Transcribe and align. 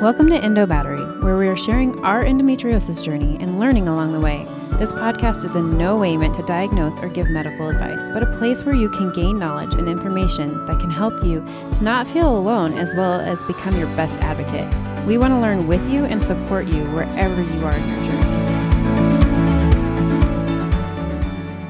Welcome 0.00 0.28
to 0.30 0.36
Endo 0.36 0.64
Battery, 0.64 1.02
where 1.20 1.36
we 1.36 1.46
are 1.48 1.56
sharing 1.56 2.02
our 2.04 2.24
endometriosis 2.24 3.02
journey 3.02 3.36
and 3.38 3.60
learning 3.60 3.86
along 3.86 4.12
the 4.12 4.20
way. 4.20 4.46
This 4.78 4.92
podcast 4.92 5.44
is 5.44 5.54
in 5.54 5.76
no 5.76 5.98
way 5.98 6.16
meant 6.16 6.32
to 6.34 6.42
diagnose 6.44 6.98
or 7.00 7.08
give 7.08 7.28
medical 7.28 7.68
advice, 7.68 8.00
but 8.14 8.22
a 8.22 8.38
place 8.38 8.64
where 8.64 8.74
you 8.74 8.88
can 8.88 9.12
gain 9.12 9.38
knowledge 9.38 9.74
and 9.74 9.88
information 9.88 10.64
that 10.66 10.80
can 10.80 10.90
help 10.90 11.22
you 11.22 11.44
to 11.74 11.84
not 11.84 12.06
feel 12.06 12.34
alone 12.34 12.72
as 12.78 12.94
well 12.94 13.20
as 13.20 13.42
become 13.44 13.76
your 13.76 13.88
best 13.94 14.16
advocate. 14.18 14.66
We 15.06 15.18
want 15.18 15.32
to 15.32 15.38
learn 15.38 15.66
with 15.66 15.86
you 15.90 16.06
and 16.06 16.22
support 16.22 16.66
you 16.66 16.82
wherever 16.92 17.42
you 17.42 17.64
are 17.66 17.76
in 17.76 17.88
your 17.88 18.04
journey. 18.04 18.20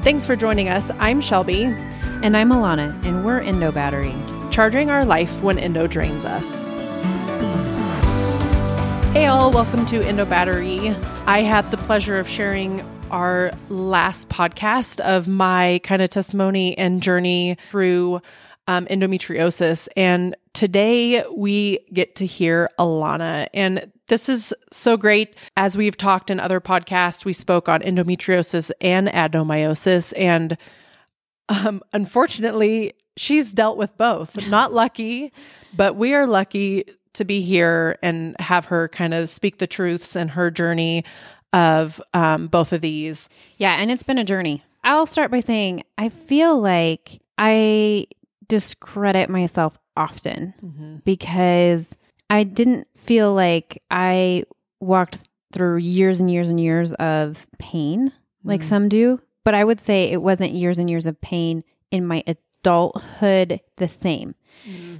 Thanks 0.03 0.25
for 0.25 0.37
joining 0.37 0.69
us. 0.69 0.89
I'm 0.99 1.19
Shelby, 1.19 1.63
And 2.23 2.37
I'm 2.37 2.49
Alanna, 2.49 3.03
and 3.05 3.25
we're 3.25 3.39
Endo 3.39 3.71
Battery. 3.71 4.15
charging 4.51 4.89
our 4.89 5.05
life 5.05 5.41
when 5.41 5.57
endo 5.57 5.87
drains 5.87 6.25
us. 6.25 6.65
Hey, 9.13 9.25
all, 9.25 9.51
welcome 9.51 9.85
to 9.87 10.01
Endo 10.07 10.23
Battery. 10.23 10.95
I 11.25 11.41
had 11.41 11.69
the 11.69 11.75
pleasure 11.75 12.17
of 12.17 12.29
sharing 12.29 12.79
our 13.11 13.51
last 13.67 14.29
podcast 14.29 15.01
of 15.01 15.27
my 15.27 15.81
kind 15.83 16.01
of 16.01 16.09
testimony 16.09 16.77
and 16.77 17.03
journey 17.03 17.57
through 17.71 18.21
um, 18.67 18.85
endometriosis. 18.85 19.89
And 19.97 20.37
today 20.53 21.25
we 21.35 21.79
get 21.91 22.15
to 22.15 22.25
hear 22.25 22.69
Alanna. 22.79 23.49
And 23.53 23.91
this 24.07 24.29
is 24.29 24.53
so 24.71 24.95
great. 24.95 25.35
As 25.57 25.75
we've 25.75 25.97
talked 25.97 26.31
in 26.31 26.39
other 26.39 26.61
podcasts, 26.61 27.25
we 27.25 27.33
spoke 27.33 27.67
on 27.67 27.81
endometriosis 27.81 28.71
and 28.79 29.09
adenomyosis. 29.09 30.13
And 30.15 30.57
um, 31.49 31.83
unfortunately, 31.91 32.93
she's 33.17 33.51
dealt 33.51 33.77
with 33.77 33.97
both. 33.97 34.47
Not 34.47 34.71
lucky, 34.71 35.33
but 35.75 35.97
we 35.97 36.13
are 36.13 36.25
lucky 36.25 36.85
to 37.13 37.25
be 37.25 37.41
here 37.41 37.97
and 38.01 38.35
have 38.39 38.65
her 38.65 38.87
kind 38.89 39.13
of 39.13 39.29
speak 39.29 39.57
the 39.57 39.67
truths 39.67 40.15
and 40.15 40.31
her 40.31 40.49
journey 40.51 41.03
of 41.53 42.01
um, 42.13 42.47
both 42.47 42.71
of 42.73 42.81
these. 42.81 43.27
Yeah, 43.57 43.75
and 43.75 43.91
it's 43.91 44.03
been 44.03 44.17
a 44.17 44.23
journey. 44.23 44.63
I'll 44.83 45.05
start 45.05 45.29
by 45.31 45.41
saying 45.41 45.83
I 45.97 46.09
feel 46.09 46.59
like 46.59 47.21
I 47.37 48.07
discredit 48.47 49.29
myself 49.29 49.77
often 49.95 51.01
because 51.05 51.95
I 52.29 52.43
didn't 52.43 52.87
feel 52.97 53.33
like 53.33 53.81
I 53.91 54.45
walked 54.79 55.17
through 55.51 55.77
years 55.77 56.19
and 56.21 56.31
years 56.31 56.49
and 56.49 56.59
years 56.59 56.93
of 56.93 57.45
pain 57.59 58.11
like 58.43 58.61
Mhm. 58.61 58.65
some 58.65 58.89
do, 58.89 59.21
but 59.43 59.53
I 59.53 59.63
would 59.63 59.81
say 59.81 60.05
it 60.11 60.21
wasn't 60.21 60.53
years 60.53 60.79
and 60.79 60.89
years 60.89 61.05
of 61.05 61.19
pain 61.21 61.63
in 61.91 62.07
my 62.07 62.23
adulthood 62.61 63.59
the 63.77 63.87
same. 63.87 64.35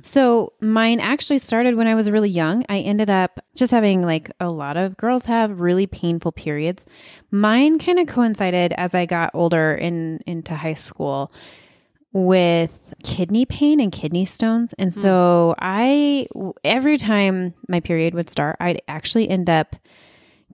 So 0.01 0.53
mine 0.59 0.99
actually 0.99 1.37
started 1.37 1.75
when 1.75 1.87
I 1.87 1.93
was 1.93 2.09
really 2.09 2.29
young. 2.29 2.65
I 2.67 2.79
ended 2.79 3.09
up 3.09 3.39
just 3.55 3.71
having 3.71 4.01
like 4.01 4.31
a 4.39 4.49
lot 4.49 4.77
of 4.77 4.97
girls 4.97 5.25
have 5.25 5.61
really 5.61 5.85
painful 5.85 6.31
periods. 6.31 6.85
Mine 7.29 7.77
kind 7.77 7.99
of 7.99 8.07
coincided 8.07 8.73
as 8.73 8.95
I 8.95 9.05
got 9.05 9.31
older 9.35 9.75
in 9.75 10.19
into 10.25 10.55
high 10.55 10.73
school 10.73 11.31
with 12.13 12.93
kidney 13.03 13.45
pain 13.45 13.79
and 13.79 13.91
kidney 13.91 14.25
stones. 14.25 14.73
And 14.79 14.91
so 14.91 15.53
I 15.59 16.27
every 16.63 16.97
time 16.97 17.53
my 17.69 17.79
period 17.79 18.15
would 18.15 18.29
start, 18.29 18.57
I'd 18.59 18.81
actually 18.87 19.29
end 19.29 19.49
up 19.49 19.75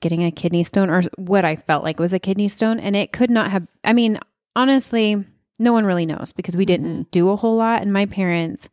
getting 0.02 0.23
a 0.23 0.31
kidney 0.31 0.63
stone 0.63 0.89
or 0.89 1.02
what 1.16 1.45
I 1.45 1.55
felt 1.55 1.83
like 1.83 2.00
was 2.00 2.13
a 2.13 2.19
kidney 2.19 2.50
stone 2.50 2.80
and 2.80 2.95
it 2.95 3.13
could 3.13 3.31
not 3.31 3.52
have 3.52 3.67
I 3.83 3.94
mean, 3.94 4.19
honestly, 4.55 5.25
no 5.59 5.73
one 5.73 5.86
really 5.86 6.05
knows 6.05 6.31
because 6.36 6.55
we 6.55 6.66
didn't 6.66 6.94
mm-hmm. 6.94 7.09
do 7.11 7.30
a 7.30 7.36
whole 7.36 7.55
lot 7.55 7.81
and 7.81 7.91
my 7.91 8.05
parents 8.05 8.69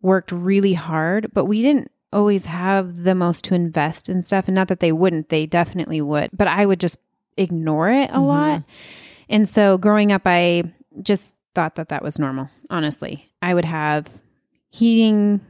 worked 0.00 0.32
really 0.32 0.74
hard, 0.74 1.30
but 1.32 1.44
we 1.44 1.62
didn't 1.62 1.90
always 2.12 2.44
have 2.44 3.04
the 3.04 3.14
most 3.14 3.44
to 3.46 3.54
invest 3.54 4.08
in 4.08 4.22
stuff. 4.22 4.48
And 4.48 4.54
not 4.54 4.68
that 4.68 4.80
they 4.80 4.92
wouldn't, 4.92 5.28
they 5.28 5.46
definitely 5.46 6.00
would, 6.00 6.30
but 6.32 6.48
I 6.48 6.66
would 6.66 6.80
just 6.80 6.98
ignore 7.36 7.88
it 7.88 8.10
a 8.10 8.14
mm-hmm. 8.14 8.22
lot. 8.22 8.62
And 9.28 9.48
so 9.48 9.78
growing 9.78 10.12
up, 10.12 10.22
I 10.26 10.64
just 11.00 11.34
thought 11.54 11.76
that 11.76 11.88
that 11.88 12.02
was 12.02 12.18
normal, 12.18 12.50
honestly. 12.68 13.30
I 13.40 13.54
would 13.54 13.64
have 13.64 14.08
heating 14.70 15.40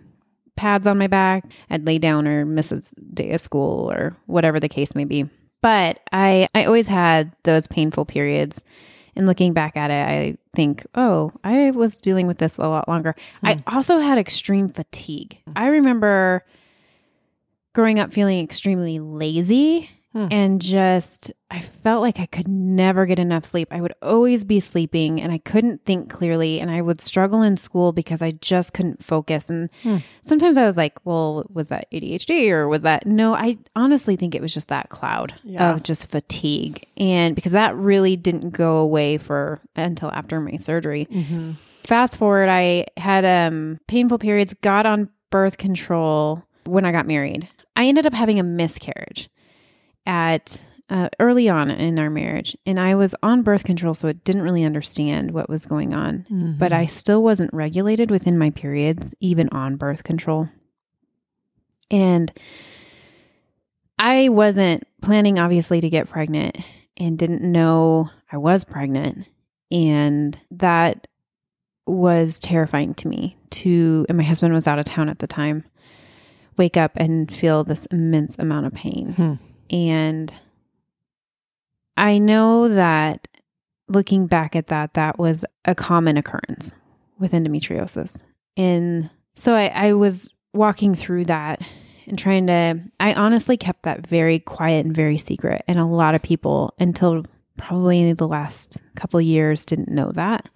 pads 0.56 0.86
on 0.86 0.98
my 0.98 1.06
back. 1.06 1.50
I'd 1.70 1.86
lay 1.86 1.98
down 1.98 2.28
or 2.28 2.44
miss 2.44 2.72
a 2.72 2.80
day 3.14 3.32
of 3.32 3.40
school 3.40 3.90
or 3.90 4.16
whatever 4.26 4.60
the 4.60 4.68
case 4.68 4.94
may 4.94 5.04
be. 5.04 5.28
But 5.62 6.00
I, 6.12 6.48
I 6.54 6.64
always 6.64 6.88
had 6.88 7.32
those 7.44 7.66
painful 7.66 8.04
periods. 8.04 8.64
And 9.14 9.26
looking 9.26 9.52
back 9.52 9.76
at 9.76 9.90
it, 9.90 10.08
I 10.08 10.38
think, 10.54 10.86
oh, 10.94 11.32
I 11.44 11.70
was 11.70 12.00
dealing 12.00 12.26
with 12.26 12.38
this 12.38 12.58
a 12.58 12.68
lot 12.68 12.88
longer. 12.88 13.14
I 13.42 13.54
hmm. 13.54 13.60
also 13.66 13.98
had 13.98 14.18
extreme 14.18 14.68
fatigue. 14.68 15.38
Hmm. 15.46 15.52
I 15.56 15.66
remember 15.68 16.44
growing 17.74 17.98
up 17.98 18.12
feeling 18.12 18.42
extremely 18.42 18.98
lazy 18.98 19.90
Hmm. 20.12 20.28
and 20.30 20.60
just, 20.60 21.32
I 21.50 21.60
felt 21.60 22.02
like 22.02 22.20
I 22.20 22.26
could 22.26 22.46
never 22.48 23.06
get 23.06 23.18
enough 23.18 23.44
sleep. 23.46 23.68
I 23.70 23.80
would 23.80 23.94
always 24.02 24.44
be 24.44 24.60
sleeping 24.60 25.20
and 25.22 25.32
I 25.32 25.38
couldn't 25.38 25.84
think 25.86 26.10
clearly. 26.10 26.60
And 26.60 26.70
I 26.70 26.82
would 26.82 27.00
struggle 27.00 27.40
in 27.40 27.56
school 27.56 27.92
because 27.92 28.20
I 28.20 28.32
just 28.32 28.74
couldn't 28.74 29.02
focus. 29.02 29.48
And 29.48 29.70
Hmm. 29.82 29.96
sometimes 30.22 30.58
I 30.58 30.66
was 30.66 30.76
like, 30.76 30.98
well, 31.04 31.46
was 31.50 31.68
that 31.68 31.86
ADHD 31.92 32.50
or 32.50 32.68
was 32.68 32.82
that? 32.82 33.06
No, 33.06 33.32
I 33.34 33.56
honestly 33.74 34.16
think 34.16 34.34
it 34.34 34.42
was 34.42 34.52
just 34.52 34.68
that 34.68 34.90
cloud 34.90 35.34
Yeah. 35.44 35.72
of 35.74 35.82
just 35.82 36.08
fatigue. 36.10 36.86
And 36.98 37.34
because 37.34 37.52
that 37.52 37.74
really 37.76 38.16
didn't 38.16 38.50
go 38.50 38.76
away 38.78 39.16
for 39.18 39.60
until 39.76 40.10
after 40.10 40.40
my 40.40 40.58
surgery. 40.58 41.06
Mm-hmm. 41.10 41.52
Fast 41.84 42.16
forward, 42.18 42.48
I 42.50 42.86
had 42.96 43.24
um, 43.24 43.80
painful 43.88 44.18
periods, 44.18 44.54
got 44.60 44.84
on 44.86 45.08
birth 45.30 45.56
control 45.58 46.42
when 46.64 46.84
I 46.84 46.92
got 46.92 47.06
married. 47.06 47.48
I 47.74 47.86
ended 47.86 48.06
up 48.06 48.12
having 48.12 48.38
a 48.38 48.42
miscarriage 48.42 49.30
at 50.06 50.62
uh, 50.90 51.08
early 51.20 51.48
on 51.48 51.70
in 51.70 51.98
our 51.98 52.10
marriage, 52.10 52.56
and 52.66 52.78
I 52.78 52.94
was 52.94 53.14
on 53.22 53.42
birth 53.42 53.64
control, 53.64 53.94
so 53.94 54.08
it 54.08 54.24
didn't 54.24 54.42
really 54.42 54.64
understand 54.64 55.30
what 55.30 55.48
was 55.48 55.64
going 55.64 55.94
on. 55.94 56.26
But 56.58 56.72
I 56.72 56.86
still 56.86 57.22
wasn't 57.22 57.52
regulated 57.54 58.10
within 58.10 58.36
my 58.36 58.50
periods, 58.50 59.14
even 59.20 59.48
on 59.50 59.76
birth 59.76 60.04
control. 60.04 60.48
And 61.90 62.32
I 63.98 64.28
wasn't 64.28 64.86
planning, 65.00 65.38
obviously, 65.38 65.80
to 65.80 65.88
get 65.88 66.08
pregnant 66.08 66.58
and 66.96 67.18
didn't 67.18 67.42
know 67.42 68.10
I 68.30 68.36
was 68.36 68.64
pregnant. 68.64 69.28
And 69.70 70.38
that 70.50 71.06
was 71.86 72.38
terrifying 72.38 72.94
to 72.94 73.08
me 73.08 73.36
to, 73.50 74.04
and 74.08 74.18
my 74.18 74.24
husband 74.24 74.52
was 74.52 74.66
out 74.66 74.78
of 74.78 74.84
town 74.84 75.08
at 75.08 75.20
the 75.20 75.26
time, 75.26 75.64
wake 76.56 76.76
up 76.76 76.92
and 76.96 77.34
feel 77.34 77.64
this 77.64 77.86
immense 77.86 78.38
amount 78.38 78.66
of 78.66 78.74
pain. 78.74 79.14
Hmm. 79.14 79.34
And 79.72 80.32
I 81.96 82.18
know 82.18 82.68
that 82.68 83.26
looking 83.88 84.26
back 84.26 84.54
at 84.54 84.68
that, 84.68 84.94
that 84.94 85.18
was 85.18 85.44
a 85.64 85.74
common 85.74 86.16
occurrence 86.16 86.74
with 87.18 87.32
endometriosis. 87.32 88.22
And 88.56 89.10
so 89.34 89.54
I, 89.54 89.66
I 89.68 89.92
was 89.94 90.32
walking 90.52 90.94
through 90.94 91.24
that 91.26 91.62
and 92.06 92.18
trying 92.18 92.46
to, 92.48 92.80
I 93.00 93.14
honestly 93.14 93.56
kept 93.56 93.84
that 93.84 94.06
very 94.06 94.38
quiet 94.38 94.84
and 94.84 94.94
very 94.94 95.18
secret. 95.18 95.62
And 95.68 95.78
a 95.78 95.84
lot 95.84 96.14
of 96.14 96.22
people, 96.22 96.74
until 96.78 97.24
probably 97.56 98.12
the 98.12 98.28
last 98.28 98.78
couple 98.96 99.20
years, 99.20 99.64
didn't 99.64 99.88
know 99.88 100.10
that. 100.14 100.48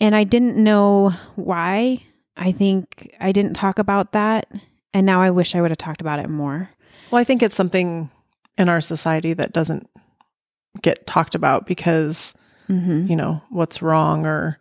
And 0.00 0.14
I 0.14 0.24
didn't 0.24 0.56
know 0.56 1.10
why. 1.34 1.98
I 2.36 2.52
think 2.52 3.14
I 3.18 3.32
didn't 3.32 3.54
talk 3.54 3.78
about 3.78 4.12
that. 4.12 4.46
And 4.94 5.04
now 5.06 5.20
I 5.20 5.30
wish 5.30 5.54
I 5.54 5.60
would 5.60 5.70
have 5.70 5.78
talked 5.78 6.00
about 6.00 6.18
it 6.18 6.28
more. 6.28 6.70
Well, 7.10 7.20
I 7.20 7.24
think 7.24 7.42
it's 7.42 7.54
something 7.54 8.10
in 8.58 8.68
our 8.68 8.80
society 8.80 9.32
that 9.34 9.52
doesn't 9.52 9.88
get 10.82 11.06
talked 11.06 11.34
about 11.34 11.66
because, 11.66 12.34
Mm-hmm. 12.68 13.06
you 13.06 13.14
know, 13.14 13.40
what's 13.50 13.80
wrong 13.80 14.26
or 14.26 14.58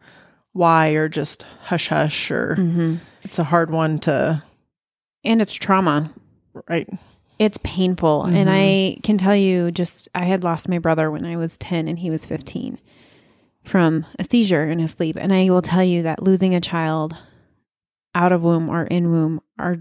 why 0.54 0.90
or 0.90 1.10
just 1.10 1.44
hush 1.64 1.88
hush 1.88 2.30
or 2.30 2.56
Mm-hmm. 2.58 2.96
it's 3.24 3.40
a 3.40 3.44
hard 3.44 3.72
one 3.72 3.98
to, 4.00 4.44
And 5.24 5.42
it's 5.42 5.54
trauma. 5.54 6.14
right? 6.70 6.88
It's 7.40 7.58
painful. 7.64 8.24
And 8.26 8.48
I 8.50 8.98
can 9.04 9.18
tell 9.18 9.36
you, 9.36 9.72
just 9.72 10.08
I 10.16 10.24
had 10.26 10.44
lost 10.44 10.70
my 10.70 10.78
brother 10.80 11.10
when 11.12 11.26
I 11.26 11.36
was 11.36 11.58
10 11.58 11.88
and 11.88 11.98
he 12.00 12.10
was 12.12 12.26
15 12.26 12.78
from 13.64 14.06
a 14.20 14.24
seizure 14.24 14.70
in 14.70 14.80
his 14.80 14.92
sleep. 14.92 15.18
And 15.20 15.34
I 15.34 15.50
will 15.50 15.62
tell 15.64 15.84
you 15.84 16.04
that 16.04 16.22
losing 16.24 16.54
a 16.56 16.62
child 16.62 17.16
out 18.14 18.32
of 18.32 18.42
womb 18.44 18.70
or 18.70 18.84
in 18.86 19.10
womb 19.12 19.42
are 19.60 19.80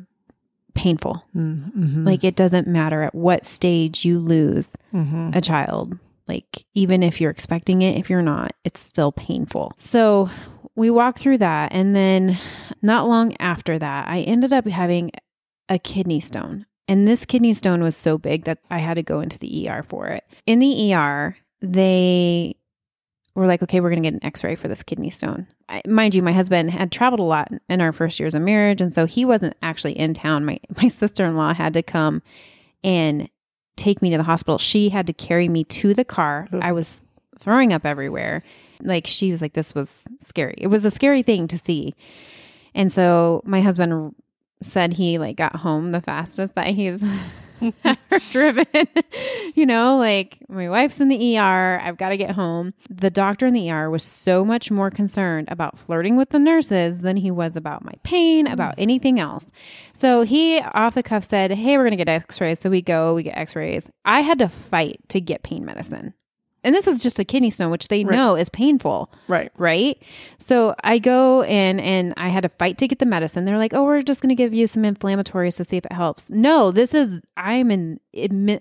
painful. 0.75 1.25
Mm-hmm. 1.35 2.05
Like 2.05 2.25
it 2.25 2.37
doesn't 2.37 2.67
matter 2.67 3.03
at 3.03 3.15
what 3.15 3.45
stage 3.45 4.05
you 4.05 4.19
lose 4.19 4.73
mm-hmm. 4.93 5.31
a 5.35 5.41
child. 5.41 5.99
Like 6.27 6.65
even 6.75 7.03
if 7.03 7.21
you're 7.21 7.31
expecting 7.31 7.83
it, 7.83 7.99
if 7.99 8.11
you're 8.11 8.23
not, 8.23 8.53
it's 8.65 8.81
still 8.81 9.13
painful. 9.13 9.73
So 9.77 10.31
we 10.77 10.91
walked 10.91 11.19
through 11.19 11.39
that. 11.39 11.73
And 11.73 11.95
then 11.95 12.39
not 12.83 13.09
long 13.09 13.37
after 13.39 13.79
that, 13.79 14.09
I 14.09 14.21
ended 14.21 14.53
up 14.53 14.67
having 14.67 15.11
a 15.69 15.79
kidney 15.79 16.21
stone. 16.21 16.67
And 16.87 17.09
this 17.09 17.25
kidney 17.25 17.55
stone 17.55 17.83
was 17.83 17.97
so 17.97 18.19
big 18.19 18.45
that 18.45 18.59
I 18.71 18.79
had 18.79 18.95
to 18.95 19.03
go 19.03 19.21
into 19.21 19.39
the 19.39 19.69
ER 19.69 19.83
for 19.83 20.09
it. 20.09 20.25
In 20.47 20.59
the 20.59 20.93
ER, 20.93 21.37
they 21.63 22.57
were 23.35 23.47
like, 23.47 23.63
okay, 23.63 23.81
we're 23.81 23.91
going 23.91 24.03
to 24.03 24.07
get 24.07 24.15
an 24.15 24.25
x 24.25 24.45
ray 24.45 24.55
for 24.55 24.69
this 24.69 24.83
kidney 24.83 25.11
stone. 25.11 25.47
I- 25.69 25.83
mind 25.87 26.15
you, 26.15 26.23
my 26.23 26.33
husband 26.33 26.71
had 26.71 26.93
traveled 26.93 27.21
a 27.21 27.25
lot 27.25 27.51
in 27.69 27.81
our 27.81 27.93
first 27.93 28.21
years 28.21 28.35
of 28.35 28.43
marriage, 28.43 28.81
and 28.81 28.93
so 28.93 29.07
he 29.07 29.25
wasn't 29.25 29.57
actually 29.63 29.99
in 29.99 30.15
town. 30.15 30.45
My 30.45 30.59
my 30.83 30.89
sister 30.89 31.25
in 31.25 31.37
law 31.37 31.55
had 31.55 31.75
to 31.75 31.83
come 31.83 32.23
and 32.83 33.29
take 33.77 34.03
me 34.03 34.11
to 34.11 34.17
the 34.17 34.23
hospital. 34.23 34.59
She 34.59 34.89
had 34.91 35.07
to 35.09 35.13
carry 35.13 35.49
me 35.49 35.65
to 35.65 35.95
the 35.95 36.05
car. 36.05 36.47
I 36.53 36.73
was 36.73 37.05
throwing 37.39 37.73
up 37.73 37.85
everywhere. 37.85 38.43
Like 38.81 39.07
she 39.07 39.31
was 39.31 39.43
like, 39.43 39.55
this 39.55 39.75
was 39.75 40.07
scary. 40.21 40.55
It 40.59 40.69
was 40.69 40.85
a 40.85 40.91
scary 40.91 41.23
thing 41.23 41.49
to 41.49 41.59
see. 41.59 41.95
And 42.75 42.93
so 42.93 43.43
my 43.45 43.61
husband 43.63 44.15
said 44.63 44.93
he 44.93 45.19
like 45.19 45.37
got 45.37 45.57
home 45.57 45.93
the 45.93 46.01
fastest 46.01 46.55
that 46.55 46.69
he's 46.69 47.05
driven. 48.31 48.67
you 49.55 49.67
know, 49.67 49.97
like 49.97 50.39
my 50.49 50.69
wife's 50.69 51.01
in 51.01 51.09
the 51.09 51.39
ER. 51.39 51.81
I've 51.83 51.97
got 51.97 52.11
to 52.11 52.17
get 52.17 52.33
home. 52.33 52.75
The 52.91 53.11
doctor 53.11 53.47
in 53.47 53.55
the 53.55 53.71
ER 53.71 53.89
was 53.91 54.03
so 54.03 54.45
much 54.45 54.71
more 54.71 54.91
concerned 54.91 55.49
about 55.51 55.79
flirting 55.79 56.17
with 56.17 56.31
the 56.31 56.39
nurses 56.39 57.01
than 57.01 57.17
he 57.17 57.31
was 57.31 57.57
about 57.57 57.85
my 57.85 57.95
pain, 58.03 58.47
about 58.47 58.75
anything 58.79 59.21
else. 59.21 59.51
So 59.93 60.23
he 60.23 60.61
off 60.61 60.95
the 60.95 61.03
cuff 61.03 61.25
said, 61.25 61.53
Hey, 61.53 61.77
we're 61.77 61.85
going 61.85 61.93
to 61.93 62.05
get 62.05 62.09
x 62.09 62.41
rays. 62.41 62.59
So 62.59 62.71
we 62.71 62.83
go, 62.83 63.15
we 63.15 63.23
get 63.23 63.37
x 63.39 63.57
rays. 63.57 63.87
I 64.05 64.21
had 64.21 64.39
to 64.41 64.49
fight 64.49 65.01
to 65.09 65.21
get 65.21 65.43
pain 65.43 65.65
medicine. 65.65 66.15
And 66.65 66.75
this 66.75 66.89
is 66.89 66.99
just 66.99 67.19
a 67.21 67.25
kidney 67.25 67.51
stone, 67.51 67.71
which 67.71 67.89
they 67.89 68.05
Right. 68.05 68.17
know 68.17 68.35
is 68.35 68.49
painful 68.49 69.11
Right. 69.29 69.53
right? 69.57 70.03
So 70.39 70.75
I 70.83 70.99
go 70.99 71.45
in 71.45 71.79
and 71.79 72.15
I 72.17 72.29
had 72.29 72.43
to 72.43 72.49
fight 72.49 72.79
to 72.79 72.89
get 72.89 72.99
the 72.99 73.07
medicine. 73.07 73.45
They're 73.45 73.59
like, 73.59 73.75
"Oh, 73.75 73.85
we're 73.85 74.03
just 74.03 74.21
going 74.21 74.31
to 74.31 74.35
give 74.35 74.55
you 74.55 74.67
some 74.67 74.83
inflammatories 74.83 75.57
to 75.59 75.65
see 75.65 75.77
if 75.77 75.85
it 75.85 75.93
helps." 75.93 76.31
No, 76.31 76.71
this 76.73 76.95
is 76.95 77.21
I'm 77.37 77.71
in 77.71 78.01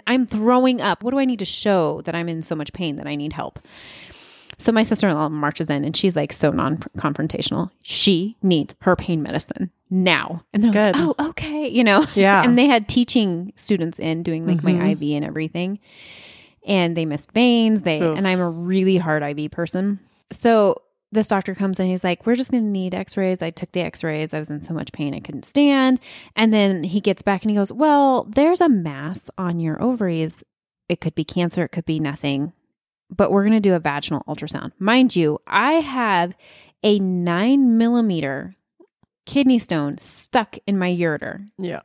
I'm 0.05 0.25
throwing 0.27 0.81
up. 0.81 1.03
What 1.03 1.11
do 1.11 1.19
I 1.19 1.25
need 1.25 1.39
to 1.39 1.45
show 1.45 2.01
that 2.01 2.13
I'm 2.13 2.29
in 2.29 2.41
so 2.41 2.55
much 2.55 2.73
pain 2.73 2.97
that 2.97 3.07
I 3.07 3.15
need 3.15 3.33
help? 3.33 3.59
So 4.59 4.71
my 4.71 4.83
sister-in-law 4.83 5.29
marches 5.29 5.69
in 5.69 5.83
and 5.83 5.95
she's 5.95 6.15
like 6.15 6.31
so 6.31 6.51
non-confrontational. 6.51 7.71
She 7.81 8.37
needs 8.43 8.75
her 8.81 8.95
pain 8.95 9.21
medicine 9.23 9.71
now. 9.89 10.43
And 10.53 10.63
they're 10.63 10.71
Good. 10.71 10.95
like, 10.95 11.15
"Oh, 11.17 11.29
okay," 11.29 11.67
you 11.67 11.83
know. 11.83 12.05
Yeah. 12.15 12.43
and 12.45 12.57
they 12.57 12.67
had 12.67 12.87
teaching 12.87 13.53
students 13.55 13.99
in 13.99 14.23
doing 14.23 14.45
like 14.45 14.63
my 14.63 14.73
mm-hmm. 14.73 15.03
IV 15.03 15.15
and 15.17 15.25
everything. 15.25 15.79
And 16.65 16.95
they 16.95 17.05
missed 17.05 17.31
veins. 17.31 17.81
They 17.81 18.01
Oof. 18.01 18.17
and 18.17 18.27
I'm 18.27 18.39
a 18.39 18.49
really 18.49 18.97
hard 18.97 19.23
IV 19.23 19.51
person. 19.51 19.99
So 20.31 20.81
this 21.11 21.27
doctor 21.27 21.53
comes 21.53 21.79
in, 21.79 21.87
he's 21.87 22.03
like, 22.03 22.25
We're 22.25 22.35
just 22.35 22.51
gonna 22.51 22.63
need 22.63 22.93
x-rays. 22.93 23.41
I 23.41 23.51
took 23.51 23.71
the 23.71 23.81
x-rays. 23.81 24.33
I 24.33 24.39
was 24.39 24.49
in 24.49 24.61
so 24.61 24.73
much 24.73 24.91
pain 24.91 25.13
I 25.13 25.19
couldn't 25.19 25.45
stand. 25.45 25.99
And 26.35 26.53
then 26.53 26.83
he 26.83 27.01
gets 27.01 27.21
back 27.21 27.43
and 27.43 27.51
he 27.51 27.57
goes, 27.57 27.71
Well, 27.71 28.23
there's 28.23 28.61
a 28.61 28.69
mass 28.69 29.29
on 29.37 29.59
your 29.59 29.81
ovaries. 29.81 30.43
It 30.89 31.01
could 31.01 31.15
be 31.15 31.23
cancer, 31.23 31.63
it 31.63 31.69
could 31.69 31.85
be 31.85 31.99
nothing. 31.99 32.53
But 33.09 33.31
we're 33.31 33.43
gonna 33.43 33.59
do 33.61 33.75
a 33.75 33.79
vaginal 33.79 34.23
ultrasound. 34.27 34.71
Mind 34.79 35.15
you, 35.15 35.39
I 35.45 35.73
have 35.73 36.35
a 36.83 36.99
nine 36.99 37.77
millimeter 37.77 38.55
kidney 39.25 39.59
stone 39.59 39.97
stuck 39.99 40.57
in 40.67 40.77
my 40.77 40.89
ureter. 40.89 41.47
Yeah. 41.57 41.81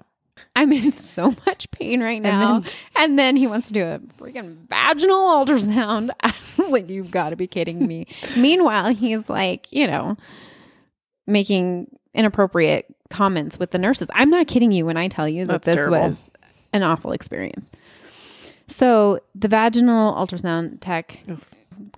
I'm 0.56 0.72
in 0.72 0.92
so 0.92 1.34
much 1.46 1.70
pain 1.70 2.02
right 2.02 2.20
now. 2.22 2.56
And 2.56 2.64
And 2.96 3.10
then- 3.10 3.16
then, 3.16 3.36
he 3.36 3.46
wants 3.46 3.68
to 3.68 3.72
do 3.74 3.84
a 3.84 3.98
freaking 4.20 4.56
vaginal 4.68 5.44
ultrasound. 5.44 6.10
I 6.22 6.34
was 6.58 6.70
like, 6.72 6.88
you've 6.90 7.10
got 7.10 7.30
to 7.30 7.36
be 7.36 7.46
kidding 7.46 7.86
me. 7.86 8.06
Meanwhile, 8.36 8.94
he's 8.94 9.28
like, 9.30 9.70
you 9.72 9.86
know, 9.86 10.16
making 11.26 11.88
inappropriate 12.14 12.86
comments 13.10 13.58
with 13.58 13.70
the 13.70 13.78
nurses. 13.78 14.08
I'm 14.14 14.30
not 14.30 14.46
kidding 14.46 14.72
you 14.72 14.84
when 14.86 14.96
I 14.96 15.08
tell 15.08 15.28
you 15.28 15.44
that 15.46 15.62
That's 15.62 15.66
this 15.66 15.76
terrible. 15.76 15.98
was 16.10 16.20
an 16.72 16.82
awful 16.82 17.12
experience. 17.12 17.70
So 18.66 19.20
the 19.34 19.48
vaginal 19.48 20.14
ultrasound 20.14 20.78
tech, 20.80 21.20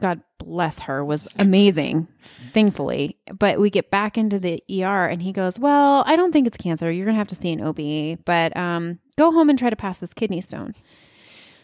God 0.00 0.20
bless 0.38 0.80
her, 0.80 1.04
was 1.04 1.28
amazing, 1.38 2.08
thankfully. 2.52 3.16
But 3.38 3.60
we 3.60 3.70
get 3.70 3.90
back 3.90 4.16
into 4.18 4.38
the 4.38 4.62
ER 4.70 5.06
and 5.06 5.22
he 5.22 5.32
goes, 5.32 5.58
Well, 5.58 6.02
I 6.06 6.16
don't 6.16 6.32
think 6.32 6.46
it's 6.46 6.56
cancer. 6.56 6.90
You're 6.90 7.06
going 7.06 7.14
to 7.14 7.18
have 7.18 7.28
to 7.28 7.34
see 7.34 7.52
an 7.52 7.60
OB, 7.62 8.24
but 8.24 8.56
um, 8.56 8.98
go 9.16 9.30
home 9.32 9.50
and 9.50 9.58
try 9.58 9.70
to 9.70 9.76
pass 9.76 9.98
this 9.98 10.14
kidney 10.14 10.40
stone. 10.40 10.74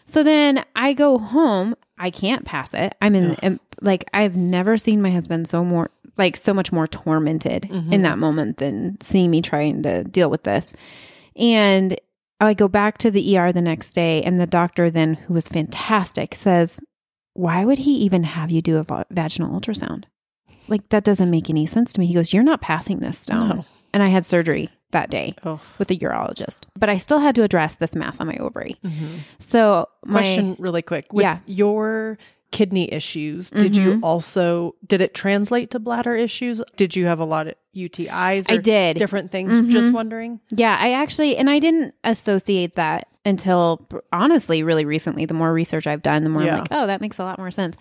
So 0.05 0.23
then 0.23 0.63
I 0.75 0.93
go 0.93 1.17
home. 1.17 1.75
I 1.97 2.11
can't 2.11 2.45
pass 2.45 2.73
it. 2.73 2.95
I'm 3.01 3.15
in, 3.15 3.35
em- 3.41 3.59
like, 3.81 4.05
I've 4.13 4.35
never 4.35 4.77
seen 4.77 5.01
my 5.01 5.11
husband 5.11 5.49
so 5.49 5.65
more, 5.65 5.89
like, 6.17 6.37
so 6.37 6.53
much 6.53 6.71
more 6.71 6.87
tormented 6.87 7.65
in 7.91 8.03
that 8.03 8.17
moment 8.17 8.57
than 8.57 8.99
seeing 9.01 9.31
me 9.31 9.41
trying 9.41 9.83
to 9.83 10.03
deal 10.05 10.29
with 10.29 10.43
this. 10.43 10.73
And 11.35 11.99
I 12.39 12.53
go 12.53 12.67
back 12.67 12.99
to 12.99 13.11
the 13.11 13.37
ER 13.37 13.51
the 13.51 13.61
next 13.61 13.93
day, 13.93 14.21
and 14.23 14.39
the 14.39 14.45
doctor 14.47 14.89
then, 14.91 15.15
who 15.15 15.33
was 15.33 15.47
fantastic, 15.47 16.35
says, 16.35 16.79
Why 17.37 17.63
would 17.65 17.77
he 17.77 17.93
even 17.97 18.23
have 18.23 18.49
you 18.51 18.61
do 18.61 18.77
a 18.77 19.05
vaginal 19.11 19.57
ultrasound? 19.59 20.05
Like, 20.67 20.89
that 20.89 21.03
doesn't 21.03 21.29
make 21.29 21.49
any 21.49 21.65
sense 21.65 21.93
to 21.93 21.99
me. 21.99 22.07
He 22.07 22.13
goes, 22.13 22.33
You're 22.33 22.43
not 22.43 22.61
passing 22.61 22.99
this 22.99 23.19
stone. 23.19 23.49
No. 23.49 23.65
And 23.93 24.01
I 24.03 24.07
had 24.07 24.25
surgery 24.25 24.69
that 24.91 25.09
day 25.09 25.35
Oh. 25.45 25.59
with 25.77 25.91
a 25.91 25.95
urologist, 25.95 26.65
but 26.77 26.89
I 26.89 26.97
still 26.97 27.19
had 27.19 27.35
to 27.35 27.43
address 27.43 27.75
this 27.75 27.93
mass 27.95 28.19
on 28.19 28.27
my 28.27 28.35
ovary. 28.37 28.75
So, 29.37 29.87
my 30.05 30.19
Question 30.21 30.55
really 30.59 30.81
quick. 30.81 31.13
With 31.13 31.23
Yeah. 31.23 31.39
your 31.45 32.17
kidney 32.51 32.91
issues, 32.93 33.51
did 33.51 33.75
you 33.75 33.95
Mhm. 33.97 33.99
also 34.03 34.75
did 34.87 35.01
it 35.01 35.13
translate 35.13 35.69
to 35.71 35.79
bladder 35.79 36.15
issues? 36.15 36.61
Did 36.77 36.95
you 36.95 37.05
have 37.05 37.19
a 37.19 37.25
lot 37.25 37.47
of 37.47 37.55
UTIs? 37.75 38.45
I 38.49 38.57
did. 38.57 38.97
different 38.97 39.31
things. 39.31 39.51
Mhm. 39.51 39.69
Just 39.69 39.93
wondering. 39.93 40.39
Yeah, 40.49 40.75
I 40.79 40.93
actually, 40.93 41.35
and 41.37 41.49
I 41.49 41.59
didn't 41.59 41.93
associate 42.03 42.75
that 42.75 43.07
until 43.27 43.85
honestly, 44.11 44.63
really 44.63 44.85
recently. 44.85 45.25
The 45.25 45.33
more 45.33 45.51
research 45.53 45.85
I've 45.87 46.01
done, 46.01 46.23
the 46.23 46.29
more 46.29 46.43
Yeah. 46.43 46.53
I'm 46.53 46.59
like, 46.59 46.67
oh, 46.71 46.87
that 46.87 47.01
makes 47.01 47.19
a 47.19 47.23
lot 47.23 47.37
more 47.37 47.51
sense. 47.51 47.75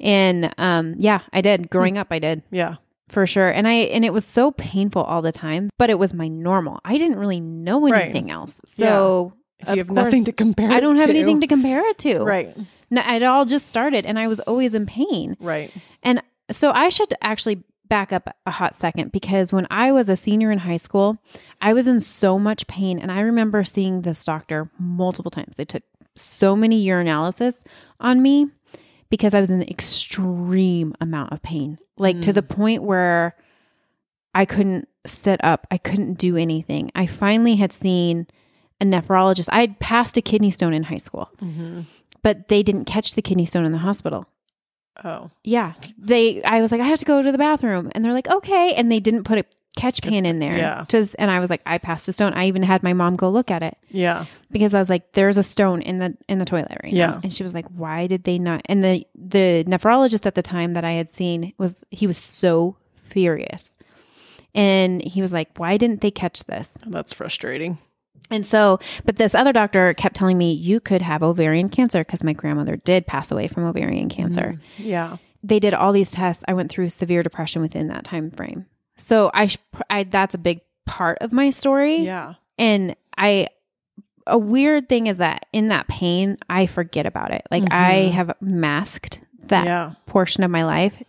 And 0.00 0.52
um, 0.58 0.94
yeah, 0.98 1.20
I 1.32 1.40
did. 1.40 1.70
Growing 1.70 1.98
up, 1.98 2.08
I 2.10 2.18
did 2.18 2.42
Yeah. 2.50 2.76
for 3.10 3.26
sure. 3.26 3.48
And 3.50 3.68
I 3.68 3.72
and 3.74 4.04
it 4.04 4.12
was 4.12 4.24
so 4.24 4.50
painful 4.52 5.02
all 5.02 5.22
the 5.22 5.32
time, 5.32 5.70
but 5.78 5.90
it 5.90 5.98
was 5.98 6.14
my 6.14 6.28
normal. 6.28 6.80
I 6.84 6.96
didn't 6.98 7.18
really 7.18 7.40
know 7.40 7.80
Right. 7.88 8.04
anything 8.04 8.30
else, 8.30 8.60
so 8.64 9.34
If 9.60 9.68
you 9.68 9.76
have 9.76 9.90
nothing 9.90 10.24
to 10.24 10.32
compare, 10.32 10.70
it. 10.70 10.74
I 10.74 10.80
don't 10.80 10.96
have 10.96 11.06
to. 11.06 11.10
anything 11.10 11.40
to 11.42 11.46
compare 11.46 11.86
it 11.90 11.98
to. 11.98 12.20
Right. 12.20 12.56
No, 12.90 13.02
it 13.06 13.22
all 13.22 13.44
just 13.44 13.68
started, 13.68 14.04
and 14.06 14.18
I 14.18 14.26
was 14.26 14.40
always 14.40 14.74
in 14.74 14.86
pain. 14.86 15.36
Right. 15.38 15.70
And 16.02 16.22
so 16.50 16.72
I 16.72 16.88
should 16.88 17.12
actually 17.22 17.62
back 17.90 18.10
up 18.14 18.34
a 18.46 18.50
hot 18.50 18.74
second 18.74 19.12
because 19.12 19.52
when 19.52 19.66
I 19.70 19.92
was 19.92 20.08
a 20.08 20.16
senior 20.16 20.50
in 20.50 20.60
high 20.60 20.78
school, 20.78 21.18
I 21.60 21.74
was 21.74 21.86
in 21.86 22.00
so 22.00 22.38
much 22.38 22.66
pain. 22.66 22.98
And 22.98 23.12
I 23.12 23.20
remember 23.20 23.62
seeing 23.64 24.00
this 24.00 24.24
doctor 24.24 24.70
multiple 24.78 25.30
times. 25.30 25.52
They 25.56 25.66
took 25.66 25.82
so 26.16 26.56
many 26.56 26.82
urinalysis 26.86 27.62
on 28.00 28.22
me 28.22 28.46
because 29.10 29.34
I 29.34 29.40
was 29.40 29.50
in 29.50 29.60
an 29.60 29.68
extreme 29.68 30.94
amount 31.00 31.32
of 31.32 31.42
pain, 31.42 31.78
like 31.98 32.20
to 32.22 32.32
the 32.32 32.42
point 32.42 32.82
where 32.82 33.34
I 34.34 34.44
couldn't 34.44 34.88
sit 35.06 35.42
up, 35.44 35.66
I 35.70 35.76
couldn't 35.78 36.14
do 36.14 36.36
anything. 36.36 36.90
I 36.94 37.06
finally 37.06 37.56
had 37.56 37.72
seen 37.72 38.26
a 38.80 38.84
nephrologist. 38.84 39.48
I 39.50 39.60
had 39.60 39.80
passed 39.80 40.16
a 40.16 40.22
kidney 40.22 40.50
stone 40.50 40.72
in 40.72 40.84
high 40.84 40.98
school, 40.98 41.28
Mm-hmm. 41.42 41.80
but 42.22 42.48
they 42.48 42.62
didn't 42.62 42.84
catch 42.84 43.14
the 43.14 43.22
kidney 43.22 43.46
stone 43.46 43.64
in 43.64 43.72
the 43.72 43.78
hospital. 43.78 44.26
Oh. 45.04 45.30
Yeah. 45.44 45.72
They 45.98 46.42
I 46.42 46.60
was 46.60 46.72
like, 46.72 46.80
I 46.80 46.86
have 46.86 46.98
to 47.00 47.04
go 47.04 47.22
to 47.22 47.32
the 47.32 47.38
bathroom. 47.38 47.90
And 47.94 48.04
they're 48.04 48.12
like, 48.12 48.28
okay. 48.28 48.74
And 48.74 48.90
they 48.90 49.00
didn't 49.00 49.24
put 49.24 49.38
a 49.38 49.44
catch 49.76 50.02
pan 50.02 50.26
in 50.26 50.40
there. 50.40 50.56
Yeah. 50.58 50.84
Just 50.88 51.16
and 51.18 51.30
I 51.30 51.40
was 51.40 51.48
like, 51.48 51.62
I 51.64 51.78
passed 51.78 52.08
a 52.08 52.12
stone. 52.12 52.32
I 52.34 52.46
even 52.48 52.62
had 52.62 52.82
my 52.82 52.92
mom 52.92 53.16
go 53.16 53.30
look 53.30 53.50
at 53.50 53.62
it 53.62 53.78
Yeah. 53.88 54.26
because 54.50 54.74
I 54.74 54.78
was 54.78 54.90
like, 54.90 55.12
there's 55.12 55.36
a 55.38 55.42
stone 55.42 55.80
in 55.80 55.98
the 56.00 56.16
in 56.28 56.38
the 56.38 56.44
toilet 56.44 56.76
right 56.82 56.92
Yeah. 56.92 57.06
now. 57.06 57.20
And 57.22 57.32
she 57.32 57.42
was 57.42 57.54
like, 57.54 57.66
Why 57.68 58.06
did 58.06 58.24
they 58.24 58.38
not 58.38 58.62
and 58.66 58.82
the 58.84 59.06
the 59.14 59.64
nephrologist 59.66 60.26
at 60.26 60.34
the 60.34 60.42
time 60.42 60.74
that 60.74 60.84
I 60.84 60.92
had 60.92 61.08
seen 61.08 61.52
was 61.56 61.84
he 61.90 62.06
was 62.06 62.18
so 62.18 62.76
furious. 62.92 63.76
And 64.54 65.00
he 65.02 65.22
was 65.22 65.32
like, 65.32 65.50
Why 65.56 65.76
didn't 65.76 66.00
they 66.00 66.10
catch 66.10 66.44
this? 66.44 66.76
That's 66.86 67.12
frustrating. 67.12 67.78
And 68.30 68.46
so, 68.46 68.78
but 69.04 69.16
this 69.16 69.34
other 69.34 69.52
doctor 69.52 69.92
kept 69.94 70.14
telling 70.16 70.38
me 70.38 70.52
you 70.52 70.80
could 70.80 71.02
have 71.02 71.22
ovarian 71.22 71.68
cancer 71.68 72.00
because 72.00 72.22
my 72.22 72.32
grandmother 72.32 72.76
did 72.76 73.06
pass 73.06 73.30
away 73.30 73.48
from 73.48 73.64
ovarian 73.64 74.08
cancer 74.08 74.60
Yeah. 74.78 75.16
they 75.42 75.58
did 75.58 75.74
all 75.74 75.92
these 75.92 76.12
tests. 76.12 76.44
I 76.46 76.52
went 76.54 76.70
through 76.70 76.90
severe 76.90 77.22
depression 77.22 77.62
within 77.62 77.88
that 77.88 78.04
time 78.04 78.30
frame. 78.30 78.66
So 78.96 79.30
I, 79.34 79.48
I 79.88 80.04
that's 80.04 80.34
a 80.34 80.38
big 80.38 80.60
part 80.86 81.18
of 81.20 81.32
my 81.32 81.50
story. 81.50 81.96
Yeah. 81.98 82.34
And 82.58 82.94
I, 83.16 83.48
a 84.26 84.38
weird 84.38 84.88
thing 84.88 85.06
is 85.06 85.16
that 85.16 85.46
in 85.52 85.68
that 85.68 85.88
pain, 85.88 86.36
I 86.48 86.66
forget 86.66 87.06
about 87.06 87.32
it. 87.32 87.42
Like 87.50 87.64
I 87.72 88.10
Mhm. 88.10 88.12
have 88.12 88.32
masked 88.40 89.20
that 89.48 89.64
Yeah. 89.64 89.92
portion 90.06 90.44
of 90.44 90.50
my 90.50 90.64
life, 90.64 91.02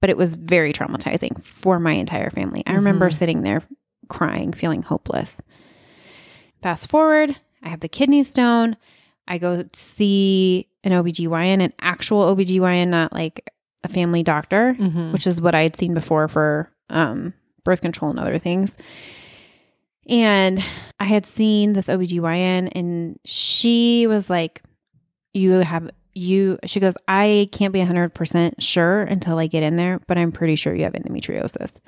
but 0.00 0.10
it 0.10 0.16
was 0.16 0.34
very 0.34 0.72
traumatizing 0.72 1.42
for 1.42 1.78
my 1.78 1.92
entire 1.92 2.30
family. 2.30 2.62
I 2.66 2.74
remember 2.74 3.08
Mhm. 3.08 3.12
sitting 3.14 3.42
there 3.42 3.62
crying, 4.08 4.52
feeling 4.52 4.82
hopeless. 4.82 5.40
Fast 6.62 6.88
forward, 6.90 7.36
I 7.62 7.68
have 7.68 7.80
the 7.80 7.88
kidney 7.88 8.22
stone. 8.22 8.76
I 9.28 9.38
go 9.38 9.64
see 9.72 10.68
an 10.84 10.92
OBGYN, 10.92 11.62
an 11.62 11.72
actual 11.80 12.34
OBGYN, 12.34 12.88
not 12.88 13.12
like 13.12 13.48
a 13.84 13.88
family 13.88 14.22
doctor, 14.22 14.74
Mm-hmm. 14.74 15.12
which 15.12 15.26
is 15.26 15.40
what 15.40 15.54
I 15.54 15.62
had 15.62 15.76
seen 15.76 15.94
before 15.94 16.28
for 16.28 16.70
um, 16.90 17.32
birth 17.64 17.80
control 17.80 18.10
and 18.10 18.20
other 18.20 18.38
things. 18.38 18.76
And 20.08 20.62
I 20.98 21.04
had 21.04 21.26
seen 21.26 21.72
this 21.72 21.86
OBGYN, 21.88 22.72
and 22.74 23.18
she 23.24 24.06
was 24.06 24.28
like, 24.30 24.62
You 25.32 25.52
have 25.52 25.90
you, 26.12 26.58
she 26.66 26.80
goes, 26.80 26.94
I 27.06 27.48
can't 27.52 27.72
be 27.72 27.78
100% 27.78 28.54
sure 28.58 29.02
until 29.02 29.38
I 29.38 29.46
get 29.46 29.62
in 29.62 29.76
there, 29.76 30.00
but 30.08 30.18
I'm 30.18 30.32
pretty 30.32 30.56
sure 30.56 30.74
you 30.74 30.82
have 30.82 30.94
endometriosis. 30.94 31.78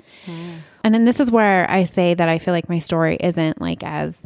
And 0.83 0.93
then 0.95 1.03
this 1.03 1.19
is 1.19 1.29
where 1.29 1.69
I 1.69 1.83
say 1.83 2.13
that 2.13 2.29
I 2.29 2.39
feel 2.39 2.53
like 2.53 2.69
my 2.69 2.79
story 2.79 3.17
isn't 3.19 3.59
like 3.59 3.83
as 3.83 4.25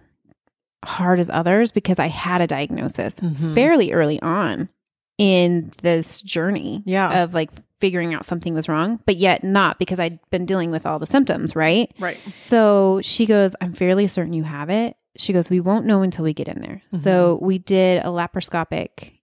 hard 0.86 1.20
as 1.20 1.30
others 1.30 1.72
because 1.72 2.00
I 2.00 2.08
had 2.08 2.42
a 2.42 2.48
diagnosis 2.48 3.16
Mhm. 3.16 3.54
fairly 3.56 3.92
early 3.94 4.22
on 4.22 4.70
in 5.18 5.72
this 5.82 6.22
journey 6.22 6.84
Yeah. 6.86 7.24
of 7.24 7.34
like 7.34 7.50
figuring 7.80 8.14
out 8.14 8.26
something 8.26 8.54
was 8.54 8.68
wrong, 8.70 9.00
but 9.06 9.18
yet 9.18 9.44
not 9.44 9.80
because 9.80 10.00
I'd 10.00 10.20
been 10.32 10.46
dealing 10.46 10.72
with 10.72 10.86
all 10.86 11.00
the 11.00 11.06
symptoms, 11.06 11.56
right? 11.56 11.92
Right. 12.00 12.18
So 12.48 13.02
she 13.04 13.26
goes, 13.26 13.56
I'm 13.62 13.74
fairly 13.74 14.08
certain 14.08 14.34
you 14.34 14.44
have 14.44 14.70
it. 14.70 14.96
She 15.16 15.34
goes, 15.34 15.50
We 15.50 15.60
won't 15.60 15.86
know 15.88 16.02
until 16.04 16.24
we 16.24 16.34
get 16.34 16.48
in 16.48 16.62
there. 16.62 16.82
So 16.92 17.40
we 17.42 17.58
did 17.58 18.02
a 18.02 18.10
laparoscopic 18.10 19.14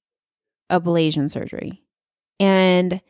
ablation 0.71 1.31
surgery. 1.31 1.83
And 2.41 3.01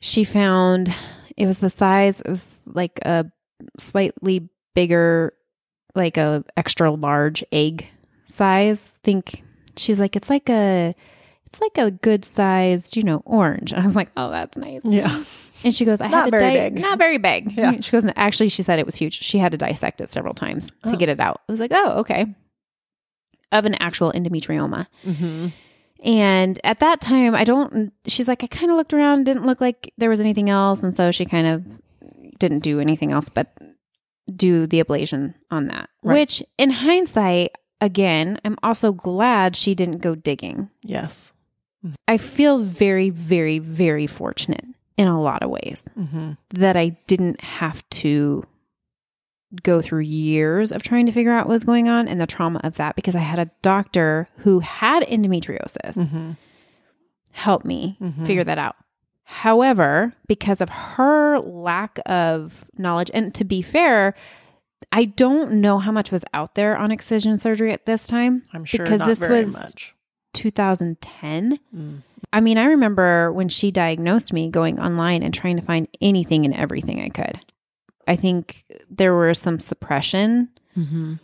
she 0.00 0.22
found 0.24 0.94
it 1.36 1.46
was 1.46 1.58
the 1.58 1.70
size, 1.70 2.20
it 2.20 2.28
was 2.28 2.62
like 2.66 3.00
a 3.04 3.26
slightly 3.78 4.48
bigger, 4.74 5.32
like 5.94 6.16
a 6.16 6.44
extra 6.56 6.90
large 6.90 7.42
egg 7.52 7.86
size. 8.28 8.92
Think 9.02 9.42
she's 9.76 10.00
like, 10.00 10.16
it's 10.16 10.30
like 10.30 10.48
a 10.50 10.94
it's 11.46 11.60
like 11.60 11.78
a 11.78 11.90
good 11.90 12.24
sized, 12.24 12.96
you 12.96 13.02
know, 13.02 13.22
orange. 13.24 13.72
And 13.72 13.80
I 13.82 13.84
was 13.86 13.96
like, 13.96 14.10
oh, 14.16 14.30
that's 14.30 14.56
nice. 14.56 14.80
Yeah. 14.84 15.24
And 15.62 15.74
she 15.74 15.84
goes, 15.84 16.00
I 16.00 16.08
Not 16.08 16.24
had 16.24 16.32
to 16.32 16.38
very 16.38 16.54
di- 16.54 16.70
big. 16.70 16.80
not 16.80 16.96
very 16.98 17.18
big. 17.18 17.52
Yeah. 17.52 17.72
She 17.82 17.90
goes, 17.90 18.06
actually, 18.16 18.48
she 18.48 18.62
said 18.62 18.78
it 18.78 18.86
was 18.86 18.96
huge. 18.96 19.20
She 19.22 19.38
had 19.38 19.52
to 19.52 19.58
dissect 19.58 20.00
it 20.00 20.08
several 20.08 20.32
times 20.32 20.70
to 20.86 20.94
Oh. 20.94 20.96
get 20.96 21.08
it 21.10 21.20
out. 21.20 21.42
I 21.48 21.52
was 21.52 21.60
like, 21.60 21.72
oh, 21.74 21.98
okay. 22.00 22.26
Of 23.52 23.66
an 23.66 23.74
actual 23.74 24.12
endometrioma. 24.12 24.86
Mm-hmm. 25.04 25.48
And 26.02 26.58
at 26.64 26.78
that 26.80 27.00
time, 27.02 27.34
I 27.34 27.44
don't, 27.44 27.92
she's 28.06 28.26
like, 28.28 28.42
I 28.42 28.46
kind 28.46 28.70
of 28.70 28.78
looked 28.78 28.94
around, 28.94 29.24
didn't 29.24 29.44
look 29.44 29.60
like 29.60 29.92
there 29.98 30.08
was 30.08 30.20
anything 30.20 30.48
else. 30.48 30.82
And 30.82 30.94
so 30.94 31.10
she 31.10 31.26
kind 31.26 31.46
of 31.46 31.64
didn't 32.38 32.60
do 32.60 32.80
anything 32.80 33.12
else 33.12 33.28
but 33.28 33.52
do 34.36 34.66
the 34.66 34.82
ablation 34.82 35.34
on 35.50 35.66
that, 35.68 35.88
Right. 36.02 36.14
which 36.20 36.42
in 36.58 36.70
hindsight, 36.70 37.50
again, 37.80 38.38
I'm 38.44 38.56
also 38.62 38.92
glad 38.92 39.56
she 39.56 39.74
didn't 39.74 39.98
go 39.98 40.14
digging. 40.14 40.70
Yes. 40.82 41.32
I 42.06 42.18
feel 42.18 42.58
very, 42.58 43.08
very, 43.10 43.58
very 43.58 44.06
fortunate 44.06 44.64
in 44.96 45.06
a 45.08 45.18
lot 45.18 45.42
of 45.42 45.50
ways 45.50 45.82
Mm-hmm. 45.98 46.32
that 46.50 46.76
I 46.76 46.90
didn't 47.06 47.40
have 47.40 47.88
to 47.90 48.42
go 49.62 49.80
through 49.82 50.00
years 50.02 50.70
of 50.72 50.82
trying 50.82 51.06
to 51.06 51.12
figure 51.12 51.32
out 51.32 51.46
what 51.46 51.52
was 51.54 51.64
going 51.64 51.88
on 51.88 52.06
and 52.06 52.20
the 52.20 52.26
trauma 52.26 52.60
of 52.62 52.76
that 52.76 52.94
because 52.96 53.16
I 53.16 53.20
had 53.20 53.38
a 53.40 53.50
doctor 53.62 54.28
who 54.38 54.60
had 54.60 55.02
endometriosis 55.04 55.96
Mm-hmm. 55.96 56.32
help 57.32 57.64
me 57.64 57.96
Mhm. 58.00 58.26
figure 58.26 58.44
that 58.44 58.58
out. 58.58 58.76
However, 59.32 60.12
because 60.26 60.60
of 60.60 60.68
her 60.68 61.38
lack 61.38 62.00
of 62.04 62.64
knowledge, 62.76 63.12
and 63.14 63.32
to 63.36 63.44
be 63.44 63.62
fair, 63.62 64.14
I 64.90 65.04
don't 65.04 65.52
know 65.52 65.78
how 65.78 65.92
much 65.92 66.10
was 66.10 66.24
out 66.34 66.56
there 66.56 66.76
on 66.76 66.90
excision 66.90 67.38
surgery 67.38 67.72
at 67.72 67.86
this 67.86 68.08
time 68.08 68.42
I'm 68.52 68.64
sure 68.64 68.84
because 68.84 68.98
not 68.98 69.08
this 69.08 69.20
very 69.20 69.42
was 69.44 69.52
much. 69.52 69.94
2010. 70.32 71.60
Mm. 71.74 72.02
I 72.32 72.40
mean, 72.40 72.58
I 72.58 72.64
remember 72.64 73.32
when 73.32 73.48
she 73.48 73.70
diagnosed 73.70 74.32
me 74.32 74.50
going 74.50 74.80
online 74.80 75.22
and 75.22 75.32
trying 75.32 75.56
to 75.56 75.62
find 75.62 75.86
anything 76.00 76.44
and 76.44 76.52
everything 76.52 77.00
I 77.00 77.08
could. 77.08 77.38
I 78.08 78.16
think 78.16 78.64
there 78.90 79.14
were 79.14 79.32
some 79.34 79.60
suppression 79.60 80.50
Mm-hmm. 80.76 81.14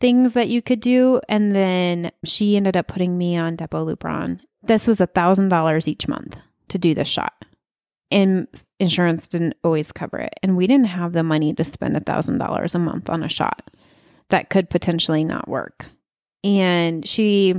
things 0.00 0.34
that 0.34 0.48
you 0.48 0.62
could 0.62 0.78
do. 0.80 1.20
And 1.28 1.54
then 1.54 2.12
she 2.24 2.56
ended 2.56 2.76
up 2.76 2.86
putting 2.86 3.18
me 3.18 3.36
on 3.36 3.56
Depo-Lupron. 3.56 4.38
This 4.62 4.86
was 4.86 5.00
a 5.00 5.08
$1,000 5.08 5.88
each 5.88 6.06
month 6.06 6.38
to 6.68 6.78
do 6.78 6.94
this 6.94 7.08
shot. 7.08 7.32
And 8.10 8.46
insurance 8.78 9.26
didn't 9.26 9.56
always 9.64 9.90
cover 9.90 10.18
it. 10.18 10.34
And 10.42 10.56
we 10.56 10.66
didn't 10.66 10.86
have 10.86 11.12
the 11.12 11.24
money 11.24 11.52
to 11.54 11.64
spend 11.64 11.96
a 11.96 12.00
$1,000 12.00 12.74
a 12.74 12.78
month 12.78 13.10
on 13.10 13.22
a 13.24 13.28
shot 13.28 13.68
that 14.28 14.48
could 14.50 14.70
potentially 14.70 15.24
not 15.24 15.48
work. 15.48 15.86
And 16.44 17.06
she 17.06 17.54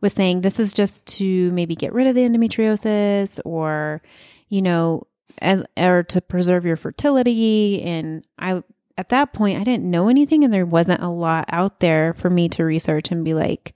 was 0.00 0.14
saying 0.14 0.40
this 0.40 0.58
is 0.58 0.72
just 0.72 1.04
to 1.18 1.50
maybe 1.50 1.74
get 1.76 1.92
rid 1.92 2.06
of 2.06 2.14
the 2.14 2.22
endometriosis 2.22 3.40
or, 3.44 4.00
you 4.48 4.62
know, 4.62 5.06
and, 5.38 5.66
or 5.76 6.02
to 6.04 6.20
preserve 6.20 6.64
your 6.64 6.76
fertility. 6.76 7.82
And 7.82 8.24
I, 8.38 8.62
at 8.96 9.10
that 9.10 9.32
point, 9.34 9.60
I 9.60 9.64
didn't 9.64 9.90
know 9.90 10.08
anything 10.08 10.44
and 10.44 10.52
there 10.54 10.64
wasn't 10.66 11.02
a 11.02 11.08
lot 11.08 11.44
out 11.50 11.80
there 11.80 12.14
for 12.14 12.30
me 12.30 12.48
to 12.50 12.64
research 12.64 13.10
and 13.10 13.24
be 13.24 13.34
like, 13.34 13.74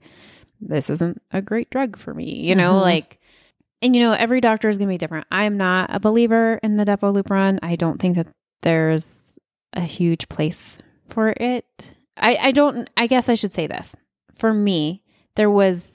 this 0.61 0.89
isn't 0.89 1.21
a 1.31 1.41
great 1.41 1.69
drug 1.69 1.97
for 1.97 2.13
me, 2.13 2.33
you 2.35 2.55
know, 2.55 2.73
Mhm. 2.73 2.81
like, 2.81 3.18
and 3.81 3.95
you 3.95 4.01
know, 4.01 4.11
every 4.13 4.41
doctor 4.41 4.67
is 4.69 4.77
going 4.77 4.87
to 4.87 4.93
be 4.93 4.97
different. 4.97 5.27
I'm 5.31 5.57
not 5.57 5.89
a 5.93 5.99
believer 5.99 6.59
in 6.63 6.77
the 6.77 6.85
Depo-Lupron. 6.85 7.59
I 7.61 7.75
don't 7.75 7.99
think 7.99 8.15
that 8.17 8.27
there's 8.61 9.15
a 9.73 9.81
huge 9.81 10.27
place 10.29 10.79
for 11.09 11.29
it. 11.37 11.65
I, 12.17 12.35
I 12.35 12.51
don't, 12.51 12.89
I 12.97 13.07
guess 13.07 13.29
I 13.29 13.35
should 13.35 13.53
say 13.53 13.67
this. 13.67 13.95
For 14.35 14.53
me, 14.53 15.03
there 15.35 15.49
was, 15.49 15.93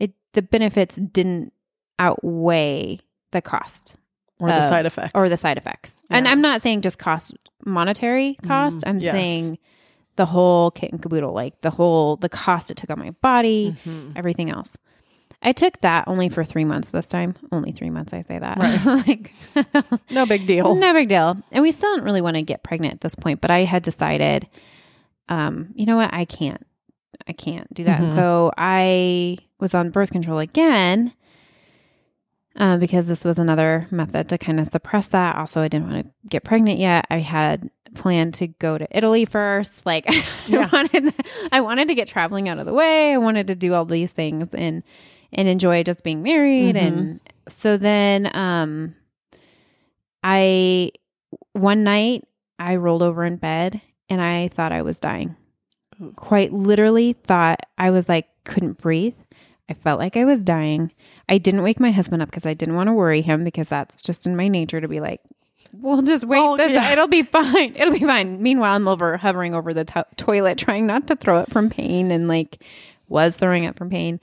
it, 0.00 0.12
the 0.32 0.42
benefits 0.42 0.96
didn't 0.96 1.52
outweigh 1.98 2.98
the 3.32 3.42
cost 3.42 3.96
Or 4.40 4.48
the 4.48 4.62
side 4.62 4.86
effects. 4.86 5.12
or 5.14 5.28
the 5.28 5.36
side 5.36 5.58
effects. 5.58 6.02
And 6.10 6.26
I'm 6.28 6.40
not 6.40 6.62
saying 6.62 6.82
just 6.82 6.98
cost 6.98 7.36
monetary 7.64 8.36
cost. 8.42 8.78
Mm, 8.78 8.82
I'm 8.88 8.98
yes. 9.00 9.12
saying 9.12 9.58
the 10.16 10.26
whole 10.26 10.70
kit 10.70 10.92
and 10.92 11.02
caboodle, 11.02 11.32
like 11.32 11.60
the 11.60 11.70
whole 11.70 12.16
the 12.16 12.28
cost 12.28 12.70
it 12.70 12.76
took 12.76 12.90
on 12.90 12.98
my 12.98 13.10
body, 13.22 13.76
Mhm. 13.84 14.12
everything 14.16 14.50
else. 14.50 14.76
I 15.42 15.52
took 15.52 15.80
that 15.82 16.04
only 16.08 16.28
for 16.28 16.44
three 16.44 16.64
months 16.64 16.90
this 16.90 17.06
time. 17.06 17.36
Only 17.52 17.70
three 17.72 17.90
months, 17.90 18.12
I 18.12 18.22
say 18.22 18.38
that. 18.38 18.58
Right. 18.58 18.84
like 19.06 20.00
No 20.10 20.26
big 20.26 20.46
deal. 20.46 20.74
no 20.74 20.92
big 20.92 21.08
deal. 21.08 21.36
And 21.52 21.62
we 21.62 21.72
still 21.72 21.92
didn't 21.94 22.04
really 22.04 22.22
want 22.22 22.36
to 22.36 22.42
get 22.42 22.62
pregnant 22.62 22.94
at 22.94 23.00
this 23.02 23.14
point, 23.14 23.40
but 23.40 23.50
I 23.50 23.60
had 23.64 23.82
decided, 23.82 24.48
um, 25.28 25.68
you 25.74 25.86
know 25.86 25.96
what, 25.96 26.12
I 26.12 26.24
can't. 26.24 26.66
I 27.28 27.32
can't 27.32 27.72
do 27.72 27.84
that. 27.84 28.00
Mhm. 28.00 28.14
So 28.14 28.52
I 28.56 29.38
was 29.60 29.74
on 29.74 29.90
birth 29.90 30.10
control 30.10 30.38
again. 30.38 31.12
Uh, 32.58 32.78
because 32.78 33.06
this 33.06 33.22
was 33.22 33.38
another 33.38 33.86
method 33.90 34.30
to 34.30 34.38
kind 34.38 34.58
of 34.58 34.66
suppress 34.66 35.08
that. 35.08 35.36
Also, 35.36 35.60
I 35.60 35.68
didn't 35.68 35.90
want 35.90 36.06
to 36.06 36.12
get 36.28 36.42
pregnant 36.42 36.78
yet. 36.78 37.06
I 37.10 37.18
had 37.18 37.70
planned 37.94 38.32
to 38.34 38.46
go 38.46 38.78
to 38.78 38.86
Italy 38.96 39.26
first. 39.26 39.84
Like, 39.84 40.06
Yeah. 40.46 40.66
I 40.72 40.76
wanted, 40.76 41.14
I 41.52 41.60
wanted 41.60 41.88
to 41.88 41.94
get 41.94 42.08
traveling 42.08 42.48
out 42.48 42.58
of 42.58 42.64
the 42.64 42.72
way. 42.72 43.12
I 43.12 43.18
wanted 43.18 43.48
to 43.48 43.54
do 43.54 43.74
all 43.74 43.84
these 43.84 44.10
things 44.10 44.54
and 44.54 44.82
and 45.32 45.48
enjoy 45.48 45.82
just 45.82 46.02
being 46.02 46.22
married. 46.22 46.76
Mhm. 46.76 46.82
And 46.86 47.20
so 47.48 47.76
then, 47.76 48.34
um, 48.36 48.94
I 50.22 50.90
one 51.52 51.84
night 51.84 52.24
I 52.58 52.76
rolled 52.76 53.02
over 53.02 53.24
in 53.24 53.36
bed 53.36 53.80
and 54.08 54.20
I 54.20 54.48
thought 54.48 54.72
I 54.72 54.82
was 54.82 54.98
dying. 55.00 55.36
Quite 56.16 56.52
literally 56.52 57.14
thought 57.14 57.60
I 57.78 57.90
was 57.90 58.08
like 58.08 58.26
couldn't 58.44 58.78
breathe. 58.78 59.14
I 59.68 59.74
felt 59.74 59.98
like 59.98 60.16
I 60.16 60.24
was 60.24 60.44
dying. 60.44 60.92
I 61.28 61.38
didn't 61.38 61.62
wake 61.62 61.80
my 61.80 61.90
husband 61.90 62.22
up 62.22 62.30
because 62.30 62.46
I 62.46 62.54
didn't 62.54 62.76
want 62.76 62.86
to 62.88 62.92
worry 62.92 63.20
him 63.22 63.42
because 63.42 63.68
that's 63.68 64.00
just 64.00 64.26
in 64.26 64.36
my 64.36 64.46
nature 64.46 64.80
to 64.80 64.86
be 64.86 65.00
like, 65.00 65.20
we'll 65.72 66.02
just 66.02 66.24
wait. 66.24 66.38
Oh, 66.38 66.56
this, 66.56 66.70
yeah. 66.70 66.92
It'll 66.92 67.08
be 67.08 67.22
fine. 67.24 67.74
It'll 67.74 67.92
be 67.92 67.98
fine. 68.04 68.40
Meanwhile, 68.40 68.74
I'm 68.76 68.86
over 68.86 69.16
hovering 69.16 69.54
over 69.54 69.74
the 69.74 69.84
to- 69.86 70.06
toilet, 70.16 70.56
trying 70.58 70.86
not 70.86 71.08
to 71.08 71.16
throw 71.16 71.38
up 71.38 71.50
from 71.50 71.68
pain, 71.68 72.12
and 72.12 72.28
like 72.28 72.62
was 73.08 73.36
throwing 73.36 73.66
up 73.66 73.76
from 73.76 73.90
pain. 73.90 74.20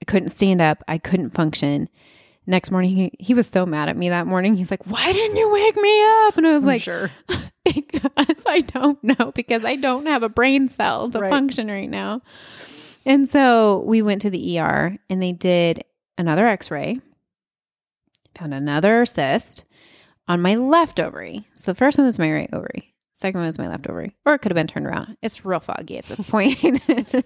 I 0.00 0.04
couldn't 0.04 0.28
stand 0.30 0.60
up. 0.60 0.82
I 0.88 0.98
couldn't 0.98 1.30
function. 1.30 1.88
Next 2.46 2.70
morning, 2.70 2.94
he, 2.96 3.10
he 3.18 3.34
was 3.34 3.48
so 3.48 3.66
mad 3.66 3.88
at 3.88 3.96
me 3.96 4.08
that 4.10 4.26
morning. 4.26 4.54
He's 4.54 4.70
like, 4.70 4.86
"Why 4.86 5.12
didn't 5.12 5.36
you 5.36 5.50
wake 5.50 5.76
me 5.76 6.04
up?" 6.26 6.36
And 6.36 6.46
I 6.46 6.54
was 6.54 6.62
I'm 6.62 6.68
like, 6.68 6.82
sure. 6.82 7.10
because 7.64 8.42
I 8.46 8.60
don't 8.60 9.02
know 9.02 9.32
because 9.34 9.64
I 9.64 9.74
don't 9.76 10.06
have 10.06 10.22
a 10.22 10.28
brain 10.28 10.68
cell 10.68 11.10
to 11.10 11.18
Right. 11.20 11.30
function 11.30 11.66
right 11.68 11.90
now. 11.90 12.20
And 13.04 13.28
so 13.28 13.82
we 13.86 14.02
went 14.02 14.22
to 14.22 14.30
the 14.30 14.58
ER 14.60 14.96
and 15.10 15.22
they 15.22 15.32
did 15.32 15.84
another 16.18 16.46
x-ray. 16.46 17.00
Found 18.38 18.54
another 18.54 19.04
cyst 19.06 19.64
on 20.28 20.42
my 20.42 20.54
left 20.56 21.00
ovary. 21.00 21.46
So 21.54 21.72
the 21.72 21.76
first 21.76 21.98
one 21.98 22.06
was 22.06 22.18
my 22.18 22.30
right 22.32 22.50
ovary. 22.52 22.94
Second 23.16 23.40
one 23.40 23.46
was 23.46 23.58
my 23.58 23.66
left 23.66 23.88
ovary. 23.88 24.14
Or 24.26 24.34
it 24.34 24.40
could 24.40 24.52
have 24.52 24.56
been 24.56 24.66
turned 24.66 24.86
around. 24.86 25.16
It's 25.22 25.42
real 25.42 25.58
foggy 25.58 25.96
at 25.96 26.04
this 26.04 26.22
point. 26.28 26.62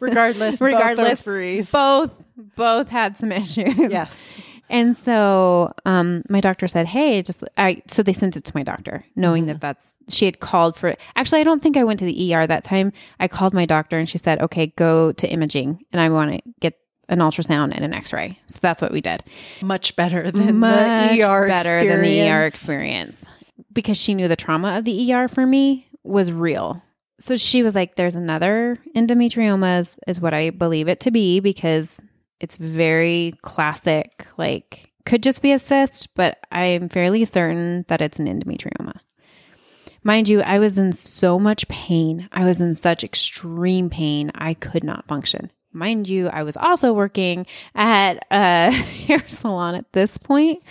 Regardless, 0.00 0.60
Regardless, 0.60 1.22
both 1.22 1.72
both 1.72 2.24
both 2.54 2.88
had 2.88 3.18
some 3.18 3.32
issues. 3.42 3.74
Yes. 3.76 4.38
And 4.68 4.96
so 4.96 5.72
um, 5.84 6.22
my 6.28 6.40
doctor 6.40 6.68
said, 6.68 6.86
"Hey, 6.86 7.22
just 7.22 7.42
I." 7.58 7.82
So 7.88 8.04
they 8.04 8.12
sent 8.12 8.36
it 8.36 8.44
to 8.44 8.52
my 8.54 8.62
doctor, 8.62 9.04
knowing 9.16 9.46
that 9.46 9.60
that's 9.60 9.96
she 10.08 10.26
had 10.26 10.38
called 10.38 10.76
for. 10.76 10.94
Actually, 11.16 11.40
I 11.40 11.44
don't 11.44 11.60
think 11.60 11.76
I 11.76 11.82
went 11.82 11.98
to 11.98 12.04
the 12.04 12.34
ER 12.34 12.46
that 12.46 12.62
time. 12.62 12.92
I 13.18 13.26
called 13.26 13.52
my 13.52 13.66
doctor, 13.66 13.98
and 13.98 14.08
she 14.08 14.16
said, 14.16 14.40
"Okay, 14.40 14.68
go 14.76 15.10
to 15.10 15.28
imaging, 15.28 15.84
and 15.92 16.00
I 16.00 16.08
want 16.08 16.34
to 16.34 16.40
get 16.60 16.78
an 17.08 17.18
ultrasound 17.18 17.72
and 17.74 17.84
an 17.84 17.92
X-ray." 17.92 18.38
So 18.46 18.60
that's 18.62 18.80
what 18.80 18.92
we 18.92 19.00
did. 19.00 19.24
Much 19.60 19.96
better 19.96 20.30
than 20.30 20.58
Much 20.60 21.18
the 21.18 21.24
ER 21.24 21.48
better 21.48 21.84
than 21.84 22.02
the 22.02 22.30
ER 22.30 22.44
experience. 22.44 23.26
Because 23.72 23.96
she 23.96 24.14
knew 24.14 24.28
the 24.28 24.36
trauma 24.36 24.78
of 24.78 24.84
the 24.84 25.12
ER 25.12 25.28
for 25.28 25.46
me 25.46 25.88
was 26.02 26.32
real. 26.32 26.82
So 27.18 27.36
she 27.36 27.62
was 27.62 27.74
like, 27.74 27.96
"There's 27.96 28.14
another 28.16 28.78
endometrioma, 28.96 29.80
is, 29.80 29.98
is 30.06 30.20
what 30.20 30.34
I 30.34 30.50
believe 30.50 30.88
it 30.88 31.00
to 31.00 31.10
be 31.10 31.40
because 31.40 32.00
It's 32.40 32.56
very 32.56 33.34
classic, 33.42 34.26
like 34.38 34.90
could 35.04 35.22
just 35.22 35.42
be 35.42 35.52
a 35.52 35.58
cyst, 35.58 36.14
but 36.14 36.38
I'm 36.50 36.88
fairly 36.88 37.24
certain 37.24 37.84
that 37.88 38.00
it's 38.00 38.18
an 38.18 38.26
endometrioma. 38.26 39.00
Mind 40.02 40.28
you, 40.28 40.40
I 40.40 40.58
was 40.58 40.78
in 40.78 40.92
so 40.92 41.38
much 41.38 41.68
pain. 41.68 42.28
I 42.32 42.44
was 42.44 42.60
in 42.62 42.72
such 42.72 43.04
extreme 43.04 43.90
pain. 43.90 44.30
I 44.34 44.54
could 44.54 44.84
not 44.84 45.06
function. 45.06 45.50
Mind 45.72 46.08
you, 46.08 46.28
I 46.28 46.42
was 46.42 46.56
also 46.56 46.92
working 46.92 47.46
at 47.74 48.24
a 48.30 48.70
hair 49.06 49.22
salon 49.28 49.74
at 49.74 49.92
this 49.92 50.16
point, 50.16 50.62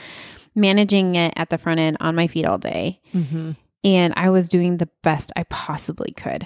managing 0.60 1.16
it 1.16 1.34
at 1.36 1.50
the 1.50 1.58
front 1.58 1.80
end 1.80 1.98
on 2.00 2.16
my 2.16 2.28
feet 2.28 2.46
all 2.46 2.58
day. 2.58 3.00
Mm-hmm. 3.13 3.51
And 3.84 4.13
I 4.18 4.30
was 4.30 4.50
doing 4.50 4.78
the 4.78 4.89
best 5.04 5.32
I 5.36 5.44
possibly 5.44 6.12
could 6.12 6.46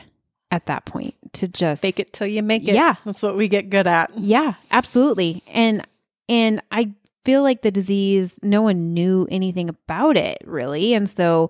at 0.51 0.67
that 0.67 0.85
point 0.85 1.15
to 1.33 1.47
just 1.47 1.81
Fake 1.81 1.99
it 1.99 2.13
till 2.13 2.27
you 2.27 2.43
make 2.43 2.67
it. 2.67 2.75
Yeah. 2.75 2.95
That's 3.05 3.23
what 3.23 3.35
we 3.35 3.47
get 3.47 3.71
good 3.71 3.87
at. 3.87 4.11
Yeah, 4.15 4.53
absolutely. 4.69 5.43
And 5.47 5.85
and 6.29 6.61
I 6.71 6.91
feel 7.25 7.41
like 7.41 7.63
the 7.63 7.71
disease 7.71 8.39
no 8.43 8.61
one 8.61 8.93
knew 8.93 9.27
anything 9.31 9.67
about 9.67 10.15
it 10.15 10.37
really. 10.45 10.93
And 10.93 11.09
so 11.09 11.49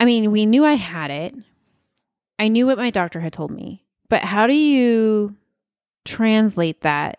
I 0.00 0.04
mean, 0.04 0.32
we 0.32 0.46
knew 0.46 0.64
I 0.64 0.72
had 0.72 1.10
it. 1.10 1.36
I 2.38 2.48
knew 2.48 2.66
what 2.66 2.78
my 2.78 2.90
doctor 2.90 3.20
had 3.20 3.32
told 3.32 3.50
me. 3.50 3.84
But 4.08 4.22
how 4.22 4.46
do 4.46 4.54
you 4.54 5.36
translate 6.04 6.80
that 6.80 7.18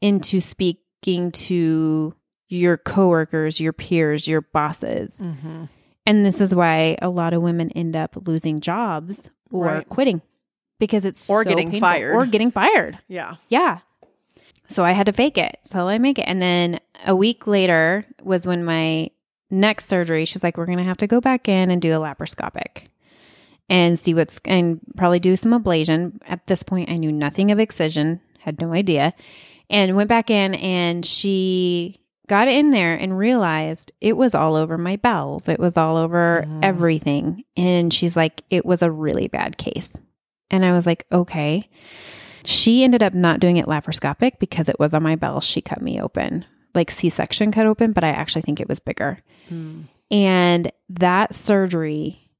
into 0.00 0.40
speaking 0.40 1.32
to 1.32 2.14
your 2.52 2.76
coworkers, 2.76 3.58
your 3.60 3.72
peers, 3.72 4.28
your 4.28 4.42
bosses? 4.42 5.20
Mm-hmm. 5.22 5.64
And 6.06 6.24
this 6.26 6.40
is 6.40 6.54
why 6.54 6.96
a 7.00 7.08
lot 7.08 7.32
of 7.32 7.42
women 7.42 7.70
end 7.70 7.96
up 7.96 8.16
losing 8.26 8.60
jobs 8.60 9.30
or 9.50 9.64
Right. 9.66 9.88
quitting 9.88 10.20
because 10.78 11.04
it's 11.04 11.30
Or 11.30 11.44
so 11.44 11.48
getting 11.48 11.70
painful. 11.70 11.88
fired. 11.88 12.14
or 12.14 12.26
getting 12.26 12.50
fired. 12.50 12.98
Yeah. 13.08 13.36
Yeah. 13.48 13.78
So 14.68 14.84
I 14.84 14.92
had 14.92 15.06
to 15.06 15.12
fake 15.12 15.38
it 15.38 15.58
till 15.64 15.86
I 15.86 15.98
make 15.98 16.18
it. 16.18 16.22
And 16.22 16.40
then 16.42 16.80
a 17.06 17.14
week 17.14 17.46
later 17.46 18.04
was 18.22 18.46
when 18.46 18.64
my 18.64 19.10
next 19.50 19.86
surgery, 19.86 20.24
she's 20.24 20.42
like, 20.42 20.56
we're 20.56 20.66
going 20.66 20.78
to 20.78 20.84
have 20.84 20.96
to 20.98 21.06
go 21.06 21.20
back 21.20 21.48
in 21.48 21.70
and 21.70 21.80
do 21.80 21.92
a 21.92 21.98
laparoscopic 22.00 22.88
and 23.68 23.98
see 23.98 24.12
what's, 24.14 24.40
and 24.44 24.80
probably 24.96 25.20
do 25.20 25.36
some 25.36 25.52
ablation. 25.52 26.18
At 26.26 26.46
this 26.46 26.62
point, 26.62 26.90
I 26.90 26.96
knew 26.96 27.12
nothing 27.12 27.50
of 27.50 27.60
excision, 27.60 28.20
had 28.40 28.60
no 28.60 28.72
idea, 28.72 29.12
and 29.70 29.94
went 29.94 30.08
back 30.08 30.30
in 30.30 30.54
and 30.54 31.04
she 31.06 32.00
got 32.32 32.48
in 32.48 32.70
there 32.70 32.94
and 32.94 33.18
realized 33.18 33.92
it 34.00 34.16
was 34.16 34.34
all 34.34 34.56
over 34.56 34.78
my 34.78 34.96
bowels. 34.96 35.48
It 35.48 35.60
was 35.60 35.76
all 35.76 35.98
over 35.98 36.44
Mhm. 36.48 36.64
everything. 36.64 37.44
And 37.58 37.92
she's 37.92 38.16
like, 38.16 38.40
it 38.48 38.64
was 38.64 38.80
a 38.80 38.90
really 38.90 39.28
bad 39.28 39.58
case. 39.58 39.94
And 40.50 40.64
I 40.64 40.72
was 40.72 40.86
like, 40.86 41.04
okay. 41.12 41.68
She 42.44 42.84
ended 42.84 43.02
up 43.02 43.12
not 43.12 43.38
doing 43.38 43.58
it 43.58 43.66
laparoscopic 43.66 44.38
because 44.40 44.70
it 44.70 44.80
was 44.80 44.94
on 44.94 45.02
my 45.02 45.14
bowels. 45.16 45.44
She 45.44 45.60
cut 45.60 45.82
me 45.82 46.00
open, 46.00 46.46
like 46.74 46.90
C 46.90 47.10
section 47.10 47.52
cut 47.52 47.66
open, 47.66 47.92
but 47.92 48.02
I 48.02 48.08
actually 48.08 48.42
think 48.42 48.60
it 48.60 48.68
was 48.68 48.80
bigger. 48.80 49.18
Mm. 49.50 49.84
And 50.10 50.72
that 50.88 51.34
surgery 51.34 52.30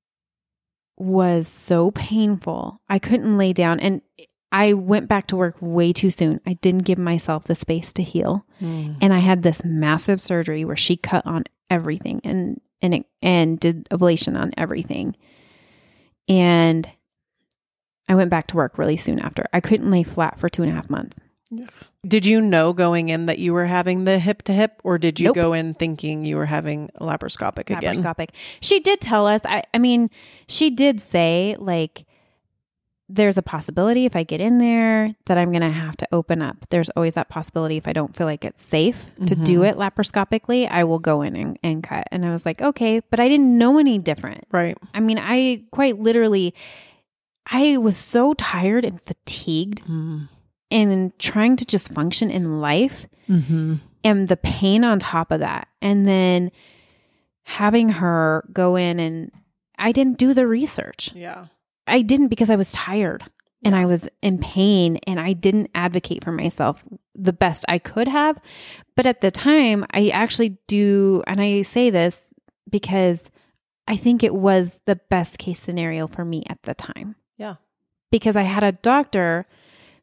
was 0.97 1.47
so 1.49 1.91
painful. 1.91 2.81
I 2.89 2.99
couldn't 2.99 3.37
lay 3.39 3.53
down. 3.53 3.79
And 3.81 4.01
I 4.53 4.75
went 4.75 5.09
back 5.09 5.27
to 5.29 5.37
work 5.37 5.57
way 5.61 5.95
too 5.95 6.11
soon. 6.11 6.41
I 6.47 6.53
didn't 6.55 6.85
give 6.85 6.99
myself 6.99 7.45
the 7.45 7.55
space 7.55 7.93
to 7.95 8.03
heal. 8.03 8.45
Mm. 8.61 8.99
And 9.01 9.15
I 9.15 9.19
had 9.19 9.43
this 9.43 9.65
massive 9.65 10.21
surgery 10.21 10.65
where 10.65 10.77
she 10.77 10.97
cut 10.97 11.27
on 11.27 11.45
everything 11.71 12.21
and 12.23 12.61
and 12.83 12.95
it, 12.95 13.07
and 13.23 13.59
did 13.59 13.89
ablation 13.89 14.39
on 14.39 14.53
everything. 14.59 15.17
And 16.29 16.89
I 18.09 18.15
went 18.15 18.31
back 18.31 18.49
to 18.49 18.57
work 18.57 18.77
really 18.77 18.97
soon 18.97 19.19
after. 19.21 19.47
I 19.53 19.61
couldn't 19.61 19.91
lay 19.91 20.03
flat 20.03 20.39
for 20.39 20.49
two 20.49 20.63
and 20.63 20.71
a 20.71 20.75
half 20.75 20.91
months. 20.91 21.17
Did 22.07 22.27
you 22.27 22.41
know 22.41 22.73
going 22.73 23.09
in 23.09 23.27
that 23.27 23.39
you 23.39 23.53
were 23.53 23.67
having 23.67 24.05
the 24.05 24.19
hip 24.19 24.43
to 24.43 24.53
hip, 24.53 24.81
or 24.85 24.99
did 24.99 25.21
you 25.21 25.27
Nope. 25.27 25.35
go 25.35 25.53
in 25.53 25.75
thinking 25.75 26.25
you 26.25 26.37
were 26.37 26.47
having 26.47 26.91
laparoscopic 27.01 27.71
again? 27.71 27.97
laparoscopic. 27.97 28.31
She 28.61 28.81
did 28.81 29.01
tell 29.01 29.27
us. 29.27 29.43
I, 29.45 29.63
I 29.73 29.79
mean, 29.79 30.11
she 30.49 30.71
did 30.71 31.01
say 31.01 31.57
like 31.59 32.07
there's 33.15 33.37
a 33.37 33.43
possibility 33.43 34.07
if 34.07 34.17
I 34.17 34.23
get 34.23 34.41
in 34.41 34.57
there 34.59 35.15
that 35.27 35.37
I'm 35.37 35.51
going 35.53 35.61
to 35.63 35.71
have 35.71 35.97
to 35.99 36.09
open 36.13 36.41
up. 36.41 36.57
There's 36.71 36.89
always 36.91 37.15
that 37.15 37.29
possibility 37.29 37.77
if 37.77 37.87
I 37.87 37.93
don't 37.93 38.17
feel 38.17 38.27
like 38.27 38.45
it's 38.45 38.63
safe 38.63 39.05
to 39.27 39.35
do 39.35 39.65
it 39.65 39.77
laparoscopically, 39.77 40.67
I 40.71 40.85
will 40.85 40.99
go 40.99 41.21
in 41.21 41.37
and, 41.37 41.59
and 41.63 41.83
cut. 41.83 42.09
And 42.11 42.25
I 42.25 42.31
was 42.33 42.47
like, 42.47 42.63
okay, 42.63 43.01
but 43.11 43.21
I 43.21 43.29
didn't 43.29 43.59
know 43.59 43.79
any 43.79 43.99
different. 43.99 44.45
Right. 44.51 44.79
I 44.95 45.01
mean, 45.01 45.19
I 45.21 45.65
quite 45.73 45.99
literally, 45.99 46.55
I 47.45 47.77
was 47.77 47.97
so 47.99 48.33
tired 48.35 48.85
and 48.85 49.01
fatigued 49.01 49.83
Mm. 49.87 50.29
and 50.71 51.19
trying 51.19 51.57
to 51.57 51.67
just 51.67 51.93
function 51.93 52.31
in 52.31 52.61
life 52.61 53.07
Mm-hmm. 53.29 53.75
and 54.05 54.29
the 54.29 54.37
pain 54.37 54.85
on 54.85 54.99
top 54.99 55.31
of 55.31 55.41
that. 55.41 55.69
And 55.83 56.07
then 56.07 56.51
having 57.45 57.89
her 57.91 58.45
go 58.53 58.77
in 58.77 58.99
and 59.01 59.31
I 59.79 59.93
didn't 59.93 60.19
do 60.19 60.33
the 60.35 60.47
research. 60.47 61.11
Yeah. 61.15 61.47
I 61.87 62.03
didn't 62.03 62.29
because 62.29 62.51
I 62.51 62.57
was 62.57 62.73
tired 62.73 63.25
and 63.65 63.75
I 63.77 63.87
was 63.87 64.09
in 64.23 64.39
pain 64.39 64.99
and 65.07 65.21
I 65.21 65.33
didn't 65.33 65.71
advocate 65.75 66.25
for 66.25 66.33
myself 66.33 66.83
the 67.15 67.33
best 67.33 67.65
I 67.69 67.79
could 67.79 68.09
have. 68.09 68.39
But 68.97 69.07
at 69.07 69.21
the 69.21 69.31
time, 69.31 69.85
I 69.93 70.09
actually 70.09 70.59
do, 70.67 71.23
and 71.27 71.41
I 71.41 71.63
say 71.63 71.91
this 71.91 72.33
because 72.71 73.31
I 73.89 73.97
think 73.97 74.23
it 74.23 74.35
was 74.35 74.79
the 74.87 74.97
best 74.97 75.39
case 75.39 75.61
scenario 75.61 76.07
for 76.07 76.25
me 76.25 76.45
at 76.49 76.63
the 76.63 76.75
time 76.75 77.17
Yeah. 77.37 77.57
because 78.11 78.37
I 78.37 78.43
had 78.43 78.63
a 78.65 78.73
doctor 78.73 79.47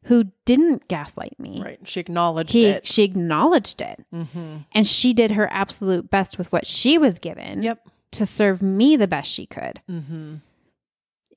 who 0.04 0.24
didn't 0.46 0.88
gaslight 0.88 1.38
me. 1.38 1.62
Right. 1.62 1.78
She 1.84 2.00
acknowledged 2.00 2.52
He, 2.52 2.66
it. 2.66 2.86
she 2.86 3.02
acknowledged 3.02 3.80
it 3.82 4.04
Mm-hmm. 4.14 4.56
and 4.72 4.86
she 4.88 5.12
did 5.12 5.32
her 5.32 5.50
absolute 5.52 6.08
best 6.10 6.38
with 6.38 6.50
what 6.52 6.66
she 6.66 6.96
was 6.98 7.18
given 7.18 7.62
Yep. 7.62 7.86
to 8.12 8.24
serve 8.26 8.62
me 8.62 8.96
the 8.96 9.08
best 9.08 9.30
she 9.30 9.44
could. 9.46 9.80
Mm-hmm. 9.90 10.36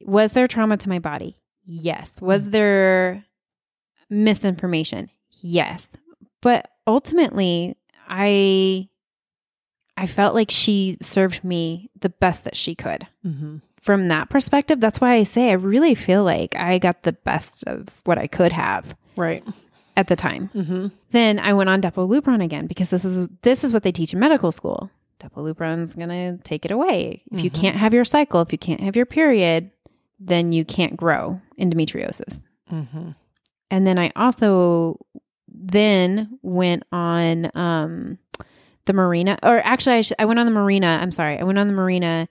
Was 0.06 0.34
there 0.34 0.48
trauma 0.48 0.78
to 0.78 0.89
my 0.89 1.00
body? 1.00 1.38
Yes. 1.66 2.22
Was 2.22 2.50
there 2.50 3.24
misinformation? 4.10 5.10
Yes. 5.42 5.92
But 6.42 6.70
ultimately, 6.88 7.76
I 8.08 8.88
I 9.96 10.08
felt 10.08 10.34
like 10.36 10.50
she 10.52 10.98
served 11.02 11.44
me 11.44 11.89
the 12.00 12.10
best 12.10 12.44
that 12.46 12.56
she 12.56 12.76
could. 12.76 13.08
Mm-hmm. 13.26 13.58
From 13.82 14.08
that 14.08 14.30
perspective, 14.30 14.80
that's 14.80 15.02
why 15.02 15.13
I 15.16 15.24
say 15.24 15.50
I 15.50 15.54
really 15.54 15.94
feel 15.96 16.24
like 16.24 16.56
I 16.56 16.80
got 16.80 17.04
the 17.04 17.13
best 17.13 17.63
of 17.68 17.88
what 18.06 18.18
I 18.18 18.28
could 18.28 18.52
have 18.54 18.96
Right. 19.16 19.44
at 19.98 20.08
the 20.08 20.16
time. 20.16 20.50
Mm-hmm. 20.56 20.88
Then 21.12 21.38
I 21.39 21.54
went 21.54 21.70
on 21.70 21.82
Depolupron 21.82 22.44
again 22.44 22.66
because 22.68 22.89
this 22.89 23.06
is 23.06 23.28
this 23.42 23.63
is 23.63 23.74
what 23.74 23.84
they 23.84 23.92
teach 23.92 24.13
in 24.13 24.20
medical 24.20 24.52
school. 24.52 24.89
Depolupron's 25.20 25.94
gonna 25.94 26.38
take 26.44 26.66
it 26.66 26.72
away. 26.72 27.24
If 27.32 27.42
you 27.44 27.52
Mhm. 27.52 27.62
can't 27.62 27.76
have 27.78 27.94
your 27.94 28.06
cycle, 28.06 28.42
if 28.42 28.52
you 28.52 28.58
can't 28.58 28.82
have 28.82 28.96
your 28.96 29.06
period, 29.06 29.70
then 30.19 30.52
you 30.52 30.63
can't 30.65 30.95
grow 30.97 31.39
endometriosis. 31.60 32.43
Mm-hmm. 32.71 33.10
And 33.71 33.88
then 33.88 33.97
I 33.99 34.12
also 34.15 34.99
then 35.47 36.39
went 36.41 36.84
on 36.91 37.52
um 37.56 38.17
the 38.86 38.93
Mirena 38.93 39.38
or 39.43 39.60
actually 39.60 39.97
I, 39.97 40.02
sh- 40.02 40.12
I 40.19 40.26
went 40.26 40.39
on 40.39 40.45
the 40.45 40.52
Mirena 40.52 40.99
i'm 40.99 41.12
sorry 41.12 41.38
i 41.39 41.43
went 41.43 41.58
on 41.60 41.67
the 41.67 41.73
Mirena 41.73 42.28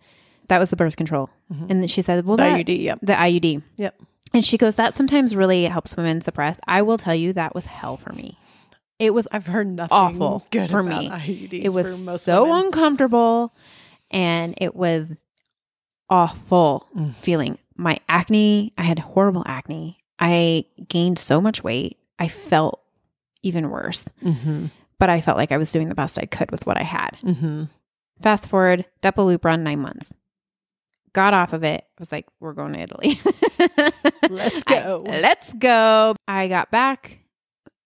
that 0.49 0.59
was 0.59 0.71
the 0.71 0.77
birth 0.77 0.97
control 0.97 1.31
Mhm. 1.51 1.71
and 1.71 1.81
then 1.81 1.87
she 1.89 2.03
said 2.03 2.27
well 2.27 2.37
The 2.37 2.43
that, 2.43 2.67
IUD. 2.67 2.83
Yep. 2.83 2.99
the 3.03 3.13
iud 3.15 3.63
Yep. 3.77 4.03
and 4.35 4.45
she 4.45 4.59
goes 4.59 4.75
that 4.77 4.93
sometimes 4.93 5.35
really 5.37 5.65
helps 5.67 5.97
women 5.97 6.21
suppress 6.21 6.59
i 6.67 6.83
will 6.83 6.99
tell 6.99 7.15
you 7.15 7.33
that 7.35 7.55
was 7.55 7.65
hell 7.65 7.97
for 7.97 8.13
me 8.13 8.37
it 8.99 9.15
was 9.15 9.27
I've 9.33 9.47
heard 9.47 9.69
nothing 9.69 9.97
Awful 9.97 10.45
good 10.51 10.69
for 10.71 10.83
me. 10.83 11.09
IUDs 11.09 11.65
it 11.65 11.69
was 11.71 12.21
so 12.23 12.43
women. 12.45 12.67
uncomfortable 12.67 13.55
and 14.11 14.55
it 14.59 14.75
was 14.77 15.23
awful 16.11 16.89
Mm. 16.97 17.15
feeling 17.17 17.59
my 17.77 17.99
acne 18.09 18.73
i 18.79 18.83
had 18.83 18.99
horrible 18.99 19.43
acne. 19.47 19.99
I 20.19 20.67
gained 20.89 21.19
so 21.19 21.41
much 21.41 21.63
weight 21.65 21.99
i 22.19 22.29
felt 22.29 22.81
even 23.43 23.71
worse. 23.71 24.09
Mm-hmm. 24.25 24.67
but 24.99 25.11
i 25.11 25.21
felt 25.21 25.37
like 25.37 25.51
i 25.53 25.57
was 25.59 25.71
doing 25.73 25.89
the 25.89 25.95
best 25.95 26.19
i 26.19 26.27
could 26.27 26.51
with 26.51 26.67
what 26.67 26.77
i 26.79 26.83
had. 26.85 27.17
Mm-hmm. 27.23 27.65
fast 28.23 28.49
forward 28.49 28.85
Depolupron 29.03 29.61
nine 29.61 29.81
months. 29.81 30.13
Got 31.13 31.35
off 31.35 31.53
of 31.53 31.63
it 31.65 31.83
I 31.83 31.99
was 31.99 32.11
like 32.13 32.27
we're 32.41 32.55
going 32.55 32.73
to 32.75 32.81
italy. 32.81 33.21
Let's 34.31 34.63
I- 34.67 34.81
go. 34.83 35.05
let's 35.07 35.53
go. 35.53 36.15
I 36.27 36.49
got 36.49 36.71
back 36.71 37.19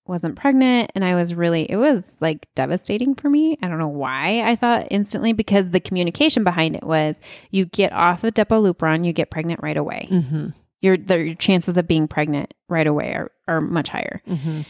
wasn't 0.09 0.37
pregnant 0.37 0.91
and 0.95 1.05
i 1.05 1.15
was 1.15 1.35
really 1.35 1.71
it 1.71 1.77
was 1.77 2.17
like 2.21 2.47
devastating 2.55 3.15
for 3.15 3.29
me 3.31 3.59
i 3.63 3.69
don't 3.69 3.79
know 3.79 3.89
why 3.89 4.43
i 4.49 4.55
thought 4.57 4.87
instantly 4.91 5.33
because 5.33 5.71
the 5.71 5.81
communication 5.81 6.45
behind 6.45 6.77
it 6.77 6.83
was 6.85 7.21
you 7.51 7.65
get 7.67 7.93
off 7.93 8.23
of 8.25 8.35
Depolupron 8.35 9.05
you 9.05 9.13
get 9.13 9.31
pregnant 9.31 9.61
right 9.63 9.77
away 9.77 10.07
Mm-hmm. 10.11 10.49
your, 10.81 10.97
the, 10.97 11.19
your 11.19 11.35
chances 11.35 11.77
of 11.77 11.87
being 11.89 12.07
pregnant 12.09 12.55
right 12.69 12.87
away 12.87 13.13
are, 13.15 13.31
are 13.49 13.61
much 13.61 13.89
higher 13.89 14.23
Mm-hmm. 14.29 14.63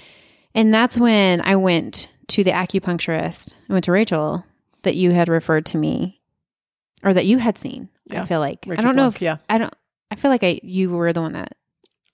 and 0.55 0.73
that's 0.75 0.97
when 0.99 1.41
I 1.43 1.57
went 1.57 2.09
to 2.29 2.43
the 2.43 2.51
acupuncturist. 2.51 3.55
I 3.69 3.73
went 3.73 3.85
to 3.85 3.93
Rachel 3.93 4.45
that 4.83 4.97
you 4.97 5.13
had 5.13 5.29
referred 5.29 5.65
to 5.67 5.79
me 5.79 6.21
or 7.05 7.15
that 7.15 7.25
you 7.27 7.39
had 7.39 7.57
seen. 7.57 7.89
Yeah. 8.07 8.23
I 8.23 8.27
feel 8.27 8.41
like 8.41 8.65
Rachel 8.67 8.85
I 8.85 8.89
don't 8.89 8.97
know 8.97 9.03
Blank, 9.05 9.17
if 9.17 9.23
yeah. 9.23 9.37
I 9.49 9.59
don't 9.59 9.73
I 10.11 10.17
feel 10.17 10.31
like 10.31 10.43
I 10.43 10.59
you 10.65 10.91
were 10.91 11.13
the 11.13 11.21
one 11.21 11.35
that 11.35 11.57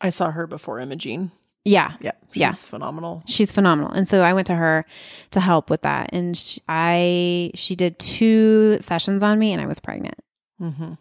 I 0.01 0.11
saw 0.11 0.31
her 0.31 0.47
before 0.47 0.81
Imogene. 0.81 1.31
Yeah. 1.65 1.93
Yeah. 2.01 2.13
She's 2.33 2.41
Yeah. 2.41 2.53
phenomenal. 2.53 3.23
She's 3.27 3.53
phenomenal. 3.53 3.93
And 3.93 4.09
so 4.09 4.23
I 4.23 4.33
went 4.35 4.47
to 4.49 4.55
her 4.55 4.85
to 5.31 5.41
help 5.41 5.71
with 5.71 5.83
that. 5.83 6.11
And 6.13 6.37
she, 6.37 6.61
I, 6.69 7.51
she 7.55 7.77
did 7.77 7.99
two 7.99 8.79
sessions 8.81 9.23
on 9.23 9.39
me 9.39 9.53
and 9.53 9.61
I 9.63 9.67
was 9.67 9.79
pregnant. 9.79 10.19
Mm-hmm. 10.61 10.95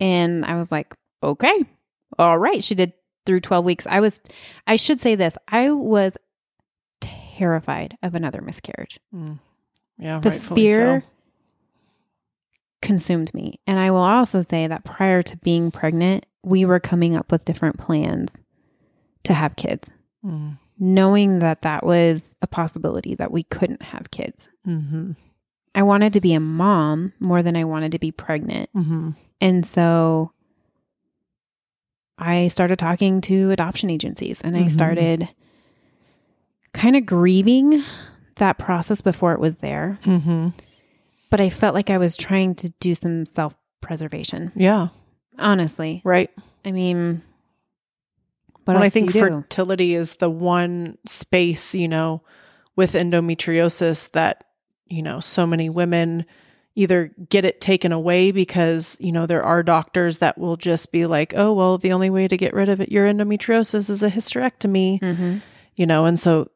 And 0.00 0.44
I 0.46 0.56
was 0.56 0.72
like, 0.72 0.94
okay, 1.22 1.64
all 2.18 2.38
right. 2.38 2.62
She 2.64 2.74
did 2.74 2.94
through 3.26 3.40
12 3.40 3.64
weeks. 3.64 3.86
I 3.86 4.00
was, 4.00 4.22
I 4.66 4.76
should 4.76 5.00
say 5.00 5.14
this, 5.16 5.36
I 5.48 5.70
was 5.70 6.16
terrified 7.00 7.98
of 8.02 8.14
another 8.14 8.40
miscarriage. 8.40 8.98
Yeah. 9.98 10.20
The 10.20 10.32
fear 10.32 11.02
so. 11.02 11.06
consumed 12.80 13.34
me. 13.34 13.60
And 13.66 13.78
I 13.78 13.90
will 13.90 13.98
also 13.98 14.40
say 14.40 14.66
that 14.66 14.84
prior 14.84 15.22
to 15.22 15.36
being 15.38 15.70
pregnant, 15.70 16.24
we 16.42 16.64
were 16.64 16.80
coming 16.80 17.14
up 17.16 17.30
with 17.30 17.44
different 17.44 17.78
plans 17.78 18.32
to 19.24 19.34
have 19.34 19.56
kids, 19.56 19.90
Mm. 20.24 20.58
knowing 20.78 21.38
that 21.40 21.62
that 21.62 21.84
was 21.84 22.34
a 22.42 22.46
possibility 22.46 23.14
that 23.14 23.30
we 23.32 23.42
couldn't 23.44 23.82
have 23.82 24.10
kids. 24.10 24.48
Mm-hmm. 24.66 25.12
I 25.74 25.82
wanted 25.82 26.12
to 26.14 26.20
be 26.20 26.34
a 26.34 26.40
mom 26.40 27.12
more 27.20 27.42
than 27.42 27.56
I 27.56 27.64
wanted 27.64 27.92
to 27.92 27.98
be 27.98 28.12
pregnant. 28.12 28.68
Mm-hmm. 28.74 29.10
And 29.40 29.64
so 29.64 30.32
I 32.18 32.48
started 32.48 32.78
talking 32.78 33.20
to 33.22 33.50
adoption 33.50 33.88
agencies 33.90 34.40
and 34.42 34.56
I 34.56 34.64
Mhm. 34.64 34.70
started 34.70 35.28
kind 36.72 36.96
of 36.96 37.06
grieving 37.06 37.82
that 38.36 38.58
process 38.58 39.00
before 39.00 39.32
it 39.32 39.40
was 39.40 39.56
there. 39.56 39.98
Mm-hmm. 40.04 40.48
But 41.30 41.40
I 41.40 41.48
felt 41.48 41.74
like 41.74 41.90
I 41.90 41.98
was 41.98 42.16
trying 42.16 42.54
to 42.56 42.70
do 42.80 42.94
some 42.94 43.24
self 43.26 43.54
preservation, 43.80 44.52
Yeah. 44.54 44.88
honestly. 45.38 46.02
Right. 46.04 46.30
I 46.64 46.72
mean, 46.72 47.22
what 48.64 48.74
Well, 48.74 48.82
I 48.82 48.88
think 48.90 49.06
you 49.06 49.12
do? 49.12 49.20
fertility 49.20 49.94
is 49.94 50.16
the 50.16 50.30
one 50.30 50.98
space, 51.06 51.74
you 51.74 51.88
know, 51.88 52.22
with 52.76 52.92
endometriosis 52.92 54.10
that, 54.12 54.44
you 54.86 55.02
know, 55.02 55.20
so 55.20 55.46
many 55.46 55.68
women 55.68 56.24
either 56.76 57.12
get 57.28 57.44
it 57.44 57.60
taken 57.60 57.90
away 57.92 58.30
because, 58.30 58.96
you 59.00 59.10
know, 59.12 59.26
there 59.26 59.42
are 59.42 59.62
doctors 59.62 60.18
that 60.18 60.38
will 60.38 60.56
just 60.56 60.92
be 60.92 61.04
like, 61.04 61.32
oh, 61.36 61.52
well, 61.52 61.78
the 61.78 61.92
only 61.92 62.08
way 62.10 62.28
to 62.28 62.36
get 62.36 62.54
rid 62.54 62.68
of 62.68 62.80
it, 62.80 62.92
your 62.92 63.06
endometriosis 63.12 63.90
is 63.90 64.02
a 64.02 64.10
hysterectomy, 64.10 65.00
Mhm. 65.00 65.42
you 65.76 65.84
know, 65.86 66.04
and 66.06 66.18
so 66.18 66.48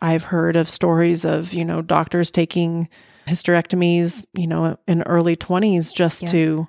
I've 0.00 0.24
heard 0.24 0.56
of 0.56 0.68
stories 0.68 1.24
of, 1.24 1.52
you 1.52 1.64
know, 1.64 1.82
doctors 1.82 2.30
taking 2.30 2.88
hysterectomies, 3.26 4.24
you 4.34 4.46
know, 4.46 4.78
in 4.86 5.02
early 5.02 5.36
20s 5.36 5.92
just 5.92 6.22
Yeah. 6.22 6.28
to 6.30 6.68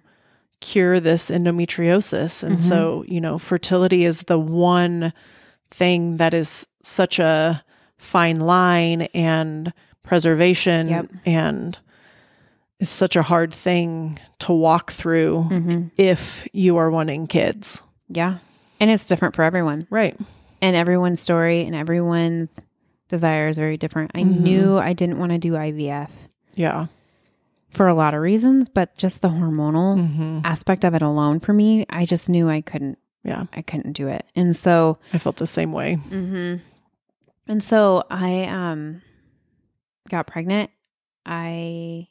cure 0.61 0.99
this 0.99 1.29
endometriosis. 1.29 2.43
And 2.43 2.57
Mhm. 2.59 2.61
so, 2.61 3.03
you 3.07 3.19
know, 3.19 3.37
fertility 3.37 4.05
is 4.05 4.21
the 4.23 4.39
one 4.39 5.11
thing 5.69 6.17
that 6.17 6.33
is 6.33 6.67
such 6.83 7.19
a 7.19 7.63
fine 7.97 8.39
line 8.39 9.03
and 9.13 9.73
preservation 10.03 10.87
Yep. 10.87 11.05
and 11.25 11.77
it's 12.79 12.89
such 12.91 13.15
a 13.15 13.21
hard 13.21 13.53
thing 13.53 14.17
to 14.39 14.51
walk 14.53 14.91
through 14.91 15.45
Mhm. 15.51 15.91
if 15.97 16.47
you 16.53 16.77
are 16.77 16.89
wanting 16.89 17.27
kids. 17.27 17.81
Yeah. 18.09 18.37
And 18.79 18.89
it's 18.89 19.05
different 19.05 19.35
for 19.35 19.43
everyone. 19.43 19.85
Right. 19.91 20.17
And 20.61 20.75
everyone's 20.75 21.21
story 21.21 21.63
and 21.65 21.75
everyone's 21.75 22.59
desire 23.07 23.47
is 23.49 23.57
very 23.57 23.77
different. 23.77 24.11
I 24.15 24.23
Mhm. 24.23 24.39
knew 24.39 24.77
I 24.77 24.93
didn't 24.93 25.19
want 25.19 25.31
to 25.31 25.37
do 25.37 25.55
IVF 25.55 26.09
Yeah. 26.55 26.87
For 27.71 27.87
a 27.87 27.93
lot 27.93 28.13
of 28.13 28.21
reasons, 28.21 28.69
but 28.69 28.95
just 28.97 29.21
the 29.21 29.29
hormonal 29.29 29.95
hmm 29.97 30.39
aspect 30.43 30.83
of 30.85 30.93
it 30.93 31.01
alone 31.01 31.39
for 31.39 31.53
me, 31.53 31.85
I 31.89 32.05
just 32.05 32.29
knew 32.29 32.49
I 32.49 32.61
couldn't 32.61 32.97
Yeah. 33.23 33.45
I 33.53 33.61
couldn't 33.61 33.93
do 33.93 34.07
it. 34.07 34.25
And 34.35 34.55
so 34.55 34.97
I 35.13 35.17
felt 35.17 35.37
the 35.37 35.47
same 35.47 35.71
way. 35.71 35.95
hmm 35.95 36.55
And 37.47 37.63
so 37.63 38.03
I 38.09 38.43
um 38.45 39.01
got 40.09 40.27
pregnant. 40.27 40.69
I 41.25 42.07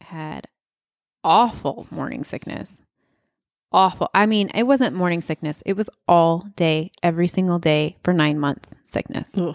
had 0.00 0.46
awful 1.22 1.86
morning 1.90 2.24
sickness. 2.24 2.82
Awful. 3.70 4.08
I 4.14 4.24
mean, 4.26 4.48
it 4.54 4.62
wasn't 4.62 4.96
morning 4.96 5.20
sickness. 5.20 5.62
It 5.66 5.76
was 5.76 5.90
all 6.08 6.46
day, 6.56 6.90
every 7.02 7.28
single 7.28 7.58
day 7.58 7.98
for 8.02 8.14
9 8.14 8.38
months 8.38 8.78
sickness. 8.86 9.36
Ugh. 9.36 9.54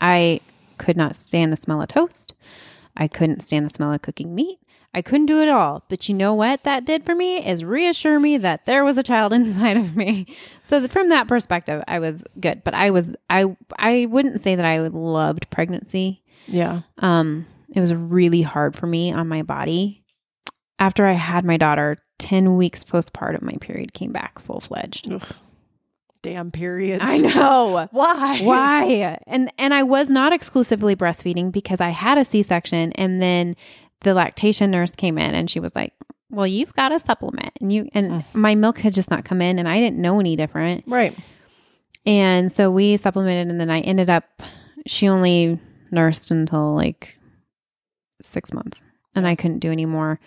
I 0.00 0.40
could 0.78 0.96
not 0.96 1.16
stand 1.16 1.52
the 1.52 1.56
smell 1.56 1.82
of 1.82 1.88
toast. 1.88 2.34
I 2.96 3.08
couldn't 3.08 3.40
stand 3.40 3.66
the 3.66 3.70
smell 3.74 3.92
of 3.92 4.02
cooking 4.02 4.32
meat. 4.34 4.58
I 4.94 5.02
couldn't 5.02 5.26
do 5.26 5.40
it 5.40 5.48
all. 5.48 5.84
But 5.88 6.08
you 6.08 6.14
know 6.14 6.34
what 6.34 6.64
that 6.64 6.84
did 6.84 7.04
for 7.04 7.14
me 7.14 7.44
is 7.44 7.64
reassure 7.64 8.20
me 8.20 8.36
that 8.38 8.66
there 8.66 8.84
was 8.84 8.98
a 8.98 9.02
child 9.02 9.32
inside 9.32 9.76
of 9.76 9.96
me. 9.96 10.26
So 10.62 10.80
th- 10.80 10.90
from 10.90 11.08
that 11.08 11.28
perspective, 11.28 11.82
I 11.88 11.98
was 11.98 12.24
good. 12.40 12.62
But 12.64 12.74
I 12.74 12.90
was 12.90 13.16
I 13.30 13.56
I 13.78 14.06
wouldn't 14.06 14.40
say 14.40 14.54
that 14.54 14.64
I 14.64 14.78
loved 14.78 15.48
pregnancy. 15.50 16.22
Yeah. 16.46 16.82
Um 16.98 17.46
it 17.74 17.80
was 17.80 17.94
really 17.94 18.42
hard 18.42 18.76
for 18.76 18.86
me 18.86 19.12
on 19.12 19.28
my 19.28 19.42
body. 19.42 20.04
After 20.78 21.06
I 21.06 21.12
had 21.12 21.44
my 21.44 21.56
daughter, 21.56 21.96
10 22.18 22.56
weeks 22.56 22.84
postpartum 22.84 23.42
my 23.42 23.56
period 23.60 23.92
came 23.94 24.12
back 24.12 24.38
full-fledged. 24.38 25.10
Ugh. 25.10 25.34
Damn 26.22 26.52
periods. 26.52 27.02
I 27.04 27.18
know. 27.18 27.88
Why? 27.90 28.40
Why? 28.42 29.18
And 29.26 29.52
and 29.58 29.74
I 29.74 29.82
was 29.82 30.08
not 30.08 30.32
exclusively 30.32 30.94
breastfeeding 30.94 31.50
because 31.50 31.80
I 31.80 31.88
had 31.88 32.16
a 32.16 32.24
C-section 32.24 32.92
and 32.92 33.20
then 33.20 33.56
the 34.02 34.14
lactation 34.14 34.70
nurse 34.70 34.92
came 34.92 35.18
in 35.18 35.34
and 35.34 35.48
she 35.50 35.60
was 35.60 35.74
like, 35.74 35.92
"Well, 36.30 36.46
you've 36.46 36.72
got 36.74 36.92
a 36.92 36.98
supplement." 36.98 37.52
And 37.60 37.72
you 37.72 37.88
and 37.94 38.10
Mm. 38.10 38.24
my 38.34 38.54
milk 38.54 38.78
had 38.78 38.94
just 38.94 39.10
not 39.10 39.24
come 39.24 39.40
in 39.42 39.58
and 39.58 39.68
I 39.68 39.78
didn't 39.80 40.00
know 40.00 40.18
any 40.20 40.36
different. 40.36 40.84
Right. 40.86 41.16
And 42.04 42.50
so 42.50 42.70
we 42.70 42.96
supplemented 42.96 43.48
and 43.48 43.60
then 43.60 43.70
I 43.70 43.80
ended 43.80 44.10
up 44.10 44.24
she 44.86 45.08
only 45.08 45.60
nursed 45.92 46.30
until 46.32 46.74
like 46.74 47.18
6 48.22 48.52
months 48.52 48.82
and 49.14 49.26
I 49.26 49.34
couldn't 49.36 49.60
do 49.60 49.70
any 49.70 49.86
more. 49.86 50.18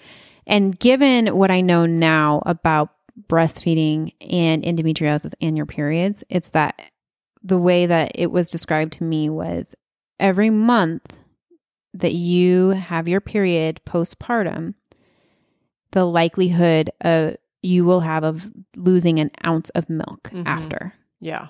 And 0.47 0.79
given 0.79 1.35
what 1.35 1.51
I 1.51 1.61
know 1.61 1.85
now 1.85 2.41
about 2.45 2.89
breastfeeding 3.27 4.13
and 4.21 4.63
endometriosis 4.63 5.33
and 5.41 5.57
your 5.57 5.65
periods, 5.65 6.23
it's 6.29 6.49
that 6.49 6.81
the 7.43 7.57
way 7.57 7.85
that 7.85 8.11
it 8.15 8.31
was 8.31 8.49
described 8.49 8.93
to 8.93 9.03
me 9.03 9.29
was 9.29 9.75
every 10.19 10.49
month 10.49 11.13
that 11.95 12.13
you 12.13 12.69
have 12.69 13.07
your 13.07 13.21
period 13.21 13.81
postpartum, 13.85 14.73
the 15.91 16.05
likelihood 16.05 16.91
of 17.01 17.37
you 17.63 17.83
will 17.85 18.01
have 18.01 18.23
of 18.23 18.51
losing 18.75 19.19
an 19.19 19.31
ounce 19.45 19.69
of 19.69 19.89
milk 19.89 20.29
Mhm. 20.31 20.45
after. 20.45 20.93
Yeah. 21.19 21.47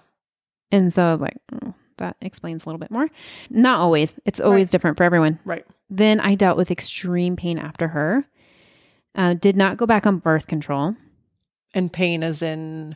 And 0.72 0.92
so 0.94 1.04
I 1.04 1.12
was 1.12 1.22
like, 1.22 1.38
oh, 1.52 1.74
that 1.98 2.16
explains 2.22 2.64
a 2.66 2.70
little 2.70 2.80
bit 2.80 2.92
more. 2.92 3.10
Not 3.50 3.80
always. 3.80 4.16
It's 4.26 4.40
always 4.40 4.68
Right. 4.68 4.72
different 4.72 4.98
for 4.98 5.04
everyone. 5.04 5.40
Right. 5.46 5.66
Then 5.90 6.20
I 6.20 6.36
dealt 6.36 6.58
with 6.58 6.72
extreme 6.72 7.36
pain 7.36 7.58
after 7.58 7.90
her. 7.90 8.26
Uh, 9.14 9.34
did 9.34 9.56
not 9.58 9.78
go 9.78 9.86
back 9.86 10.06
on 10.06 10.18
birth 10.20 10.48
control. 10.48 10.96
And 11.74 11.92
pain 11.92 12.24
as 12.24 12.42
in 12.42 12.96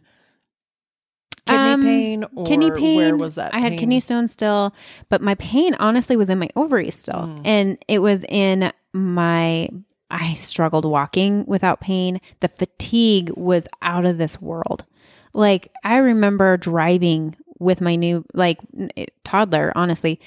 kidney 1.50 1.74
Um, 1.74 1.82
pain 1.84 2.26
or 2.36 2.46
kidney 2.46 2.72
pain. 2.72 2.98
where 2.98 3.18
was 3.18 3.36
that? 3.36 3.54
I 3.54 3.60
had 3.60 3.78
kidney 3.78 4.00
stones 4.00 4.32
still, 4.32 4.74
but 5.10 5.22
my 5.22 5.36
pain 5.36 5.76
honestly 5.76 6.16
was 6.16 6.30
in 6.30 6.40
my 6.40 6.50
ovaries 6.56 6.96
still. 6.96 7.16
Mm. 7.28 7.42
And 7.46 7.78
it 7.88 8.00
was 8.00 8.24
in 8.30 8.72
my 8.94 9.70
I 10.12 10.34
struggled 10.34 10.86
walking 10.86 11.46
without 11.46 11.80
pain. 11.82 12.20
The 12.40 12.48
fatigue 12.48 13.32
was 13.36 13.68
out 13.82 14.06
of 14.06 14.18
this 14.18 14.42
world. 14.42 14.86
Like 15.34 15.70
I 15.84 15.98
remember 15.98 16.58
driving 16.58 17.36
with 17.60 17.82
my 17.82 17.96
new 17.96 18.26
like 18.34 18.60
toddler, 19.24 19.72
honestly, 19.76 20.20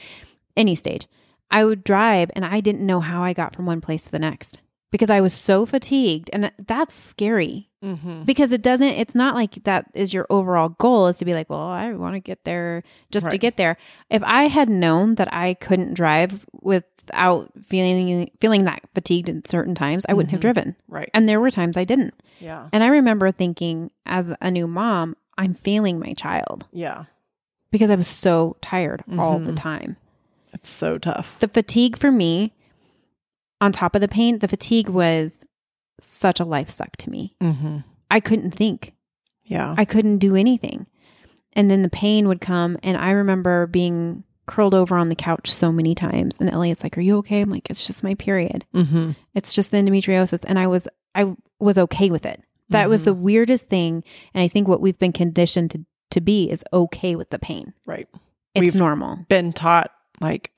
any 0.56 0.74
stage. 0.74 1.06
I 1.50 1.64
would 1.64 1.82
drive 1.84 2.30
and 2.36 2.44
I 2.44 2.60
didn't 2.60 2.86
know 2.86 3.00
how 3.00 3.22
I 3.22 3.32
got 3.32 3.54
from 3.56 3.66
one 3.66 3.80
place 3.80 4.04
to 4.04 4.10
the 4.10 4.18
next 4.18 4.60
because 4.90 5.10
I 5.10 5.20
was 5.20 5.34
so 5.34 5.66
fatigued 5.66 6.30
and 6.32 6.52
that's 6.66 6.94
scary 6.94 7.68
Mhm. 7.82 8.24
because 8.24 8.52
it 8.52 8.62
doesn't 8.62 8.88
it's 8.88 9.14
not 9.14 9.34
like 9.34 9.64
that 9.64 9.86
is 9.94 10.14
your 10.14 10.26
overall 10.30 10.68
goal 10.78 11.08
is 11.08 11.18
to 11.18 11.24
be 11.24 11.34
like 11.34 11.50
well 11.50 11.58
i 11.66 11.92
want 11.92 12.14
to 12.14 12.20
get 12.20 12.44
there 12.44 12.82
just 13.10 13.28
to 13.30 13.36
get 13.38 13.56
there 13.56 13.76
if 14.08 14.22
i 14.22 14.44
had 14.44 14.68
known 14.70 15.16
that 15.16 15.32
i 15.34 15.54
couldn't 15.54 15.94
drive 15.94 16.46
without 16.60 17.50
feeling 17.66 18.30
feeling 18.40 18.64
that 18.64 18.80
fatigued 18.94 19.28
at 19.28 19.48
certain 19.48 19.74
times 19.74 20.06
i 20.08 20.14
wouldn't 20.14 20.30
have 20.30 20.38
Mhm. 20.38 20.42
driven 20.42 20.76
Right. 20.88 21.10
and 21.12 21.28
there 21.28 21.40
were 21.40 21.50
times 21.50 21.76
i 21.76 21.82
didn't 21.84 22.14
Yeah. 22.38 22.68
and 22.72 22.84
i 22.84 22.86
remember 22.86 23.32
thinking 23.32 23.90
as 24.06 24.32
a 24.40 24.50
new 24.50 24.68
mom 24.68 25.16
i'm 25.36 25.54
failing 25.54 25.98
my 25.98 26.12
child 26.12 26.66
Yeah. 26.72 27.04
because 27.72 27.90
i 27.90 27.96
was 27.96 28.06
so 28.06 28.56
tired 28.60 29.02
all 29.18 29.40
the 29.40 29.52
Mhm. 29.52 29.56
time 29.56 29.96
It's 30.54 30.68
so 30.68 30.98
tough. 30.98 31.36
the 31.40 31.48
fatigue 31.48 31.96
for 31.98 32.12
me 32.12 32.52
on 33.60 33.72
top 33.72 33.94
of 33.96 34.00
the 34.00 34.08
pain 34.08 34.38
the 34.38 34.46
fatigue 34.48 34.88
was 34.88 35.44
such 36.02 36.40
a 36.40 36.44
life 36.44 36.68
suck 36.70 36.96
to 36.98 37.10
me 37.10 37.34
Mm-hmm. 37.40 37.78
i 38.10 38.20
couldn't 38.20 38.52
think 38.52 38.92
Yeah. 39.44 39.74
I 39.76 39.84
couldn't 39.84 40.18
do 40.18 40.34
anything. 40.36 40.86
And 41.54 41.70
then 41.70 41.82
the 41.82 41.90
pain 41.90 42.28
would 42.28 42.40
come. 42.40 42.78
And 42.82 42.96
I 42.96 43.10
remember 43.10 43.66
being 43.66 44.24
curled 44.46 44.74
over 44.74 44.96
on 44.96 45.10
the 45.10 45.14
couch 45.14 45.50
so 45.50 45.70
many 45.70 45.94
times. 45.94 46.40
And 46.40 46.48
Elliot's 46.48 46.82
like, 46.82 46.96
Are 46.96 47.02
you 47.02 47.18
okay? 47.18 47.42
I'm 47.42 47.50
like, 47.50 47.68
It's 47.68 47.86
just 47.86 48.02
my 48.02 48.14
period. 48.14 48.64
mm-hmm. 48.74 49.10
It's 49.34 49.52
just 49.52 49.70
the 49.70 49.76
endometriosis. 49.76 50.44
And 50.46 50.58
I 50.58 50.66
was, 50.68 50.88
I 51.14 51.36
was 51.58 51.76
okay 51.76 52.10
with 52.10 52.24
it. 52.24 52.40
That 52.70 52.88
was 52.88 53.02
Mhm. 53.02 53.04
the 53.06 53.14
weirdest 53.14 53.68
thing. 53.68 54.02
And 54.32 54.42
I 54.42 54.48
think 54.48 54.66
what 54.68 54.80
we've 54.80 54.98
been 54.98 55.12
conditioned 55.12 55.72
to, 55.72 55.84
to 56.12 56.20
be 56.22 56.50
is 56.50 56.64
okay 56.72 57.16
with 57.16 57.28
the 57.28 57.38
pain. 57.38 57.74
Right. 57.84 58.08
It's 58.54 58.66
We've- 58.68 58.78
normal. 58.78 59.18
Been 59.28 59.52
taught 59.52 59.90
like 60.20 60.52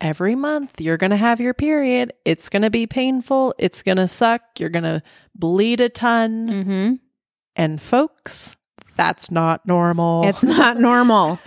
every 0.00 0.34
month 0.34 0.80
you're 0.80 0.96
going 0.96 1.10
to 1.10 1.16
have 1.16 1.40
your 1.40 1.54
period. 1.54 2.12
It's 2.24 2.48
going 2.48 2.62
to 2.62 2.70
be 2.70 2.86
painful. 2.86 3.54
It's 3.58 3.82
going 3.82 3.96
to 3.98 4.08
suck. 4.08 4.42
You're 4.58 4.68
going 4.70 4.84
to 4.84 5.02
bleed 5.34 5.80
a 5.80 5.88
ton. 5.88 6.48
Mm-hmm. 6.48 6.94
And 7.56 7.82
folks, 7.82 8.56
that's 8.96 9.30
not 9.30 9.66
normal. 9.66 10.24
It's 10.28 10.44
not 10.44 10.78
normal. 10.80 11.38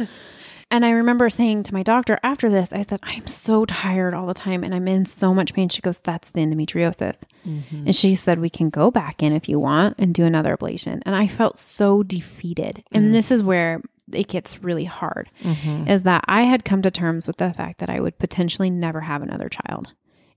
And 0.69 0.85
I 0.85 0.91
remember 0.91 1.29
saying 1.29 1.63
to 1.63 1.73
my 1.73 1.83
doctor 1.83 2.17
after 2.23 2.49
this, 2.49 2.71
I 2.71 2.83
said, 2.83 2.99
I'm 3.03 3.27
so 3.27 3.65
tired 3.65 4.13
all 4.13 4.25
the 4.25 4.33
time 4.33 4.63
and 4.63 4.73
I'm 4.73 4.87
in 4.87 5.03
so 5.03 5.33
much 5.33 5.53
pain. 5.53 5.67
She 5.67 5.81
goes, 5.81 5.99
That's 5.99 6.31
the 6.31 6.39
endometriosis. 6.41 7.17
Mhm. 7.45 7.85
And 7.87 7.95
she 7.95 8.15
said, 8.15 8.39
We 8.39 8.49
can 8.49 8.69
go 8.69 8.89
back 8.89 9.21
in 9.21 9.33
if 9.33 9.49
you 9.49 9.59
want 9.59 9.95
and 9.99 10.13
do 10.13 10.23
another 10.23 10.55
ablation. 10.55 11.01
And 11.05 11.13
I 11.13 11.27
felt 11.27 11.57
so 11.59 12.03
defeated. 12.03 12.83
And 12.93 13.07
Mm. 13.09 13.11
this 13.11 13.31
is 13.31 13.43
where 13.43 13.81
it 14.15 14.27
gets 14.27 14.63
really 14.63 14.85
hard 14.85 15.29
Mhm. 15.43 15.87
is 15.89 16.03
that 16.03 16.23
I 16.27 16.43
had 16.43 16.65
come 16.65 16.81
to 16.83 16.91
terms 16.91 17.27
with 17.27 17.37
the 17.37 17.53
fact 17.53 17.79
that 17.79 17.89
I 17.89 17.99
would 17.99 18.17
potentially 18.19 18.69
never 18.69 19.01
have 19.01 19.21
another 19.21 19.49
child. 19.49 19.93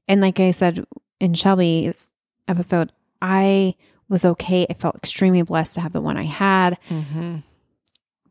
And 0.09 0.21
like 0.21 0.39
I 0.41 0.51
said 0.51 0.85
in 1.21 1.35
Shelby's 1.35 2.11
episode, 2.49 2.93
I 3.23 3.75
was 4.09 4.25
okay. 4.25 4.67
I 4.69 4.75
felt 4.75 4.97
extremely 4.97 5.43
blessed 5.43 5.75
to 5.75 5.81
have 5.81 5.93
the 5.93 6.01
one 6.01 6.17
I 6.17 6.25
had. 6.25 6.79
Mhm. 6.91 7.43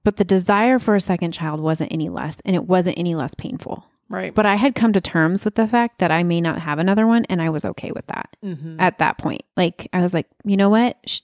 But 0.04 0.18
the 0.18 0.24
desire 0.26 0.80
for 0.80 0.96
a 0.96 1.00
second 1.02 1.32
child 1.32 1.60
wasn't 1.62 1.92
any 1.94 2.10
less, 2.10 2.40
and 2.46 2.56
it 2.56 2.68
wasn't 2.68 2.98
any 3.00 3.16
less 3.16 3.34
painful. 3.36 3.86
Right. 4.10 4.36
But 4.36 4.46
I 4.46 4.56
had 4.56 4.76
come 4.76 4.94
to 4.94 5.02
terms 5.02 5.46
with 5.46 5.56
the 5.56 5.68
fact 5.68 6.00
that 6.00 6.12
I 6.12 6.24
may 6.24 6.42
not 6.42 6.60
have 6.60 6.78
another 6.78 7.08
one, 7.08 7.26
and 7.30 7.42
I 7.42 7.50
was 7.50 7.66
okay 7.66 7.92
with 7.92 8.06
that 8.08 8.36
Mhm. 8.44 8.76
at 8.80 9.00
that 9.00 9.18
point. 9.18 9.44
Like, 9.58 9.88
I 9.94 10.02
was 10.02 10.14
like, 10.14 10.28
you 10.44 10.58
know 10.58 10.70
what? 10.70 11.22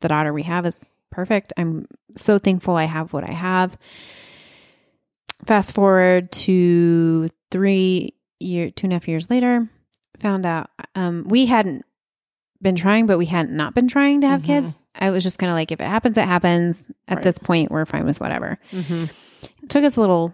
The 0.00 0.08
daughter 0.08 0.32
we 0.32 0.42
have 0.42 0.66
is 0.66 0.78
perfect. 1.10 1.52
I'm 1.56 1.86
so 2.16 2.38
thankful 2.38 2.76
I 2.76 2.84
have 2.84 3.12
what 3.12 3.24
I 3.28 3.32
have. 3.32 3.76
Fast 5.46 5.74
forward 5.74 6.32
to 6.32 7.28
three 7.50 8.14
year, 8.40 8.70
two 8.70 8.86
and 8.86 8.92
a 8.92 8.96
half 8.96 9.08
years 9.08 9.30
later, 9.30 9.68
found 10.18 10.44
out 10.46 10.70
um, 10.94 11.24
we 11.28 11.46
hadn't 11.46 11.84
been 12.60 12.74
trying, 12.74 13.06
but 13.06 13.18
we 13.18 13.26
hadn't 13.26 13.56
not 13.56 13.74
been 13.74 13.86
trying 13.86 14.20
to 14.22 14.26
have 14.28 14.42
Mhm. 14.42 14.46
kids. 14.46 14.78
I 14.96 15.10
was 15.10 15.22
just 15.22 15.38
kind 15.38 15.48
of 15.50 15.54
like, 15.54 15.70
if 15.70 15.80
it 15.80 15.84
happens, 15.86 16.16
it 16.18 16.26
happens. 16.26 16.90
At 17.06 17.16
Right. 17.18 17.22
this 17.24 17.38
point, 17.38 17.70
we're 17.70 17.84
fine 17.86 18.04
with 18.04 18.20
whatever. 18.20 18.58
Mm-hmm. 18.72 19.04
It 19.62 19.68
took 19.68 19.84
us 19.84 19.96
a 19.96 20.00
little 20.00 20.32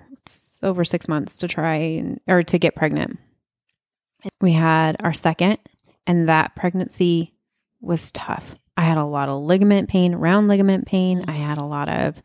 over 0.63 0.85
six 0.87 1.07
months 1.07 1.37
to 1.37 1.49
try 1.49 1.75
and, 1.77 2.19
or 2.27 2.43
to 2.43 2.59
get 2.59 2.75
pregnant. 2.75 3.19
We 4.41 4.53
had 4.53 4.97
our 5.01 5.13
second, 5.13 5.59
and 6.07 6.31
that 6.31 6.57
pregnancy 6.57 7.35
was 7.83 8.11
tough. 8.13 8.57
I 8.77 8.83
had 8.83 8.99
a 8.99 9.05
lot 9.05 9.29
of 9.29 9.43
ligament 9.43 9.89
pain, 9.89 10.15
round 10.15 10.49
ligament 10.49 10.87
pain. 10.87 11.25
I 11.29 11.33
had 11.33 11.59
a 11.59 11.65
lot 11.65 11.89
of, 11.89 12.21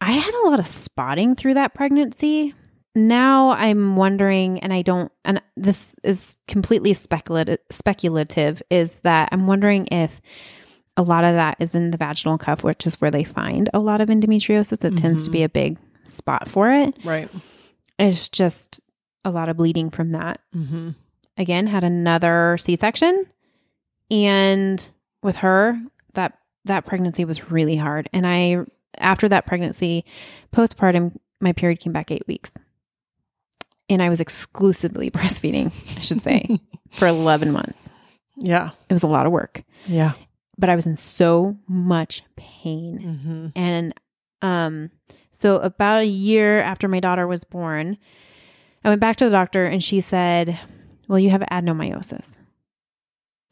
I 0.00 0.12
had 0.12 0.34
a 0.34 0.48
lot 0.48 0.58
of 0.58 0.66
spotting 0.66 1.36
through 1.36 1.54
that 1.54 1.74
pregnancy. 1.74 2.54
Now 2.94 3.50
I'm 3.50 3.94
wondering, 3.96 4.58
and 4.60 4.72
I 4.72 4.82
don't, 4.82 5.12
and 5.24 5.40
this 5.56 5.94
is 6.02 6.36
completely 6.48 6.94
speculative. 6.94 7.58
Speculative 7.70 8.62
is 8.70 9.00
that 9.00 9.28
I'm 9.32 9.46
wondering 9.46 9.86
if 9.92 10.20
a 10.96 11.02
lot 11.02 11.24
of 11.24 11.34
that 11.34 11.58
is 11.60 11.74
in 11.74 11.90
the 11.90 11.98
vaginal 11.98 12.38
cuff, 12.38 12.64
which 12.64 12.86
is 12.86 13.00
where 13.00 13.10
they 13.10 13.22
find 13.22 13.68
a 13.74 13.78
lot 13.78 14.00
of 14.00 14.08
endometriosis. 14.08 14.82
It 14.82 14.96
tends 14.96 15.24
to 15.24 15.30
be 15.30 15.42
a 15.42 15.48
big 15.48 15.78
spot 16.04 16.48
for 16.48 16.72
it. 16.72 16.96
Right. 17.04 17.28
It's 17.98 18.28
just 18.30 18.80
a 19.24 19.30
lot 19.30 19.50
of 19.50 19.58
bleeding 19.58 19.90
from 19.90 20.12
that. 20.12 20.40
Mhm. 20.54 20.94
Again, 21.36 21.66
had 21.66 21.84
another 21.84 22.56
C-section, 22.58 23.26
and 24.10 24.88
with 25.26 25.36
her, 25.36 25.78
that 26.14 26.38
that 26.64 26.86
pregnancy 26.86 27.24
was 27.26 27.50
really 27.50 27.76
hard. 27.76 28.08
And 28.14 28.26
I, 28.26 28.64
after 28.96 29.28
that 29.28 29.44
pregnancy, 29.46 30.04
postpartum, 30.52 31.16
my 31.40 31.52
period 31.52 31.80
came 31.80 31.92
back 31.92 32.10
eight 32.10 32.26
weeks, 32.26 32.50
and 33.90 34.02
I 34.02 34.08
was 34.08 34.20
exclusively 34.20 35.10
breastfeeding. 35.16 35.70
I 35.96 36.00
should 36.00 36.22
say 36.22 36.58
for 36.92 37.06
eleven 37.08 37.52
months. 37.52 37.90
Yeah. 38.38 38.70
It 38.88 38.92
was 38.92 39.02
a 39.02 39.06
lot 39.08 39.24
of 39.26 39.32
work, 39.32 39.62
Yeah. 39.86 40.12
but 40.58 40.68
I 40.68 40.76
was 40.76 40.86
in 40.86 40.96
so 40.96 41.56
much 41.66 42.22
pain. 42.36 42.98
Mhm. 43.00 43.52
And 43.56 43.94
um, 44.42 44.90
so 45.30 45.56
about 45.60 46.02
a 46.02 46.06
year 46.06 46.60
after 46.60 46.86
my 46.86 47.00
daughter 47.00 47.26
was 47.26 47.44
born, 47.44 47.96
I 48.84 48.90
went 48.90 49.00
back 49.00 49.16
to 49.16 49.24
the 49.24 49.30
doctor 49.30 49.64
and 49.64 49.82
she 49.82 50.02
said, 50.02 50.58
Well, 51.08 51.18
you 51.18 51.30
have 51.30 51.40
adenomyosis. 51.50 52.38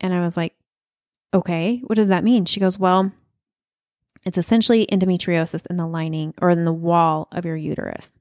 And 0.00 0.12
I 0.12 0.20
was 0.20 0.37
like, 0.37 0.52
Okay, 1.35 1.81
what 1.85 1.97
does 1.97 2.09
that 2.09 2.25
mean? 2.25 2.44
She 2.44 2.61
goes, 2.61 2.79
Well, 2.79 3.12
it's 4.25 4.38
essentially 4.38 4.87
endometriosis 4.90 5.66
in 5.68 5.77
the 5.77 5.87
lining 5.87 6.33
or 6.40 6.51
in 6.51 6.64
the 6.64 6.73
wall 6.73 7.29
of 7.33 7.44
your 7.44 7.57
uterus. 7.57 8.12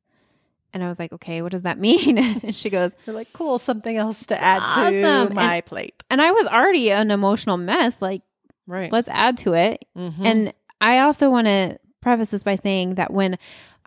And 0.73 0.83
I 0.83 0.87
was 0.87 0.97
like, 0.99 1.13
Okay, 1.13 1.41
what 1.41 1.51
does 1.51 1.61
that 1.61 1.77
mean? 1.87 2.17
and 2.17 2.55
she 2.55 2.69
goes, 2.69 2.95
You're 3.05 3.15
like, 3.15 3.31
cool, 3.33 3.59
something 3.59 3.95
else 3.95 4.25
to 4.27 4.41
add 4.41 4.61
awesome. 4.63 5.29
to 5.29 5.33
my 5.35 5.61
plate. 5.61 6.03
And 6.09 6.21
I 6.21 6.31
was 6.31 6.47
already 6.47 6.91
an 6.91 7.11
emotional 7.11 7.57
mess. 7.57 7.97
Like, 8.01 8.23
Right. 8.65 8.91
let's 8.91 9.09
add 9.09 9.37
to 9.39 9.53
it. 9.53 9.85
Mhm. 9.97 10.25
And 10.25 10.53
I 10.81 10.99
also 10.99 11.29
want 11.29 11.47
to 11.47 11.77
preface 12.01 12.29
this 12.31 12.43
by 12.43 12.55
saying 12.55 12.95
that 12.95 13.11
when 13.13 13.37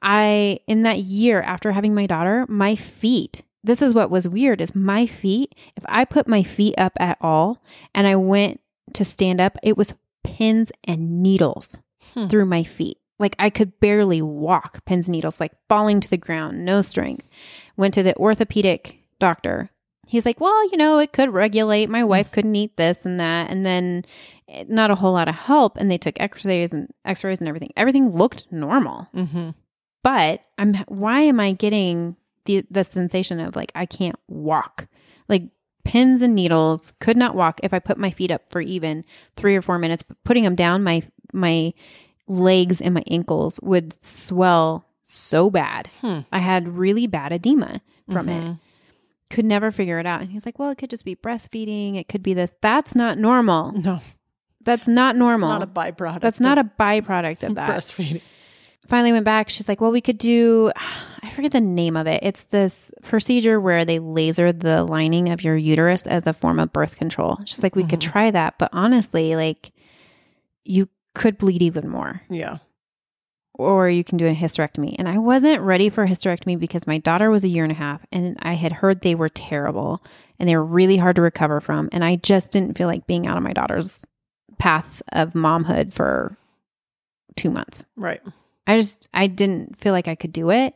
I, 0.02 0.60
in 0.66 0.82
that 0.82 0.98
year 1.00 1.40
after 1.42 1.72
having 1.72 1.94
my 1.94 2.06
daughter, 2.06 2.44
my 2.48 2.76
feet, 2.76 3.42
this 3.64 3.80
is 3.82 3.92
what 3.94 4.10
was 4.10 4.28
weird 4.28 4.60
is 4.60 4.74
my 4.74 5.06
feet, 5.06 5.54
if 5.76 5.84
I 5.88 6.04
put 6.04 6.28
my 6.28 6.42
feet 6.42 6.74
up 6.78 6.92
at 7.00 7.16
all 7.20 7.62
and 7.94 8.06
I 8.06 8.16
went 8.16 8.60
to 8.96 9.04
stand 9.04 9.40
up, 9.40 9.56
it 9.62 9.76
was 9.76 9.94
pins 10.24 10.72
and 10.84 11.22
needles 11.22 11.76
Hmm. 12.14 12.26
through 12.28 12.46
my 12.46 12.62
feet. 12.62 12.98
Like 13.18 13.34
I 13.38 13.48
could 13.50 13.80
barely 13.80 14.20
walk, 14.22 14.84
pins 14.84 15.06
and 15.08 15.12
needles, 15.12 15.40
like 15.40 15.52
falling 15.68 16.00
to 16.00 16.10
the 16.10 16.16
ground, 16.18 16.64
no 16.64 16.82
strength. 16.82 17.26
Went 17.76 17.94
to 17.94 18.02
the 18.02 18.16
orthopedic 18.16 18.98
doctor. 19.18 19.70
He's 20.06 20.24
like, 20.26 20.40
well, 20.40 20.70
you 20.70 20.76
know, 20.76 20.98
it 20.98 21.12
could 21.12 21.32
regulate. 21.32 21.88
My 21.90 22.04
wife 22.04 22.30
couldn't 22.30 22.54
eat 22.54 22.76
this 22.76 23.04
and 23.04 23.18
that. 23.18 23.50
And 23.50 23.66
then 23.66 24.04
eh, 24.48 24.64
not 24.68 24.90
a 24.92 24.94
whole 24.94 25.12
lot 25.14 25.26
of 25.28 25.34
help. 25.34 25.76
And 25.78 25.90
they 25.90 25.98
took 25.98 26.20
x-rays 26.20 26.72
and 26.72 26.92
x-rays 27.04 27.40
and 27.40 27.48
everything. 27.48 27.72
Everything 27.76 28.10
looked 28.14 28.46
normal. 28.52 29.08
Mhm. 29.14 29.54
But 30.04 30.42
I'm 30.58 30.74
why 30.86 31.22
am 31.22 31.40
I 31.40 31.52
getting 31.52 32.14
the 32.44 32.64
the 32.70 32.84
sensation 32.84 33.40
of 33.40 33.56
like 33.56 33.72
I 33.74 33.86
can't 33.86 34.18
walk? 34.28 34.86
Pins 35.86 36.20
and 36.22 36.34
needles, 36.34 36.92
could 37.00 37.16
not 37.16 37.34
walk 37.34 37.60
if 37.62 37.72
I 37.72 37.78
put 37.78 37.96
my 37.98 38.10
feet 38.10 38.30
up 38.30 38.42
for 38.50 38.60
even 38.60 39.04
3 39.36 39.54
or 39.56 39.62
4 39.62 39.78
minutes, 39.78 40.02
but 40.02 40.22
putting 40.24 40.44
them 40.44 40.54
down 40.56 40.82
my 40.82 41.02
my 41.32 41.72
legs 42.28 42.80
and 42.80 42.92
my 42.94 43.04
ankles 43.08 43.60
would 43.62 44.02
swell 44.04 44.84
so 45.04 45.48
bad. 45.50 45.88
Hmm. 46.00 46.20
I 46.32 46.38
had 46.40 46.66
really 46.76 47.06
bad 47.06 47.32
edema 47.32 47.80
from 48.10 48.28
it 48.28 48.42
Mhm. 48.42 48.58
could 49.30 49.44
never 49.44 49.70
figure 49.70 49.98
it 50.00 50.06
out. 50.06 50.20
And 50.22 50.30
he's 50.30 50.44
like, 50.46 50.58
well, 50.58 50.70
it 50.70 50.78
could 50.78 50.90
just 50.90 51.04
be 51.04 51.14
breastfeeding. 51.16 51.96
It 51.96 52.08
could 52.08 52.22
be 52.22 52.34
this. 52.34 52.54
That's 52.60 52.94
not 52.96 53.18
normal. 53.18 53.72
No, 53.72 54.00
That's 54.64 54.88
not 54.88 55.16
normal. 55.16 55.48
it's 55.48 55.60
not 55.60 55.62
a 55.62 55.66
byproduct. 55.66 56.20
That's 56.20 56.40
not 56.40 56.58
a 56.58 56.64
byproduct 56.64 57.44
of 57.48 57.54
that. 57.56 57.70
breastfeeding. 57.70 58.22
Finally 58.88 59.12
went 59.12 59.24
back. 59.24 59.48
She's 59.48 59.68
like, 59.68 59.80
well, 59.80 59.92
we 59.92 60.00
could 60.00 60.18
do, 60.18 60.70
I 61.22 61.30
forget 61.30 61.52
the 61.52 61.60
name 61.60 61.96
of 61.96 62.06
it. 62.06 62.20
It's 62.22 62.44
this 62.44 62.92
procedure 63.02 63.60
where 63.60 63.84
they 63.84 63.98
laser 63.98 64.52
the 64.52 64.84
lining 64.84 65.30
of 65.30 65.42
your 65.42 65.56
uterus 65.56 66.06
as 66.06 66.26
a 66.26 66.32
form 66.32 66.58
of 66.60 66.72
birth 66.72 66.96
control. 66.96 67.38
She's 67.44 67.62
like, 67.62 67.74
we 67.76 67.84
could 67.84 68.00
Mhm. 68.00 68.10
try 68.12 68.30
that. 68.30 68.58
But 68.58 68.70
honestly, 68.72 69.34
like, 69.36 69.72
you 70.64 70.88
could 71.14 71.38
bleed 71.38 71.62
even 71.62 71.88
more. 71.88 72.22
Yeah. 72.30 72.58
or 73.58 73.88
you 73.88 74.04
can 74.04 74.18
do 74.18 74.26
a 74.26 74.34
hysterectomy. 74.34 74.94
And 74.98 75.08
I 75.08 75.16
wasn't 75.16 75.62
ready 75.62 75.88
for 75.88 76.04
a 76.04 76.06
hysterectomy 76.06 76.58
because 76.58 76.86
my 76.86 76.98
daughter 76.98 77.30
was 77.30 77.42
a 77.42 77.48
year 77.48 77.62
and 77.64 77.72
a 77.72 77.74
half 77.74 78.04
and 78.12 78.36
I 78.42 78.52
had 78.52 78.70
heard 78.70 79.00
they 79.00 79.14
were 79.14 79.30
terrible 79.30 80.04
and 80.38 80.46
they 80.46 80.54
were 80.54 80.62
really 80.62 80.98
hard 80.98 81.16
to 81.16 81.22
recover 81.22 81.62
from. 81.62 81.88
And 81.90 82.04
I 82.04 82.16
just 82.16 82.52
didn't 82.52 82.76
feel 82.76 82.86
like 82.86 83.06
being 83.06 83.26
out 83.26 83.38
of 83.38 83.42
my 83.42 83.54
daughter's 83.54 84.04
path 84.58 85.00
of 85.10 85.32
momhood 85.32 85.94
for 85.94 86.36
two 87.34 87.50
months. 87.50 87.86
Right. 87.96 88.20
I 88.66 88.78
just, 88.78 89.08
I 89.14 89.26
didn't 89.26 89.78
feel 89.78 89.92
like 89.92 90.08
I 90.08 90.14
could 90.14 90.32
do 90.32 90.50
it. 90.50 90.74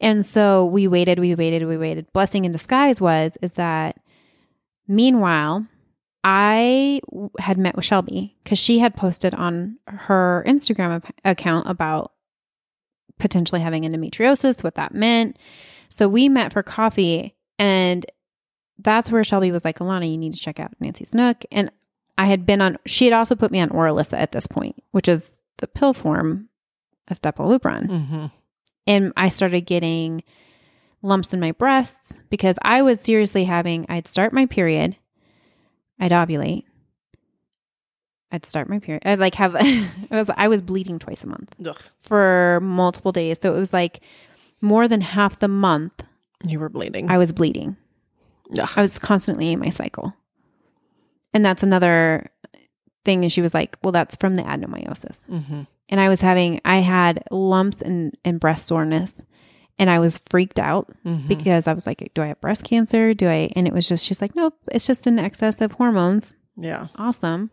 And 0.00 0.24
so 0.24 0.66
we 0.66 0.88
waited, 0.88 1.18
we 1.18 1.34
waited, 1.34 1.66
we 1.66 1.76
waited. 1.76 2.12
Blessing 2.12 2.44
in 2.44 2.52
disguise 2.52 3.00
was, 3.00 3.38
is 3.42 3.54
that 3.54 4.00
meanwhile, 4.88 5.66
I 6.24 7.00
had 7.38 7.58
met 7.58 7.76
with 7.76 7.84
Shelby 7.84 8.36
because 8.42 8.58
she 8.58 8.78
had 8.78 8.96
posted 8.96 9.34
on 9.34 9.78
her 9.86 10.42
Instagram 10.46 11.02
account 11.24 11.68
about 11.68 12.12
potentially 13.18 13.60
having 13.60 13.82
endometriosis, 13.84 14.64
what 14.64 14.74
that 14.76 14.94
meant. 14.94 15.38
So 15.90 16.08
we 16.08 16.28
met 16.28 16.52
for 16.52 16.62
coffee, 16.62 17.34
and 17.58 18.04
that's 18.78 19.10
where 19.10 19.22
Shelby 19.22 19.52
was 19.52 19.64
like, 19.64 19.78
Alanna, 19.78 20.10
you 20.10 20.18
need 20.18 20.32
to 20.34 20.40
check 20.40 20.58
out 20.58 20.72
Nancy's 20.80 21.14
Nook. 21.14 21.44
And 21.52 21.70
I 22.16 22.26
had 22.26 22.46
been 22.46 22.60
on, 22.60 22.78
she 22.86 23.04
had 23.04 23.14
also 23.14 23.34
put 23.34 23.50
me 23.50 23.60
on 23.60 23.68
Orilissa 23.68 24.18
at 24.18 24.32
this 24.32 24.46
point, 24.46 24.82
which 24.92 25.08
is 25.08 25.38
the 25.58 25.66
pill 25.66 25.92
form 25.92 26.48
of 27.08 27.20
Depolupron. 27.22 27.88
Mm-hmm. 27.88 28.26
And 28.86 29.12
I 29.16 29.28
started 29.28 29.62
getting 29.62 30.22
lumps 31.02 31.32
in 31.32 31.40
my 31.40 31.52
breasts 31.52 32.16
because 32.30 32.56
I 32.62 32.82
was 32.82 33.00
seriously 33.00 33.44
having, 33.44 33.86
I'd 33.88 34.06
start 34.06 34.32
my 34.32 34.46
period, 34.46 34.96
I'd 35.98 36.10
ovulate, 36.10 36.64
I'd 38.34 38.44
start 38.44 38.68
my 38.68 38.80
period. 38.80 39.02
I'd 39.06 39.20
like 39.20 39.36
have 39.36 39.54
it 39.60 40.10
was 40.10 40.28
I 40.36 40.48
was 40.48 40.60
bleeding 40.60 40.98
twice 40.98 41.22
a 41.22 41.28
month 41.28 41.54
Ugh. 41.64 41.80
for 42.00 42.58
multiple 42.62 43.12
days. 43.12 43.38
So 43.40 43.54
it 43.54 43.58
was 43.58 43.72
like 43.72 44.00
more 44.60 44.88
than 44.88 45.02
half 45.02 45.38
the 45.38 45.46
month 45.46 46.02
You 46.44 46.58
were 46.58 46.68
bleeding. 46.68 47.08
I 47.08 47.16
was 47.16 47.30
bleeding. 47.30 47.76
Ugh. 48.58 48.68
I 48.74 48.80
was 48.80 48.98
constantly 48.98 49.52
in 49.52 49.60
my 49.60 49.68
cycle. 49.70 50.14
And 51.32 51.44
that's 51.44 51.62
another 51.62 52.28
thing. 53.04 53.22
And 53.24 53.32
she 53.32 53.42
was 53.42 53.54
like, 53.54 53.76
well, 53.82 53.92
that's 53.92 54.16
from 54.16 54.34
the 54.36 54.42
adenomyosis. 54.42 55.26
mm-hmm. 55.28 55.62
And 55.90 56.00
I 56.00 56.08
was 56.08 56.20
having, 56.20 56.60
I 56.64 56.76
had 56.78 57.22
lumps 57.30 57.82
and, 57.82 58.16
and 58.24 58.40
breast 58.40 58.66
soreness. 58.66 59.22
And 59.78 59.90
I 59.90 59.98
was 59.98 60.18
freaked 60.30 60.58
out 60.58 60.88
Mm-hmm. 61.04 61.28
because 61.28 61.66
I 61.66 61.72
was 61.74 61.86
like, 61.86 62.10
do 62.14 62.22
I 62.22 62.28
have 62.28 62.40
breast 62.40 62.64
cancer? 62.64 63.12
Do 63.12 63.28
I? 63.28 63.50
And 63.56 63.66
it 63.66 63.72
was 63.72 63.88
just, 63.88 64.06
she's 64.06 64.22
like, 64.22 64.34
nope, 64.36 64.54
it's 64.72 64.86
just 64.86 65.06
an 65.06 65.18
excess 65.18 65.60
of 65.60 65.72
hormones. 65.72 66.32
yeah. 66.56 66.86
Awesome. 66.96 67.50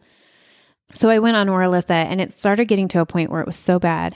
So 0.93 1.09
I 1.09 1.19
went 1.19 1.35
on 1.37 1.47
Orilissa 1.47 1.91
and 1.91 2.19
it 2.21 2.31
started 2.31 2.65
getting 2.65 2.87
to 2.89 2.99
a 3.01 3.05
point 3.05 3.31
where 3.31 3.41
it 3.41 3.47
was 3.47 3.55
so 3.55 3.79
bad. 3.79 4.15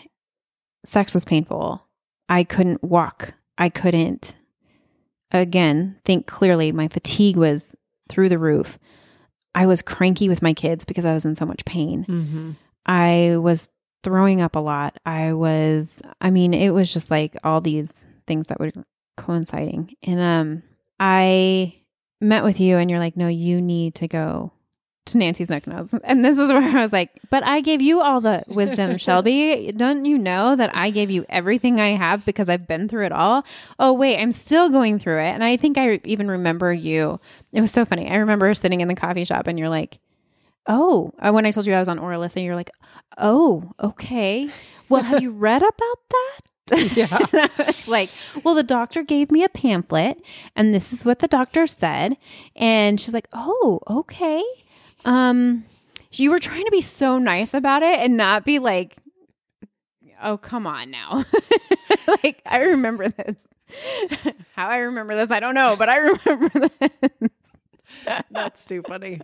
Sex 0.85 1.13
was 1.13 1.25
painful. 1.25 1.85
I 2.29 2.43
couldn't 2.43 2.83
walk. 2.83 3.33
I 3.57 3.69
couldn't, 3.69 4.35
again, 5.31 5.97
think 6.05 6.27
clearly. 6.27 6.71
My 6.71 6.87
fatigue 6.87 7.37
was 7.37 7.75
through 8.09 8.29
the 8.29 8.37
roof. 8.39 8.77
I 9.55 9.65
was 9.65 9.81
cranky 9.81 10.29
with 10.29 10.41
my 10.41 10.53
kids 10.53 10.85
because 10.85 11.05
I 11.05 11.13
was 11.13 11.25
in 11.25 11.33
so 11.33 11.45
much 11.45 11.63
pain. 11.65 12.05
Mm-hmm. 12.07 12.51
I 12.85 13.37
was 13.37 13.69
throwing 14.03 14.41
up 14.41 14.55
a 14.55 14.59
lot. 14.59 14.97
I 15.05 15.33
was, 15.33 16.01
I 16.21 16.29
mean, 16.29 16.53
it 16.53 16.69
was 16.71 16.93
just 16.93 17.09
like 17.09 17.35
all 17.43 17.61
these 17.61 18.05
things 18.27 18.47
that 18.47 18.59
were 18.59 18.71
coinciding. 19.17 19.95
And 20.03 20.19
um, 20.19 20.63
I 20.99 21.75
met 22.21 22.43
with 22.43 22.59
you, 22.59 22.77
and 22.77 22.91
you're 22.91 22.99
like, 22.99 23.17
no, 23.17 23.27
you 23.27 23.61
need 23.61 23.95
to 23.95 24.07
go 24.07 24.51
to 25.05 25.17
Nancy's 25.17 25.49
Nook 25.49 25.67
Nose. 25.67 25.93
And 26.03 26.23
this 26.25 26.37
is 26.37 26.51
where 26.51 26.61
I 26.61 26.81
was 26.81 26.93
like, 26.93 27.11
but 27.29 27.45
I 27.45 27.61
gave 27.61 27.81
you 27.81 28.01
all 28.01 28.21
the 28.21 28.43
wisdom, 28.47 28.97
Shelby. 29.05 29.71
Don't 29.75 30.05
you 30.05 30.17
know 30.17 30.55
that 30.55 30.75
I 30.75 30.89
gave 30.89 31.09
you 31.11 31.25
everything 31.29 31.79
I 31.79 31.89
have 31.89 32.25
because 32.25 32.49
I've 32.49 32.67
been 32.67 32.87
through 32.87 33.05
it 33.05 33.11
all? 33.11 33.45
Oh, 33.79 33.93
wait, 33.93 34.19
I'm 34.19 34.31
still 34.31 34.69
going 34.69 34.99
through 34.99 35.19
it. 35.19 35.31
And 35.31 35.43
I 35.43 35.57
think 35.57 35.77
I 35.77 35.99
even 36.05 36.29
remember 36.29 36.73
you. 36.73 37.19
It 37.53 37.61
was 37.61 37.71
so 37.71 37.85
funny. 37.85 38.09
I 38.09 38.15
remember 38.17 38.53
sitting 38.53 38.81
in 38.81 38.87
the 38.87 38.95
coffee 38.95 39.25
shop, 39.25 39.47
and 39.47 39.57
you're 39.59 39.69
like, 39.69 39.99
Oh, 40.67 41.13
uh, 41.19 41.31
when 41.31 41.45
I 41.45 41.51
told 41.51 41.67
you 41.67 41.73
I 41.73 41.79
was 41.79 41.87
on 41.87 41.99
Orilissa, 41.99 42.43
you're 42.43 42.55
like, 42.55 42.71
oh, 43.17 43.71
okay. 43.81 44.49
Well, 44.89 45.03
have 45.03 45.21
you 45.21 45.31
read 45.45 45.61
about 45.61 45.97
that? 46.09 46.39
Yeah. 46.97 47.47
it's 47.59 47.87
like, 47.87 48.09
well, 48.43 48.55
the 48.55 48.63
doctor 48.63 49.03
gave 49.03 49.29
me 49.29 49.43
a 49.43 49.49
pamphlet, 49.49 50.19
and 50.55 50.73
this 50.73 50.91
is 50.91 51.05
what 51.05 51.19
the 51.19 51.27
doctor 51.27 51.67
said. 51.67 52.17
And 52.55 52.99
she's 52.99 53.13
like, 53.13 53.27
oh, 53.33 53.81
okay. 53.87 54.43
Um, 55.05 55.65
you 56.11 56.31
were 56.31 56.39
trying 56.39 56.65
to 56.65 56.71
be 56.71 56.81
so 56.81 57.17
nice 57.17 57.53
about 57.53 57.83
it 57.83 57.99
and 57.99 58.17
not 58.17 58.45
be 58.45 58.59
like, 58.59 58.97
oh, 60.21 60.37
come 60.37 60.67
on 60.67 60.91
now. 60.91 61.25
like, 62.23 62.41
I 62.45 62.59
remember 62.59 63.09
this. 63.09 63.47
How 64.55 64.67
I 64.67 64.77
remember 64.79 65.15
this, 65.15 65.31
I 65.31 65.39
don't 65.39 65.55
know, 65.55 65.75
but 65.75 65.89
I 65.89 65.97
remember 66.25 66.69
this. 66.79 67.31
That's 68.31 68.65
too 68.65 68.81
funny. 68.83 69.21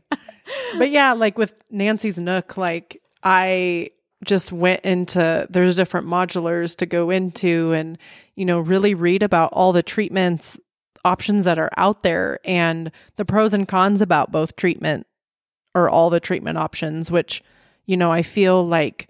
But 0.77 0.91
yeah, 0.91 1.13
like 1.13 1.37
with 1.37 1.61
Nancy's 1.69 2.17
Nook, 2.17 2.57
like 2.57 3.01
I 3.23 3.91
just 4.23 4.51
went 4.51 4.81
into 4.85 5.47
there's 5.49 5.75
different 5.75 6.07
modulars 6.07 6.77
to 6.77 6.85
go 6.85 7.09
into 7.09 7.73
and 7.73 7.97
you 8.35 8.45
know 8.45 8.59
really 8.59 8.93
read 8.93 9.23
about 9.23 9.51
all 9.53 9.73
the 9.73 9.83
treatments 9.83 10.59
options 11.03 11.45
that 11.45 11.57
are 11.57 11.71
out 11.77 12.03
there 12.03 12.39
and 12.45 12.91
the 13.15 13.25
pros 13.25 13.53
and 13.53 13.67
cons 13.67 14.01
about 14.01 14.31
both 14.31 14.55
treatment 14.55 15.07
or 15.75 15.89
all 15.89 16.09
the 16.09 16.19
treatment 16.19 16.57
options 16.57 17.11
which 17.11 17.43
you 17.85 17.97
know 17.97 18.11
I 18.11 18.21
feel 18.21 18.65
like 18.65 19.07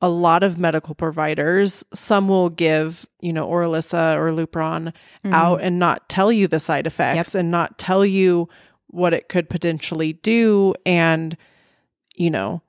a 0.00 0.08
lot 0.08 0.42
of 0.42 0.58
medical 0.58 0.94
providers 0.94 1.84
some 1.94 2.28
will 2.28 2.50
give 2.50 3.06
you 3.20 3.32
know 3.32 3.48
Orilissa 3.48 4.16
or 4.16 4.32
Lupron 4.32 4.92
mm-hmm. 4.92 5.32
out 5.32 5.60
and 5.62 5.78
not 5.78 6.08
tell 6.08 6.32
you 6.32 6.48
the 6.48 6.60
side 6.60 6.86
effects 6.86 7.34
and 7.34 7.50
not 7.50 7.78
tell 7.78 8.04
you 8.04 8.48
what 8.88 9.14
it 9.14 9.28
could 9.28 9.48
potentially 9.48 10.12
do. 10.14 10.74
And 10.84 11.36
you 12.16 12.30
know 12.30 12.62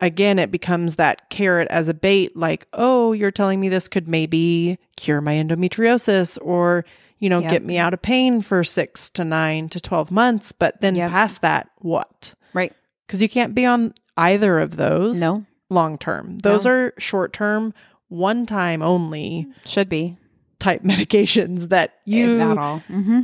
again 0.00 0.38
it 0.38 0.50
becomes 0.50 0.96
that 0.96 1.30
carrot 1.30 1.68
as 1.70 1.88
a 1.88 1.94
bait 1.94 2.36
like 2.36 2.66
oh 2.74 3.12
you're 3.12 3.30
telling 3.30 3.60
me 3.60 3.68
this 3.68 3.88
could 3.88 4.06
maybe 4.06 4.78
cure 4.96 5.20
my 5.20 5.34
endometriosis 5.34 6.38
or 6.42 6.84
you 7.18 7.28
know 7.28 7.40
Yep. 7.40 7.50
get 7.50 7.64
me 7.64 7.78
out 7.78 7.94
of 7.94 8.02
pain 8.02 8.40
for 8.42 8.62
6 8.64 9.10
to 9.10 9.24
9 9.24 9.68
to 9.70 9.80
12 9.80 10.10
months 10.10 10.52
but 10.52 10.80
then 10.80 10.94
Yep. 10.96 11.10
past 11.10 11.42
that 11.42 11.68
what 11.78 12.34
Right. 12.52 12.72
cuz 13.08 13.20
you 13.22 13.28
can't 13.28 13.54
be 13.54 13.64
on 13.66 13.94
either 14.16 14.58
of 14.58 14.76
those 14.76 15.20
No, 15.20 15.44
long 15.70 15.98
term 15.98 16.38
those 16.40 16.64
No. 16.64 16.70
are 16.72 16.92
short 16.98 17.32
term 17.32 17.72
one 18.08 18.46
time 18.46 18.82
only 18.82 19.46
should 19.66 19.88
be. 19.88 20.16
type 20.58 20.82
medications 20.84 21.68
that 21.70 21.94
You, 22.04 22.40
at 22.40 22.56
all. 22.58 22.82
Mm-hmm. 22.90 23.20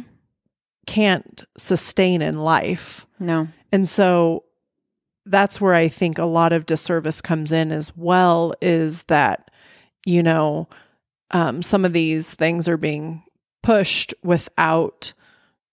can't 0.87 1.45
sustain 1.57 2.23
in 2.23 2.39
life 2.39 3.07
No. 3.21 3.49
And 3.71 3.89
so 3.89 4.45
that's 5.25 5.61
where 5.61 5.75
I 5.75 5.87
think 5.89 6.19
a 6.19 6.25
lot 6.25 6.53
of 6.53 6.67
disservice 6.67 7.21
comes 7.21 7.53
in 7.53 7.71
as 7.71 7.97
well 7.97 8.55
is 8.61 9.05
that, 9.05 9.51
you 10.05 10.23
know, 10.23 10.69
um, 11.31 11.63
some 11.63 11.85
of 11.85 11.93
these 11.93 12.35
things 12.35 12.67
are 12.69 12.77
being 12.77 13.23
pushed 13.63 14.15
without 14.23 15.13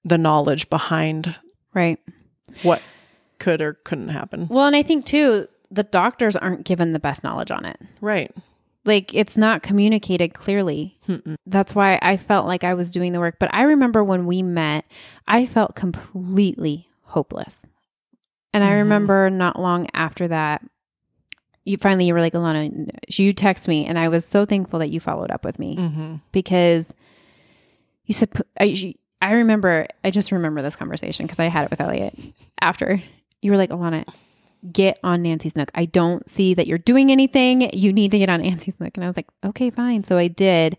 the 0.04 0.17
knowledge 0.17 0.69
behind 0.69 1.36
Right. 1.73 1.99
what 2.63 2.82
could 3.39 3.62
or 3.62 3.73
couldn't 3.84 4.10
happen. 4.10 4.47
Well, 4.49 4.65
and 4.65 4.75
I 4.75 4.84
think 4.84 5.06
too, 5.06 5.47
the 5.71 5.84
doctors 5.84 6.36
aren't 6.36 6.65
given 6.65 6.93
the 6.93 6.99
best 6.99 7.23
knowledge 7.23 7.52
on 7.52 7.65
it. 7.65 7.80
Right. 8.02 8.32
Like 8.86 9.13
it's 9.13 9.38
not 9.38 9.62
communicated 9.62 10.34
clearly. 10.34 10.97
Mm-mm. 11.08 11.36
That's 11.45 11.75
why 11.75 11.99
I 12.02 12.17
felt 12.17 12.47
like 12.47 12.63
I 12.63 12.73
was 12.73 12.91
doing 12.91 13.12
the 13.12 13.19
work. 13.19 13.36
But 13.39 13.54
I 13.54 13.63
remember 13.63 14.04
when 14.04 14.25
we 14.25 14.41
met, 14.41 14.86
I 15.28 15.45
felt 15.45 15.75
completely 15.75 16.88
hopeless. 17.04 17.65
And 18.54 18.63
I 18.63 18.69
Mhm. 18.71 18.78
remember 18.78 19.30
not 19.30 19.60
long 19.60 19.88
after 19.93 20.28
that, 20.30 20.63
you 21.65 21.78
finally 21.78 22.06
you 22.06 22.13
were 22.15 22.21
like, 22.21 22.34
Alanna, 22.34 22.89
you 23.10 23.32
text 23.34 23.67
me, 23.67 23.86
and 23.86 23.99
I 23.99 24.08
was 24.10 24.25
so 24.25 24.45
thankful 24.45 24.80
that 24.80 24.89
you 24.89 24.99
followed 24.99 25.30
up 25.30 25.45
with 25.45 25.60
me 25.60 25.75
Mm-hmm. 25.75 26.15
because 26.32 26.95
you 28.10 28.13
said 28.13 28.32
I, 28.60 28.95
I 29.22 29.34
remember 29.34 29.88
I 30.04 30.10
just 30.10 30.32
remember 30.32 30.63
this 30.63 30.76
conversation 30.76 31.28
because 31.28 31.39
I 31.39 31.48
had 31.48 31.65
it 31.65 31.69
with 31.69 31.80
Elliot 31.80 32.17
after. 32.60 33.02
You 33.41 33.52
were 33.52 33.58
like 33.58 33.69
Alanna 33.69 34.06
get 34.74 35.00
on 35.04 35.22
Nancy's 35.22 35.56
Nook. 35.56 35.72
I 35.76 35.86
don't 35.86 36.28
see 36.28 36.56
that 36.56 36.67
you're 36.67 36.80
doing 36.80 37.12
anything. 37.12 37.69
You 37.72 37.93
need 37.93 38.12
to 38.12 38.17
get 38.17 38.28
on 38.28 38.41
Nancy's 38.41 38.80
Nook. 38.80 38.98
And 38.98 39.04
I 39.04 39.08
was 39.08 39.15
like 39.15 39.28
okay 39.45 39.69
fine. 39.69 40.04
So 40.04 40.17
I 40.17 40.28
did. 40.28 40.76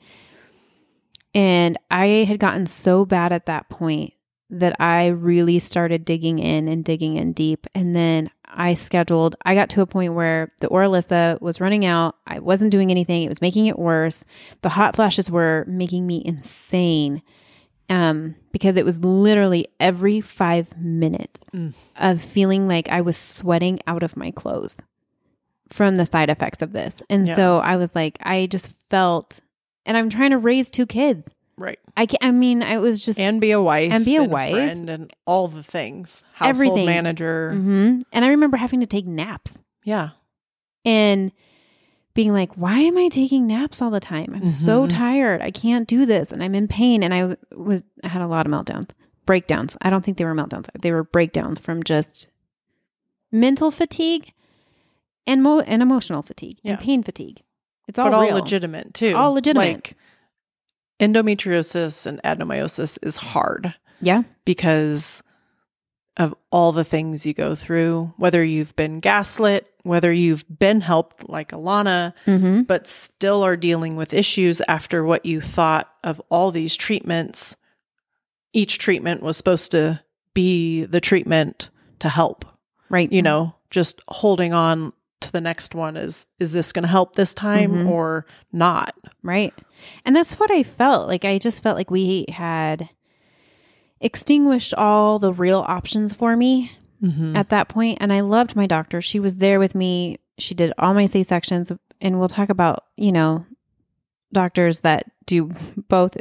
And 1.32 1.78
I 1.88 2.06
had 2.26 2.40
gotten 2.40 2.66
so 2.66 3.04
bad 3.04 3.32
at 3.32 3.46
that 3.46 3.70
point 3.70 4.12
that 4.50 4.76
I 4.80 5.08
really 5.08 5.58
started 5.58 6.04
digging 6.04 6.38
in 6.38 6.68
and 6.68 6.84
digging 6.84 7.16
in 7.16 7.32
deep 7.32 7.66
and 7.74 7.94
then 7.94 8.30
I 8.44 8.74
scheduled 8.74 9.36
I 9.44 9.54
got 9.54 9.68
to 9.70 9.80
a 9.80 9.86
point 9.86 10.14
where 10.14 10.50
the 10.60 10.68
Orilissa 10.68 11.40
was 11.40 11.60
running 11.60 11.84
out 11.84 12.16
I 12.26 12.40
wasn't 12.40 12.72
doing 12.72 12.90
anything 12.90 13.22
it 13.22 13.28
was 13.28 13.40
making 13.40 13.66
it 13.66 13.78
worse 13.78 14.24
the 14.62 14.68
hot 14.70 14.96
flashes 14.96 15.30
were 15.30 15.64
making 15.68 16.06
me 16.06 16.20
insane 16.24 17.22
um, 17.88 18.36
because 18.52 18.76
it 18.76 18.84
was 18.84 19.00
literally 19.04 19.66
every 19.80 20.20
five 20.20 20.76
minutes 20.78 21.44
Mm. 21.54 21.74
of 21.96 22.22
feeling 22.22 22.68
like 22.68 22.88
I 22.88 23.00
was 23.00 23.16
sweating 23.16 23.80
out 23.86 24.02
of 24.04 24.16
my 24.16 24.30
clothes 24.30 24.78
from 25.68 25.96
the 25.96 26.06
side 26.06 26.30
effects 26.30 26.62
of 26.62 26.72
this. 26.72 27.02
And 27.10 27.26
Yeah. 27.28 27.34
so 27.36 27.58
I 27.58 27.76
was 27.76 27.94
like, 27.94 28.18
I 28.22 28.46
just 28.46 28.72
felt, 28.90 29.40
and 29.86 29.96
I'm 29.96 30.08
trying 30.08 30.30
to 30.30 30.38
raise 30.38 30.70
two 30.70 30.86
kids. 30.86 31.32
Right. 31.60 31.78
I, 31.96 32.06
can, 32.06 32.18
I 32.22 32.30
mean, 32.30 32.62
I 32.62 32.78
was 32.78 33.04
just, 33.04 33.18
And 33.20 33.40
be 33.40 33.50
a 33.52 33.60
wife. 33.62 33.92
And 33.92 34.04
be 34.04 34.16
a 34.16 34.24
wife. 34.24 34.52
friend 34.54 34.88
and 34.88 35.12
all 35.26 35.46
the 35.48 35.62
things. 35.62 36.22
Household 36.32 36.56
Everything. 36.56 36.86
manager. 36.86 37.52
Mhm. 37.54 38.02
and 38.12 38.24
I 38.24 38.28
remember 38.28 38.56
having 38.56 38.80
to 38.80 38.86
take 38.86 39.06
naps 39.06 39.62
Yeah. 39.84 40.10
and 40.84 41.32
being 42.14 42.32
like, 42.32 42.54
why 42.54 42.78
am 42.80 42.96
I 42.98 43.08
taking 43.08 43.46
naps 43.46 43.80
all 43.82 43.90
the 43.90 44.00
time? 44.00 44.32
I'm 44.34 44.48
so 44.48 44.86
Mhm. 44.86 44.90
tired. 44.90 45.42
I 45.42 45.50
can't 45.50 45.86
do 45.86 46.06
this. 46.06 46.32
And 46.32 46.42
I'm 46.42 46.54
in 46.54 46.66
pain. 46.66 47.02
And 47.02 47.14
I 47.14 47.36
was, 47.54 47.82
I 48.02 48.08
had 48.08 48.22
a 48.22 48.26
lot 48.26 48.46
of 48.46 48.52
meltdowns, 48.52 48.88
breakdowns. 49.26 49.76
I 49.82 49.90
don't 49.90 50.04
think 50.04 50.16
they 50.16 50.24
were 50.24 50.34
meltdowns. 50.34 50.68
They 50.80 50.90
were 50.92 51.04
breakdowns 51.04 51.58
from 51.58 51.82
just 51.84 52.26
mental 53.30 53.70
fatigue 53.70 54.32
and 55.26 55.42
mo- 55.42 55.60
and 55.60 55.82
emotional 55.82 56.22
fatigue 56.22 56.58
Yeah. 56.62 56.72
and 56.72 56.80
pain 56.80 57.02
fatigue. 57.02 57.42
It's 57.86 57.98
all 57.98 58.06
but 58.10 58.14
all 58.14 58.34
legitimate 58.40 58.94
too. 58.94 59.14
All 59.16 59.32
legitimate. 59.34 59.72
Like 59.74 59.96
endometriosis 61.00 62.06
and 62.06 62.20
adenomyosis 62.22 62.98
is 63.02 63.16
hard. 63.16 63.74
Yeah. 64.02 64.22
because 64.46 65.22
of 66.16 66.34
all 66.50 66.72
the 66.72 66.84
things 66.84 67.24
you 67.26 67.32
go 67.34 67.54
through, 67.54 68.12
whether 68.16 68.42
you've 68.44 68.74
been 68.76 69.00
gaslit, 69.00 69.66
whether 69.84 70.12
you've 70.12 70.44
been 70.58 70.80
helped 70.80 71.28
like 71.28 71.50
Alanna, 71.52 72.12
Mm-hmm. 72.26 72.62
but 72.62 72.86
still 72.86 73.42
are 73.42 73.56
dealing 73.56 73.96
with 73.96 74.12
issues 74.14 74.60
after 74.68 75.04
what 75.04 75.24
you 75.24 75.40
thought 75.40 75.90
of 76.02 76.20
all 76.30 76.50
these 76.50 76.76
treatments. 76.76 77.56
Each 78.52 78.78
treatment 78.78 79.22
was 79.22 79.36
supposed 79.36 79.70
to 79.72 80.00
be 80.34 80.84
the 80.84 81.00
treatment 81.00 81.70
to 82.00 82.08
help, 82.08 82.44
Right. 82.88 83.10
you 83.12 83.22
know, 83.22 83.54
just 83.70 84.00
holding 84.08 84.52
on 84.52 84.92
to 85.20 85.32
the 85.32 85.40
next 85.40 85.74
one 85.74 85.96
is 85.96 86.26
is 86.38 86.52
this 86.52 86.72
going 86.72 86.82
to 86.84 86.88
help 86.88 87.14
this 87.16 87.34
time 87.34 87.72
Mhm. 87.72 87.88
or 87.90 88.26
not? 88.52 88.94
Right. 89.22 89.52
And 90.04 90.14
that's 90.16 90.38
what 90.40 90.50
I 90.50 90.62
felt. 90.62 91.08
Like 91.08 91.24
I 91.24 91.38
just 91.38 91.62
felt 91.62 91.76
like 91.76 91.90
we 91.90 92.26
had 92.28 92.88
extinguished 94.00 94.74
all 94.74 95.18
the 95.18 95.32
real 95.32 95.60
options 95.66 96.12
for 96.12 96.36
me 96.36 96.72
Mm-hmm. 97.02 97.34
at 97.34 97.48
that 97.48 97.68
point 97.70 97.96
and 98.02 98.12
I 98.12 98.20
loved 98.20 98.54
my 98.54 98.66
doctor. 98.66 99.00
She 99.00 99.18
was 99.20 99.36
there 99.36 99.58
with 99.58 99.74
me. 99.74 100.18
She 100.38 100.54
did 100.54 100.74
all 100.76 100.92
my 100.92 101.06
C-sections 101.06 101.72
and 102.02 102.18
we'll 102.18 102.28
talk 102.28 102.50
about, 102.50 102.84
you 102.98 103.10
know, 103.10 103.46
doctors 104.34 104.80
that 104.80 105.10
do 105.24 105.50
both 105.88 106.16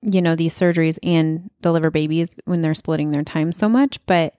you 0.00 0.22
know, 0.22 0.36
these 0.36 0.56
surgeries 0.56 0.96
and 1.02 1.50
deliver 1.60 1.90
babies 1.90 2.38
when 2.44 2.60
they're 2.60 2.72
splitting 2.72 3.10
their 3.10 3.24
time 3.24 3.52
so 3.52 3.68
much, 3.68 3.98
but 4.06 4.32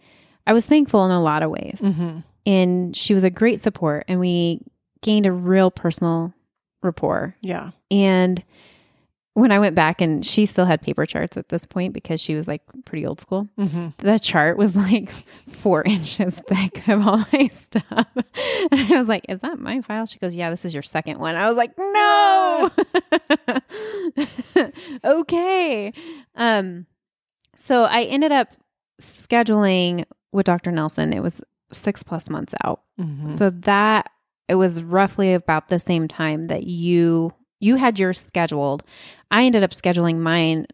I 0.48 0.54
was 0.54 0.66
thankful 0.66 1.06
in 1.06 1.12
a 1.12 1.22
lot 1.22 1.44
of 1.44 1.52
ways. 1.52 1.82
Mm-hmm. 1.84 2.20
And 2.50 2.98
she 2.98 3.14
was 3.14 3.24
a 3.24 3.30
great 3.30 3.62
support 3.62 4.06
and 4.08 4.20
we 4.20 4.62
gained 5.04 5.28
a 5.28 5.32
real 5.32 5.70
personal 5.70 6.34
rapport. 6.82 7.36
Yeah. 7.42 7.72
And 7.92 8.44
when 9.36 9.52
I 9.52 9.60
went 9.60 9.76
back 9.76 10.02
and 10.02 10.26
she 10.26 10.48
still 10.48 10.66
had 10.66 10.82
paper 10.82 11.06
charts 11.06 11.38
at 11.38 11.50
this 11.50 11.68
point 11.68 11.94
because 11.94 12.20
she 12.20 12.34
was 12.34 12.48
like 12.48 12.64
pretty 12.86 13.06
old 13.06 13.22
school. 13.22 13.48
Mm-hmm. 13.60 13.90
The 14.00 14.18
chart 14.18 14.58
was 14.58 14.76
like 14.76 15.12
four 15.48 15.84
inches 15.86 16.42
thick 16.48 16.88
of 16.88 17.08
all 17.08 17.24
my 17.32 17.50
stuff. 17.50 18.08
And 18.72 18.94
I 18.94 18.98
was 18.98 19.08
like, 19.08 19.26
Is 19.30 19.42
that 19.42 19.60
my 19.60 19.82
file? 19.82 20.08
She 20.08 20.18
goes, 20.18 20.34
Yeah, 20.34 20.50
this 20.50 20.66
is 20.66 20.74
your 20.74 20.82
second 20.82 21.20
one. 21.20 21.36
I 21.36 21.50
was 21.50 21.56
like, 21.56 21.78
No. 21.78 22.72
okay. 25.04 25.94
Um, 26.34 26.88
so 27.60 27.84
I 27.84 28.06
ended 28.06 28.32
up 28.32 28.56
scheduling 29.00 30.06
with 30.32 30.48
Dr. 30.48 30.72
Nelson. 30.72 31.14
It 31.14 31.22
was 31.22 31.44
six 31.72 32.04
plus 32.04 32.30
months 32.30 32.54
out. 32.64 32.82
Mm-hmm. 33.00 33.28
So 33.28 33.50
that 33.50 34.10
it 34.48 34.56
was 34.56 34.82
roughly 34.82 35.34
about 35.34 35.68
the 35.68 35.80
same 35.80 36.08
time 36.08 36.48
that 36.48 36.64
you 36.64 37.34
you 37.60 37.76
had 37.76 38.00
yours 38.00 38.20
scheduled. 38.20 38.84
I 39.32 39.46
ended 39.46 39.64
up 39.64 39.72
scheduling 39.72 40.20
mine 40.20 40.68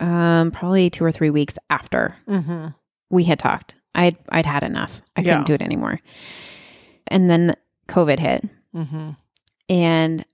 um 0.00 0.50
probably 0.50 0.88
2 0.88 1.04
or 1.04 1.12
3 1.12 1.30
weeks 1.30 1.58
after 1.68 2.16
mm-hmm. 2.28 2.68
we 3.10 3.24
had 3.24 3.38
talked. 3.38 3.76
I'd 3.94 4.16
I'd 4.30 4.46
had 4.46 4.62
enough. 4.62 5.02
I 5.16 5.22
couldn't 5.22 5.46
do 5.46 5.54
it 5.54 5.62
anymore. 5.62 6.00
And 7.08 7.30
then 7.30 7.54
COVID 7.88 8.18
hit 8.18 8.44
Mm-hmm. 8.74 9.10
and 9.68 10.24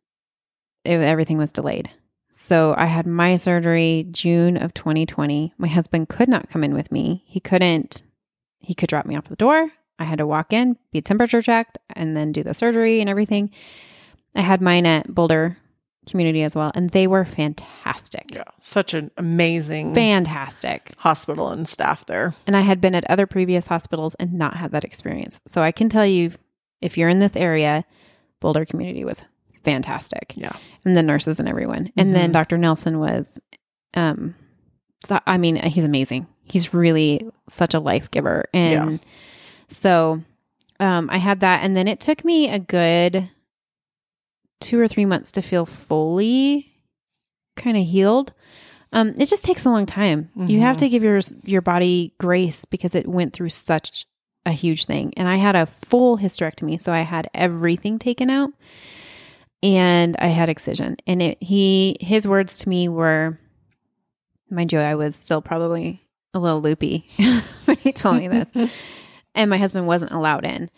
it, 0.84 1.00
everything 1.00 1.36
was 1.36 1.52
delayed. 1.52 1.90
So 2.30 2.74
I 2.76 2.86
had 2.86 3.06
my 3.06 3.36
surgery 3.36 4.06
June 4.10 4.56
of 4.56 4.72
2020. 4.72 5.52
My 5.58 5.68
husband 5.68 6.08
could 6.08 6.28
not 6.28 6.48
come 6.48 6.64
in 6.64 6.72
with 6.72 6.90
me. 6.90 7.22
He 7.26 7.38
couldn't. 7.38 8.02
He 8.60 8.74
could 8.74 8.88
drop 8.88 9.06
me 9.06 9.16
off 9.16 9.24
the 9.28 9.36
door. 9.36 9.70
I 9.98 10.04
had 10.04 10.18
to 10.18 10.26
walk 10.26 10.52
in, 10.52 10.76
be 10.92 11.00
temperature 11.02 11.42
checked, 11.42 11.78
and 11.94 12.16
then 12.16 12.32
do 12.32 12.42
the 12.42 12.54
surgery 12.54 13.00
and 13.00 13.08
everything. 13.10 13.50
I 14.34 14.40
had 14.42 14.62
mine 14.62 14.86
at 14.86 15.12
Boulder 15.14 15.56
Community 16.08 16.42
as 16.42 16.56
well, 16.56 16.72
and 16.74 16.88
they 16.90 17.06
were 17.06 17.24
fantastic. 17.26 18.34
Yeah. 18.34 18.44
Such 18.60 18.94
an 18.94 19.10
amazing 19.18 19.94
Fantastic. 19.94 20.94
hospital 20.98 21.50
and 21.50 21.68
staff 21.68 22.06
there. 22.06 22.34
And 22.46 22.56
I 22.56 22.62
had 22.62 22.80
been 22.80 22.94
at 22.94 23.08
other 23.10 23.26
previous 23.26 23.66
hospitals 23.66 24.14
and 24.16 24.32
not 24.32 24.56
had 24.56 24.72
that 24.72 24.84
experience. 24.84 25.38
So 25.46 25.62
I 25.62 25.72
can 25.72 25.88
tell 25.90 26.06
you, 26.06 26.32
if 26.80 26.96
you're 26.96 27.08
in 27.10 27.18
this 27.18 27.36
area, 27.36 27.84
Boulder 28.40 28.64
Community 28.64 29.04
was 29.04 29.22
fantastic. 29.64 30.32
Yeah. 30.36 30.56
and 30.86 30.96
the 30.96 31.02
nurses 31.02 31.38
and 31.38 31.46
everyone. 31.46 31.92
And 31.98 32.14
then 32.14 32.30
Mhm. 32.30 32.32
Dr. 32.32 32.56
Nelson 32.56 32.98
was, 32.98 33.38
um, 33.92 34.34
I 35.26 35.36
mean, 35.36 35.56
he's 35.56 35.84
amazing. 35.84 36.26
He's 36.50 36.74
really 36.74 37.20
such 37.48 37.74
a 37.74 37.80
life 37.80 38.10
giver. 38.10 38.44
And 38.52 39.00
so, 39.68 40.22
um, 40.80 41.08
I 41.10 41.18
had 41.18 41.40
that. 41.40 41.62
And 41.62 41.76
then 41.76 41.86
it 41.88 42.00
took 42.00 42.24
me 42.24 42.48
a 42.50 42.58
good 42.58 43.28
two 44.60 44.78
or 44.80 44.88
three 44.88 45.06
months 45.06 45.32
to 45.32 45.42
feel 45.42 45.64
fully 45.66 46.72
kind 47.56 47.76
of 47.76 47.84
healed. 47.86 48.32
Um, 48.92 49.14
it 49.18 49.28
just 49.28 49.44
takes 49.44 49.64
a 49.64 49.70
long 49.70 49.86
time. 49.86 50.30
You 50.36 50.60
have 50.60 50.76
Mhm. 50.76 50.80
to 50.80 50.88
give 50.88 51.02
your 51.04 51.20
your 51.44 51.62
body 51.62 52.12
grace 52.18 52.64
because 52.64 52.94
it 52.94 53.06
went 53.06 53.32
through 53.32 53.50
such 53.50 54.06
a 54.44 54.52
huge 54.52 54.86
thing. 54.86 55.12
And 55.16 55.28
I 55.28 55.36
had 55.36 55.54
a 55.54 55.66
full 55.66 56.18
hysterectomy, 56.18 56.80
so 56.80 56.92
I 56.92 57.02
had 57.02 57.28
everything 57.32 57.98
taken 57.98 58.30
out 58.30 58.50
and 59.62 60.16
I 60.18 60.28
had 60.28 60.48
excision. 60.48 60.96
And 61.06 61.22
it 61.22 61.38
he 61.42 61.96
his 62.00 62.26
words 62.26 62.58
to 62.58 62.68
me 62.68 62.88
were 62.88 63.38
mind 64.50 64.72
you, 64.72 64.80
I 64.80 64.96
was 64.96 65.14
still 65.14 65.40
probably 65.42 66.02
a 66.34 66.38
little 66.38 66.60
loopy 66.60 67.06
when 67.64 67.76
he 67.78 67.92
told 67.92 68.16
me 68.18 68.28
this. 68.28 68.52
and 69.34 69.50
my 69.50 69.58
husband 69.58 69.86
wasn't 69.86 70.10
allowed 70.12 70.44
in. 70.44 70.70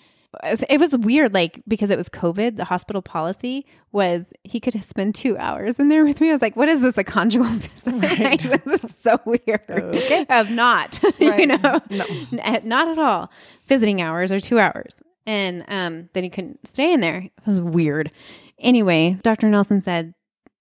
It 0.43 0.81
was 0.81 0.97
weird, 0.97 1.35
like 1.35 1.61
because 1.69 1.91
it 1.91 1.99
was 1.99 2.09
COVID. 2.09 2.57
The 2.57 2.65
hospital 2.65 3.03
policy 3.03 3.67
was 3.93 4.33
he 4.45 4.61
could 4.61 4.83
spend 4.83 5.15
two 5.15 5.37
hours 5.37 5.79
in 5.79 5.89
there 5.89 6.07
with 6.07 6.23
me. 6.23 6.31
I 6.31 6.33
was 6.33 6.41
like, 6.41 6.57
"What 6.57 6.71
is 6.71 6.81
this? 6.81 6.97
A 6.97 7.05
conjugal 7.05 7.47
visit? 7.51 7.93
Right. 8.19 8.41
this 8.43 8.83
is 8.83 8.97
so 8.97 9.21
weird." 9.27 9.61
Okay. 9.69 10.25
of 10.31 10.49
not, 10.49 10.99
you 11.21 11.47
know, 11.49 11.81
No. 11.91 12.07
N- 12.33 12.63
not 12.65 12.89
at 12.89 12.99
all. 12.99 13.31
Visiting 13.69 14.01
hours 14.01 14.33
or 14.33 14.41
two 14.41 14.59
hours, 14.59 15.03
and 15.27 15.67
um, 15.69 16.09
then 16.15 16.25
he 16.25 16.31
couldn't 16.31 16.67
stay 16.67 16.95
in 16.95 17.01
there. 17.01 17.19
It 17.19 17.33
was 17.47 17.61
weird. 17.61 18.11
Anyway, 18.59 19.19
Dr. 19.23 19.51
Nelson 19.51 19.83
said 19.83 20.15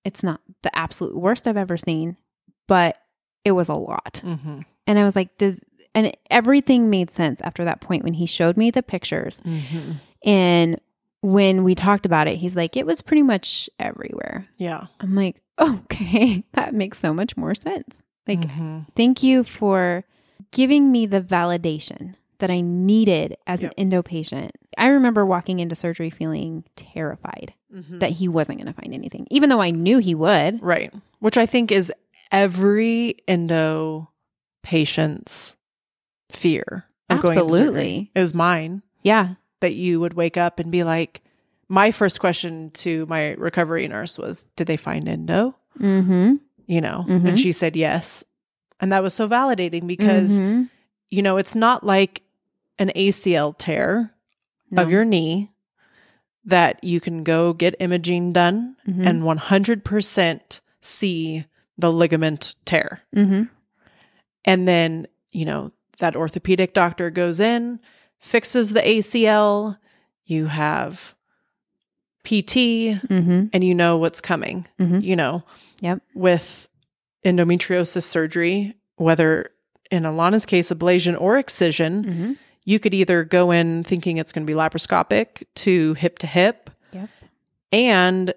it's 0.04 0.22
not 0.22 0.42
the 0.64 0.78
absolute 0.78 1.16
worst 1.16 1.48
I've 1.48 1.56
ever 1.56 1.78
seen, 1.78 2.18
but 2.68 2.98
it 3.46 3.54
was 3.54 3.70
a 3.70 3.74
lot. 3.74 4.20
Mm-hmm. 4.26 4.62
And 4.92 5.00
I 5.00 5.04
was 5.04 5.16
like, 5.16 5.38
does 5.38 5.64
and 5.96 6.16
everything 6.30 6.90
made 6.90 7.12
sense 7.12 7.42
after 7.42 7.66
that 7.66 7.82
point 7.82 8.04
when 8.04 8.14
he 8.14 8.26
showed 8.26 8.56
me 8.58 8.72
the 8.72 8.84
pictures. 8.84 9.42
Mm-hmm. 9.46 9.92
And 10.26 10.80
when 11.22 11.64
we 11.64 11.76
talked 11.76 12.06
about 12.06 12.28
it, 12.28 12.38
he's 12.38 12.56
like, 12.56 12.78
it 12.78 12.86
was 12.86 13.02
pretty 13.02 13.24
much 13.24 13.70
everywhere. 13.80 14.48
Yeah. 14.58 14.86
I'm 15.00 15.16
like, 15.16 15.42
okay, 15.60 16.44
that 16.54 16.74
makes 16.74 17.00
so 17.00 17.14
much 17.14 17.36
more 17.38 17.54
sense. 17.56 18.04
Like, 18.28 18.40
Mhm. 18.42 18.86
thank 18.96 19.22
you 19.22 19.44
for 19.44 20.04
giving 20.52 20.92
me 20.92 21.06
the 21.06 21.22
validation 21.22 22.16
that 22.40 22.50
I 22.50 22.62
needed 22.62 23.36
as 23.46 23.62
Yep. 23.64 23.72
an 23.74 23.80
endo 23.80 24.02
patient. 24.02 24.52
I 24.78 24.88
remember 24.88 25.26
walking 25.26 25.60
into 25.60 25.76
surgery 25.76 26.10
feeling 26.10 26.64
terrified 26.76 27.54
Mhm. 27.74 28.00
that 28.00 28.12
he 28.12 28.28
wasn't 28.28 28.60
going 28.60 28.74
to 28.74 28.80
find 28.82 28.94
anything, 28.94 29.28
even 29.30 29.50
though 29.50 29.62
I 29.62 29.72
knew 29.72 30.00
he 30.00 30.16
would. 30.16 30.62
Right. 30.64 30.92
Which 31.20 31.38
I 31.38 31.46
think 31.46 31.72
is 31.72 31.92
every 32.32 33.16
endo 33.28 34.10
patient's 34.64 35.56
fear 36.32 36.86
of 37.10 37.22
going. 37.22 37.38
Absolutely. 37.38 38.12
It 38.16 38.20
was 38.20 38.34
mine 38.34 38.82
Yeah. 39.04 39.36
that 39.60 39.74
you 39.74 40.00
would 40.00 40.14
wake 40.14 40.38
up 40.38 40.60
and 40.60 40.72
be 40.72 40.84
like, 40.84 41.22
my 41.68 41.92
first 41.92 42.20
question 42.20 42.70
to 42.72 43.06
my 43.08 43.32
recovery 43.34 43.88
nurse 43.88 44.18
was, 44.18 44.44
Did 44.56 44.68
they 44.68 44.78
find 44.78 45.08
endo? 45.08 45.56
Mm-hmm. 45.80 46.36
You 46.68 46.82
know, 46.82 47.06
Mhm. 47.08 47.26
and 47.30 47.40
she 47.40 47.52
said 47.52 47.76
yes. 47.76 48.24
And 48.80 48.92
that 48.92 49.04
was 49.04 49.14
so 49.14 49.28
validating 49.28 49.88
because, 49.88 50.32
Mhm. 50.40 50.70
you 51.10 51.22
know, 51.22 51.38
it's 51.38 51.56
not 51.56 51.86
like 51.86 52.24
an 52.80 52.92
ACL 52.96 53.54
tear 53.54 54.14
No. 54.70 54.82
of 54.84 54.90
your 54.90 55.06
knee 55.06 55.52
that 56.46 56.84
you 56.84 57.00
can 57.00 57.24
go 57.24 57.54
get 57.54 57.76
imaging 57.80 58.34
done 58.34 58.76
Mhm. 58.88 59.06
and 59.06 59.24
100% 59.26 60.62
see 60.82 61.46
the 61.78 61.92
ligament 61.92 62.56
tear. 62.66 63.02
Mhm. 63.16 63.50
And 64.46 64.68
then, 64.68 65.08
you 65.32 65.46
know, 65.46 65.72
that 66.00 66.16
orthopedic 66.16 66.74
doctor 66.74 67.10
goes 67.10 67.40
in, 67.40 67.80
fixes 68.20 68.74
the 68.74 68.82
ACL, 68.82 69.78
you 70.26 70.48
have 70.48 71.16
PT, 72.24 72.98
Mhm. 73.08 73.50
and 73.54 73.64
you 73.64 73.74
know 73.76 73.98
what's 73.98 74.22
coming. 74.22 74.68
Mhm. 74.80 75.04
You 75.04 75.16
know, 75.16 75.44
Yep. 75.82 76.02
with 76.14 76.68
endometriosis 77.26 78.04
surgery, 78.04 78.76
whether 78.98 79.52
in 79.90 80.04
Alanna's 80.04 80.46
case, 80.46 80.70
ablation 80.72 81.20
or 81.20 81.38
excision, 81.38 82.04
Mhm. 82.06 82.38
you 82.64 82.80
could 82.80 82.94
either 82.94 83.24
go 83.24 83.52
in 83.52 83.84
thinking 83.84 84.18
it's 84.18 84.32
going 84.32 84.46
to 84.46 84.52
be 84.52 84.58
laparoscopic 84.58 85.44
to 85.56 85.94
hip 85.96 86.18
to 86.20 86.28
hip 86.28 86.70
Yep. 86.94 87.10
and 87.72 88.34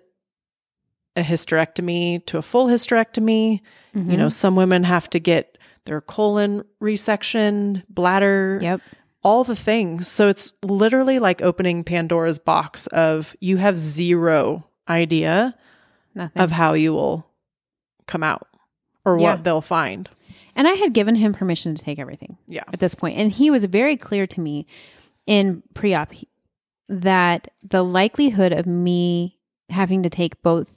a 1.16 1.22
hysterectomy 1.22 2.24
to 2.26 2.38
a 2.38 2.42
full 2.42 2.66
hysterectomy. 2.66 3.61
You 3.94 4.16
know, 4.16 4.28
some 4.28 4.57
women 4.57 4.82
have 4.82 5.09
to 5.11 5.20
get 5.20 5.53
their 5.87 6.01
colon 6.01 6.62
resection, 6.80 7.82
bladder, 7.89 8.59
Yep. 8.62 8.80
all 9.22 9.45
the 9.45 9.57
things. 9.57 10.09
So 10.09 10.28
it's 10.28 10.53
literally 10.62 11.18
like 11.18 11.43
opening 11.43 11.85
Pandora's 11.85 12.39
box 12.39 12.87
of 12.89 13.37
you 13.41 13.57
have 13.59 13.78
zero 13.78 14.68
idea 14.89 15.55
Nothing. 16.14 16.43
of 16.43 16.51
how 16.53 16.74
you 16.74 16.93
will 16.93 17.26
come 18.07 18.22
out 18.22 18.47
or 19.05 19.18
Yeah. 19.18 19.32
what 19.35 19.45
they'll 19.45 19.61
find. 19.61 20.09
and 20.57 20.68
I 20.68 20.74
had 20.74 20.93
given 20.93 21.16
him 21.16 21.32
permission 21.32 21.74
to 21.74 21.82
take 21.82 21.99
everything. 21.99 22.37
Yeah. 22.47 22.62
at 22.72 22.78
this 22.78 22.95
point. 22.95 23.18
And 23.18 23.32
he 23.32 23.51
was 23.51 23.64
very 23.64 23.97
clear 23.97 24.24
to 24.28 24.41
me 24.41 24.66
in 25.26 25.62
pre 25.74 25.95
op 25.95 26.12
that 26.89 27.49
the 27.62 27.82
likelihood 27.85 28.53
of 28.53 28.64
me 28.66 29.39
having 29.70 30.03
to 30.05 30.09
take 30.11 30.41
both 30.43 30.74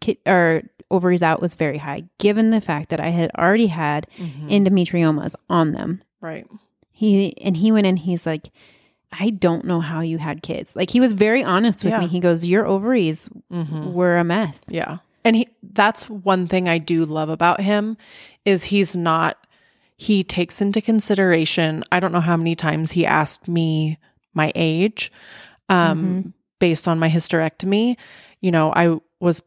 ki- 0.00 0.18
or 0.26 0.62
ovaries 0.90 1.22
out 1.22 1.40
was 1.42 1.54
very 1.54 1.78
high, 1.78 2.04
given 2.18 2.50
the 2.50 2.60
fact 2.60 2.88
that 2.90 3.00
I 3.00 3.08
had 3.08 3.30
already 3.36 3.66
had 3.68 4.06
Mhm. 4.18 4.50
endometriomas 4.50 5.34
on 5.50 5.72
them. 5.72 6.02
right. 6.20 6.46
He 6.90 7.36
and 7.42 7.56
he 7.56 7.70
went 7.70 7.86
in. 7.86 7.96
He's 7.96 8.26
like, 8.26 8.48
I 9.12 9.30
don't 9.30 9.64
know 9.64 9.78
how 9.80 10.00
you 10.00 10.18
had 10.18 10.42
kids. 10.42 10.74
Like 10.74 10.90
he 10.90 10.98
was 11.00 11.12
very 11.12 11.44
honest 11.44 11.84
with 11.84 11.92
Yeah. 11.92 12.00
me. 12.00 12.06
He 12.08 12.18
goes, 12.20 12.44
Your 12.44 12.66
ovaries 12.66 13.28
Mm-hmm. 13.52 13.92
were 13.92 14.18
a 14.18 14.24
mess. 14.24 14.64
Yeah. 14.70 14.98
And 15.24 15.36
he 15.36 15.48
that's 15.62 16.08
one 16.10 16.46
thing 16.48 16.68
I 16.68 16.78
do 16.78 17.04
love 17.04 17.28
about 17.28 17.60
him 17.60 17.96
is 18.44 18.64
he's 18.64 18.96
not 18.96 19.36
he 19.96 20.22
takes 20.24 20.60
into 20.60 20.80
consideration 20.80 21.84
I 21.92 22.00
don't 22.00 22.12
know 22.12 22.20
how 22.20 22.36
many 22.36 22.54
times 22.54 22.92
he 22.92 23.04
asked 23.06 23.46
me 23.48 23.98
my 24.34 24.50
age 24.56 25.12
um 25.68 25.98
Mm-hmm. 25.98 26.28
based 26.58 26.88
on 26.88 26.98
my 26.98 27.08
hysterectomy. 27.08 27.96
You 28.40 28.50
know, 28.50 28.72
I 28.74 28.98
was 29.20 29.40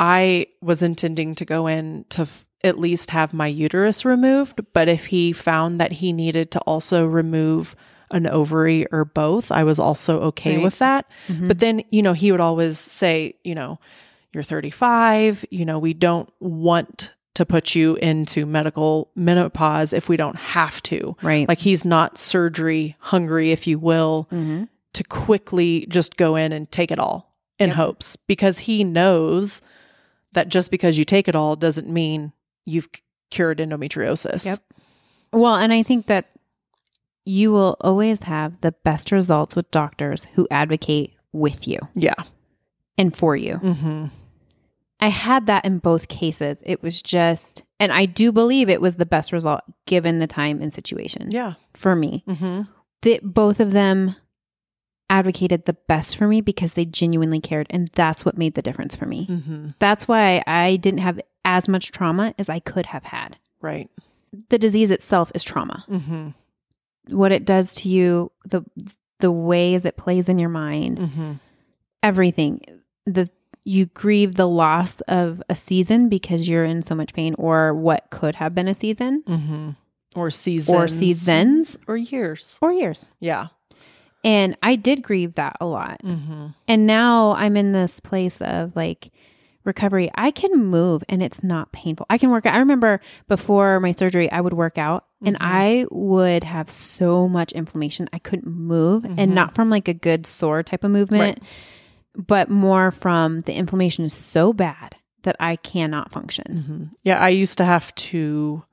I 0.00 0.46
was 0.62 0.82
intending 0.82 1.34
to 1.36 1.44
go 1.44 1.66
in 1.66 2.06
to 2.10 2.22
f- 2.22 2.46
at 2.64 2.78
least 2.78 3.10
have 3.10 3.32
my 3.34 3.46
uterus 3.46 4.04
removed, 4.04 4.60
but 4.72 4.88
if 4.88 5.06
he 5.06 5.32
found 5.32 5.78
that 5.80 5.92
he 5.92 6.12
needed 6.12 6.50
to 6.52 6.60
also 6.60 7.06
remove 7.06 7.76
an 8.10 8.26
ovary 8.26 8.86
or 8.90 9.04
both, 9.04 9.52
I 9.52 9.62
was 9.64 9.78
also 9.78 10.20
okay 10.22 10.56
Right. 10.56 10.64
with 10.64 10.78
that. 10.78 11.04
Mhm. 11.28 11.48
But 11.48 11.58
then, 11.58 11.82
you 11.90 12.02
know, 12.02 12.12
he 12.14 12.32
would 12.32 12.40
always 12.40 12.78
say, 12.78 13.34
you 13.44 13.54
know, 13.54 13.78
you're 14.32 14.42
35, 14.42 15.44
you 15.50 15.64
know, 15.64 15.78
we 15.78 15.92
don't 15.94 16.28
want 16.40 17.12
to 17.34 17.46
put 17.46 17.74
you 17.74 17.96
into 17.96 18.46
medical 18.46 19.10
menopause 19.14 19.92
if 19.92 20.08
we 20.08 20.16
don't 20.16 20.36
have 20.36 20.82
to. 20.84 21.14
right. 21.22 21.48
Like 21.48 21.58
he's 21.60 21.84
not 21.84 22.16
surgery 22.18 22.96
hungry, 23.00 23.52
if 23.52 23.66
you 23.66 23.78
will, 23.78 24.28
Mhm. 24.32 24.68
to 24.94 25.04
quickly 25.04 25.86
just 25.88 26.16
go 26.16 26.36
in 26.36 26.52
and 26.52 26.70
take 26.72 26.90
it 26.90 26.98
all 26.98 27.32
in 27.58 27.68
Yep. 27.68 27.76
hopes 27.76 28.16
because 28.16 28.60
he 28.60 28.82
knows 28.82 29.60
that 30.32 30.48
just 30.48 30.70
because 30.70 30.96
you 30.98 31.04
take 31.04 31.28
it 31.28 31.34
all 31.34 31.56
doesn't 31.56 31.88
mean 31.88 32.32
you've 32.66 32.88
cured 33.30 33.58
endometriosis. 33.58 34.44
Yep. 34.44 34.58
Well, 35.32 35.54
and 35.56 35.72
I 35.72 35.82
think 35.82 36.06
that 36.06 36.26
you 37.24 37.52
will 37.52 37.76
always 37.80 38.20
have 38.24 38.60
the 38.60 38.72
best 38.72 39.12
results 39.12 39.54
with 39.54 39.70
doctors 39.70 40.26
who 40.34 40.48
advocate 40.50 41.14
with 41.32 41.68
you 41.68 41.78
Yeah. 41.94 42.14
and 42.98 43.16
for 43.16 43.36
you. 43.36 43.56
hmm 43.56 44.06
I 45.02 45.08
had 45.08 45.46
that 45.46 45.64
in 45.64 45.78
both 45.78 46.08
cases. 46.08 46.58
It 46.66 46.82
was 46.82 47.00
just, 47.00 47.62
and 47.78 47.90
I 47.90 48.04
do 48.04 48.32
believe 48.32 48.68
it 48.68 48.82
was 48.82 48.96
the 48.96 49.06
best 49.06 49.32
result 49.32 49.62
given 49.86 50.18
the 50.18 50.26
time 50.26 50.60
and 50.60 50.70
situation 50.72 51.28
Yeah. 51.30 51.54
for 51.74 51.96
me. 51.96 52.22
hmm 52.26 52.62
That 53.02 53.32
both 53.32 53.60
of 53.60 53.72
them 53.72 54.14
advocated 55.10 55.66
the 55.66 55.74
best 55.74 56.16
for 56.16 56.26
me 56.26 56.40
because 56.40 56.72
they 56.74 56.86
genuinely 56.86 57.40
cared. 57.40 57.66
And 57.68 57.88
that's 57.88 58.24
what 58.24 58.38
made 58.38 58.54
the 58.54 58.62
difference 58.62 58.94
for 58.96 59.04
me. 59.06 59.26
hmm 59.26 59.68
That's 59.78 60.08
why 60.08 60.42
I 60.46 60.76
didn't 60.76 61.00
have 61.00 61.20
as 61.44 61.68
much 61.68 61.92
trauma 61.92 62.34
as 62.38 62.48
I 62.48 62.60
could 62.60 62.86
have 62.86 63.04
had. 63.04 63.36
Right. 63.60 63.90
The 64.48 64.58
disease 64.58 64.90
itself 64.90 65.30
is 65.34 65.44
trauma. 65.44 65.84
hmm 65.88 66.28
What 67.08 67.32
it 67.32 67.44
does 67.44 67.74
to 67.76 67.88
you, 67.90 68.30
the 68.46 68.62
the 69.18 69.30
ways 69.32 69.84
it 69.84 69.96
plays 69.98 70.28
in 70.30 70.38
your 70.38 70.48
mind, 70.48 70.98
hmm 70.98 71.32
everything. 72.02 72.60
The 73.06 73.28
you 73.64 73.86
grieve 73.86 74.36
the 74.36 74.48
loss 74.48 75.00
of 75.02 75.42
a 75.50 75.54
season 75.54 76.08
because 76.08 76.48
you're 76.48 76.64
in 76.64 76.80
so 76.80 76.94
much 76.94 77.12
pain 77.12 77.34
or 77.36 77.74
what 77.74 78.08
could 78.10 78.36
have 78.36 78.54
been 78.54 78.68
a 78.68 78.74
season 78.74 79.22
hmm 79.26 79.70
Or 80.16 80.30
seasons. 80.30 80.74
or 80.76 80.88
seasons 80.88 81.76
Or 81.86 81.96
years. 81.96 82.58
or 82.62 82.72
years. 82.72 83.06
Yeah. 83.20 83.48
And 84.24 84.56
I 84.62 84.76
did 84.76 85.02
grieve 85.02 85.34
that 85.36 85.56
a 85.60 85.66
lot. 85.66 86.00
hmm 86.02 86.48
And 86.68 86.86
now 86.86 87.32
I'm 87.32 87.56
in 87.56 87.72
this 87.72 88.00
place 88.00 88.40
of 88.42 88.76
like 88.76 89.10
recovery. 89.64 90.10
I 90.14 90.30
can 90.30 90.64
move 90.64 91.02
and 91.08 91.22
it's 91.22 91.42
not 91.44 91.70
painful. 91.72 92.06
I 92.10 92.16
can 92.18 92.30
work 92.30 92.46
out. 92.46 92.54
I 92.54 92.58
remember 92.58 93.00
before 93.28 93.78
my 93.80 93.92
surgery, 93.92 94.30
I 94.32 94.40
would 94.40 94.54
work 94.54 94.78
out 94.78 95.04
and 95.24 95.36
Mhm. 95.36 95.42
I 95.42 95.86
would 95.90 96.44
have 96.44 96.70
so 96.70 97.28
much 97.28 97.52
inflammation. 97.52 98.08
I 98.12 98.18
couldn't 98.18 98.46
move 98.46 99.02
Mhm. 99.04 99.14
and 99.18 99.34
not 99.34 99.54
from 99.54 99.68
like 99.70 99.86
a 99.88 99.94
good 99.94 100.26
sore 100.26 100.62
type 100.62 100.82
of 100.84 100.90
movement, 100.90 101.40
but 102.16 102.48
more 102.50 102.90
from 102.90 103.40
the 103.40 103.54
inflammation 103.54 104.04
is 104.06 104.14
so 104.14 104.52
bad 104.54 104.96
that 105.22 105.36
I 105.38 105.56
cannot 105.56 106.10
function. 106.10 106.64
hmm 106.66 106.84
Yeah. 107.04 107.18
I 107.20 107.28
used 107.28 107.58
to 107.58 107.64
have 107.64 107.94
to 107.96 108.64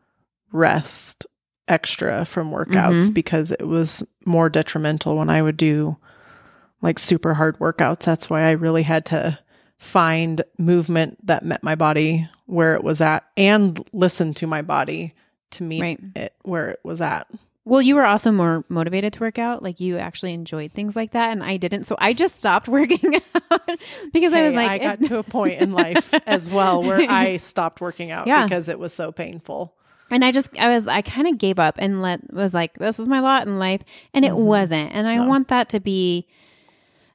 rest 0.53 1.25
extra 1.67 2.25
from 2.25 2.51
workouts 2.51 3.09
Mhm. 3.09 3.13
because 3.13 3.51
it 3.51 3.67
was 3.67 4.03
more 4.25 4.49
detrimental 4.49 5.17
when 5.17 5.29
I 5.29 5.41
would 5.41 5.57
do 5.57 5.97
like 6.81 6.99
super 6.99 7.33
hard 7.33 7.57
workouts. 7.59 8.01
That's 8.01 8.29
why 8.29 8.43
I 8.43 8.51
really 8.51 8.83
had 8.83 9.05
to 9.07 9.39
find 9.77 10.43
movement 10.57 11.25
that 11.27 11.43
met 11.45 11.63
my 11.63 11.75
body 11.75 12.27
where 12.45 12.75
it 12.75 12.83
was 12.83 13.01
at 13.01 13.23
and 13.35 13.79
listen 13.93 14.33
to 14.35 14.47
my 14.47 14.61
body 14.61 15.13
to 15.51 15.63
meet 15.63 15.81
Right. 15.81 15.99
it 16.15 16.33
where 16.43 16.69
it 16.69 16.79
was 16.83 17.01
at. 17.01 17.27
Well, 17.65 17.81
you 17.81 17.95
were 17.95 18.05
also 18.05 18.31
more 18.31 18.63
motivated 18.69 19.11
to 19.13 19.19
work 19.19 19.37
out. 19.37 19.61
Like 19.61 19.81
you 19.81 19.97
actually 19.97 20.33
enjoyed 20.33 20.71
things 20.71 20.95
like 20.95 21.11
that, 21.11 21.31
and 21.31 21.43
I 21.43 21.57
didn't. 21.57 21.83
So 21.83 21.97
I 21.99 22.13
just 22.13 22.37
stopped 22.37 22.67
working 22.69 23.15
out 23.51 23.61
because 24.13 24.31
I 24.33 24.43
was 24.45 24.53
like, 24.55 24.71
I 24.71 24.77
got 24.77 25.01
to 25.03 25.17
a 25.19 25.23
point 25.23 25.61
in 25.61 25.73
life 25.73 26.13
as 26.25 26.49
well 26.49 26.81
where 26.81 26.99
I 27.09 27.35
stopped 27.37 27.81
working 27.81 28.09
out 28.09 28.25
Yeah. 28.27 28.43
because 28.45 28.69
it 28.69 28.79
was 28.79 28.93
so 28.93 29.11
painful. 29.11 29.75
And 30.11 30.23
I 30.25 30.31
just, 30.31 30.49
I 30.57 30.69
was, 30.73 30.87
I 30.87 31.01
kind 31.01 31.27
of 31.27 31.37
gave 31.37 31.59
up 31.59 31.75
and 31.77 32.01
let 32.01 32.33
was 32.33 32.53
like, 32.53 32.73
this 32.77 32.99
is 32.99 33.07
my 33.07 33.19
lot 33.19 33.47
in 33.47 33.59
life, 33.59 33.81
and 34.13 34.23
it 34.25 34.31
Mhm. 34.31 34.45
wasn't. 34.45 34.91
And 34.93 35.07
I 35.07 35.17
No. 35.17 35.27
want 35.27 35.47
that 35.49 35.69
to 35.69 35.79
be 35.79 36.27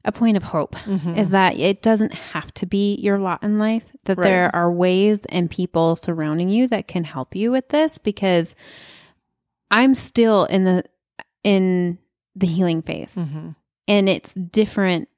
a 0.05 0.11
point 0.13 0.37
of 0.37 0.43
hope. 0.43 0.75
Mhm. 0.75 1.17
Is 1.17 1.31
that 1.31 1.57
it 1.57 1.81
doesn't 1.81 2.13
have 2.13 2.53
to 2.55 2.67
be 2.67 2.97
your 2.97 3.19
lot 3.19 3.43
in 3.43 3.59
life. 3.59 3.85
That 4.05 4.19
Right. 4.19 4.25
there 4.25 4.55
are 4.57 4.71
ways 4.73 5.25
and 5.27 5.49
people 5.51 5.95
surrounding 5.95 6.49
you 6.49 6.67
that 6.69 6.89
can 6.89 7.05
help 7.05 7.37
you 7.37 7.51
with 7.53 7.69
this 7.69 7.99
because 7.99 8.57
I'm 9.71 9.95
still 9.95 10.45
in 10.47 10.65
the 10.65 10.85
in 11.45 11.99
the 12.35 12.47
healing 12.47 12.83
phase. 12.83 13.17
Mhm. 13.17 13.57
and 13.89 14.09
it's 14.09 14.33
different 14.35 15.09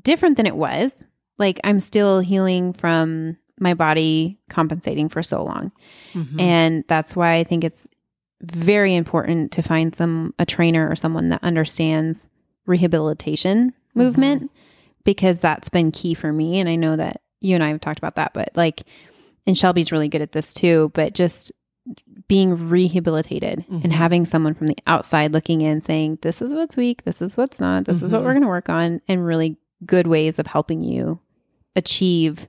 different 0.00 0.36
than 0.36 0.46
it 0.46 0.56
was 0.56 1.04
like 1.38 1.58
i'm 1.64 1.78
still 1.80 2.18
healing 2.20 2.72
from 2.72 3.36
my 3.60 3.74
body 3.74 4.38
compensating 4.48 5.08
for 5.08 5.22
so 5.22 5.44
long 5.44 5.70
Mhm. 6.14 6.40
and 6.40 6.84
that's 6.88 7.14
why 7.14 7.34
i 7.34 7.44
think 7.44 7.62
it's 7.64 7.86
very 8.42 8.94
important 8.96 9.52
to 9.52 9.62
find 9.62 9.94
some 9.94 10.34
a 10.38 10.46
trainer 10.46 10.88
or 10.90 10.96
someone 10.96 11.28
that 11.28 11.44
understands 11.44 12.26
rehabilitation 12.66 13.72
movement 13.94 14.50
because 15.04 15.40
that's 15.40 15.68
been 15.68 15.90
key 15.92 16.14
for 16.14 16.32
me 16.32 16.58
and 16.58 16.68
i 16.68 16.76
know 16.76 16.96
that 16.96 17.20
you 17.40 17.54
and 17.54 17.62
i 17.64 17.68
have 17.68 17.80
talked 17.80 17.98
about 17.98 18.16
that 18.16 18.32
but 18.32 18.50
like 18.54 18.82
and 19.46 19.56
shelby's 19.58 19.92
really 19.92 20.08
good 20.08 20.22
at 20.22 20.32
this 20.32 20.54
too 20.54 20.90
but 20.94 21.12
just 21.14 21.52
being 22.28 22.68
rehabilitated 22.68 23.64
Mhm. 23.70 23.84
and 23.84 23.92
having 23.92 24.24
someone 24.24 24.54
from 24.54 24.68
the 24.68 24.76
outside 24.86 25.32
looking 25.32 25.60
in 25.62 25.80
saying 25.80 26.18
this 26.22 26.40
is 26.40 26.52
what's 26.52 26.76
weak 26.76 27.04
this 27.04 27.20
is 27.20 27.36
what's 27.36 27.60
not 27.60 27.84
this 27.84 28.02
is 28.02 28.10
what 28.12 28.20
Mhm. 28.22 28.24
we're 28.24 28.32
going 28.32 28.42
to 28.42 28.48
work 28.48 28.68
on 28.68 29.00
and 29.08 29.24
really 29.24 29.56
good 29.84 30.06
ways 30.06 30.38
of 30.38 30.46
helping 30.46 30.82
you 30.82 31.18
achieve 31.74 32.48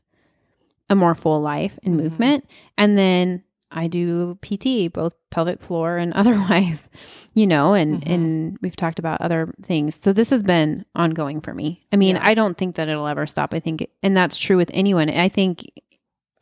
a 0.91 0.95
more 0.95 1.15
full 1.15 1.41
life 1.41 1.79
and 1.83 1.95
Mhm. 1.95 2.03
movement 2.03 2.45
and 2.77 2.97
then 2.97 3.43
i 3.71 3.87
do 3.87 4.37
pt 4.41 4.91
both 4.93 5.15
pelvic 5.29 5.61
floor 5.61 5.95
and 5.97 6.11
otherwise 6.21 6.89
you 7.33 7.47
know 7.47 7.73
and 7.73 8.01
Mhm. 8.03 8.13
and 8.13 8.57
we've 8.61 8.75
talked 8.75 8.99
about 8.99 9.21
other 9.21 9.53
things 9.63 9.95
so 9.95 10.11
this 10.13 10.29
has 10.29 10.43
been 10.43 10.85
ongoing 10.95 11.39
for 11.41 11.53
me 11.53 11.81
i 11.91 11.95
mean 11.95 12.15
Yeah. 12.17 12.27
i 12.27 12.33
don't 12.33 12.57
think 12.57 12.75
that 12.75 12.89
it'll 12.89 13.07
ever 13.07 13.25
stop 13.25 13.53
i 13.53 13.59
think 13.59 13.87
and 14.03 14.15
that's 14.15 14.37
true 14.37 14.57
with 14.57 14.69
anyone 14.73 15.09
i 15.09 15.29
think 15.29 15.65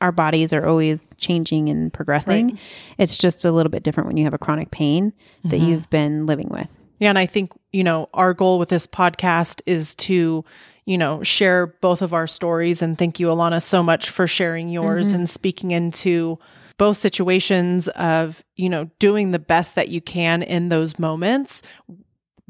our 0.01 0.11
bodies 0.13 0.53
are 0.53 0.65
always 0.65 1.09
changing 1.17 1.69
and 1.69 1.91
progressing 1.93 2.47
Right. 2.47 2.57
it's 2.97 3.17
just 3.17 3.45
a 3.45 3.51
little 3.51 3.69
bit 3.69 3.83
different 3.83 4.07
when 4.07 4.17
you 4.17 4.23
have 4.23 4.33
a 4.33 4.37
chronic 4.39 4.71
pain 4.71 5.13
that 5.43 5.59
Mhm. 5.59 5.67
you've 5.67 5.89
been 5.89 6.25
living 6.25 6.49
with 6.49 6.75
Yeah, 7.01 7.07
and 7.07 7.17
I 7.17 7.27
think, 7.27 7.53
you 7.71 7.81
know, 7.85 8.09
our 8.13 8.33
goal 8.33 8.59
with 8.59 8.67
this 8.67 8.85
podcast 8.85 9.61
is 9.65 9.95
to, 9.95 10.43
you 10.89 10.97
know, 10.97 11.21
share 11.21 11.67
both 11.81 12.01
of 12.01 12.15
our 12.15 12.25
stories. 12.25 12.81
And 12.81 12.97
thank 12.97 13.19
you, 13.19 13.27
Alanna, 13.27 13.61
so 13.61 13.83
much 13.83 14.09
for 14.09 14.25
sharing 14.25 14.69
yours 14.69 15.11
Mhm. 15.11 15.13
and 15.15 15.29
speaking 15.29 15.69
into 15.69 16.39
both 16.79 16.97
situations 16.97 17.87
of, 17.89 18.43
you 18.55 18.69
know, 18.69 18.89
doing 18.97 19.29
the 19.29 19.37
best 19.37 19.75
that 19.75 19.89
you 19.89 20.01
can 20.01 20.41
in 20.41 20.69
those 20.69 20.97
moments, 20.97 21.61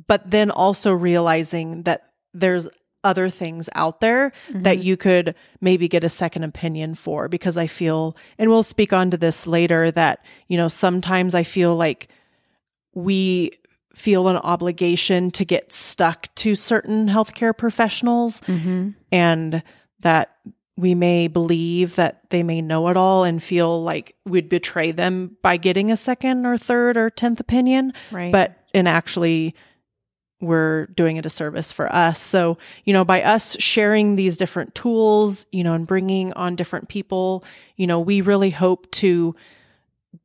but 0.07 0.31
then 0.31 0.51
also 0.51 0.93
realizing 0.93 1.83
that 1.83 2.03
there's 2.33 2.69
other 3.03 3.29
things 3.29 3.67
out 3.75 3.99
there 3.99 4.31
that 4.53 4.79
you 4.79 4.95
could 4.95 5.35
maybe 5.59 5.89
get 5.89 6.05
a 6.05 6.09
second 6.09 6.43
opinion 6.45 6.95
for 6.95 7.27
because 7.27 7.57
I 7.57 7.67
feel 7.67 8.15
and 8.37 8.49
we'll 8.49 8.63
speak 8.63 8.93
on 8.93 9.09
to 9.11 9.17
this 9.17 9.47
later 9.47 9.91
that 9.91 10.19
you 10.47 10.55
know 10.57 10.67
sometimes 10.69 11.33
I 11.35 11.43
feel 11.43 11.75
like 11.75 12.07
we 12.93 13.51
feel 13.95 14.27
an 14.27 14.37
obligation 14.37 15.31
to 15.31 15.45
get 15.45 15.71
stuck 15.71 16.33
to 16.35 16.55
certain 16.55 17.07
healthcare 17.07 17.57
professionals 17.57 18.41
mm-hmm. 18.41 18.89
and 19.11 19.63
that 20.01 20.35
we 20.77 20.95
may 20.95 21.27
believe 21.27 21.95
that 21.97 22.21
they 22.29 22.41
may 22.41 22.61
know 22.61 22.87
it 22.87 22.95
all 22.95 23.25
and 23.25 23.43
feel 23.43 23.81
like 23.83 24.15
we'd 24.25 24.47
betray 24.47 24.91
them 24.91 25.35
by 25.41 25.57
getting 25.57 25.91
a 25.91 25.97
second 25.97 26.45
or 26.45 26.57
third 26.57 26.95
or 26.95 27.09
10th 27.09 27.39
opinion 27.39 27.93
right 28.11 28.31
but 28.31 28.63
and 28.73 28.87
actually 28.87 29.53
we're 30.41 30.85
doing 30.87 31.19
a 31.19 31.21
disservice 31.21 31.71
for 31.71 31.93
us 31.93 32.21
so 32.21 32.57
you 32.85 32.93
know 32.93 33.03
by 33.03 33.21
us 33.23 33.57
sharing 33.59 34.15
these 34.15 34.37
different 34.37 34.73
tools 34.73 35.45
you 35.51 35.63
know 35.63 35.73
and 35.73 35.85
bringing 35.85 36.31
on 36.33 36.55
different 36.55 36.87
people 36.87 37.43
you 37.75 37.85
know 37.85 37.99
we 37.99 38.21
really 38.21 38.51
hope 38.51 38.89
to 38.91 39.35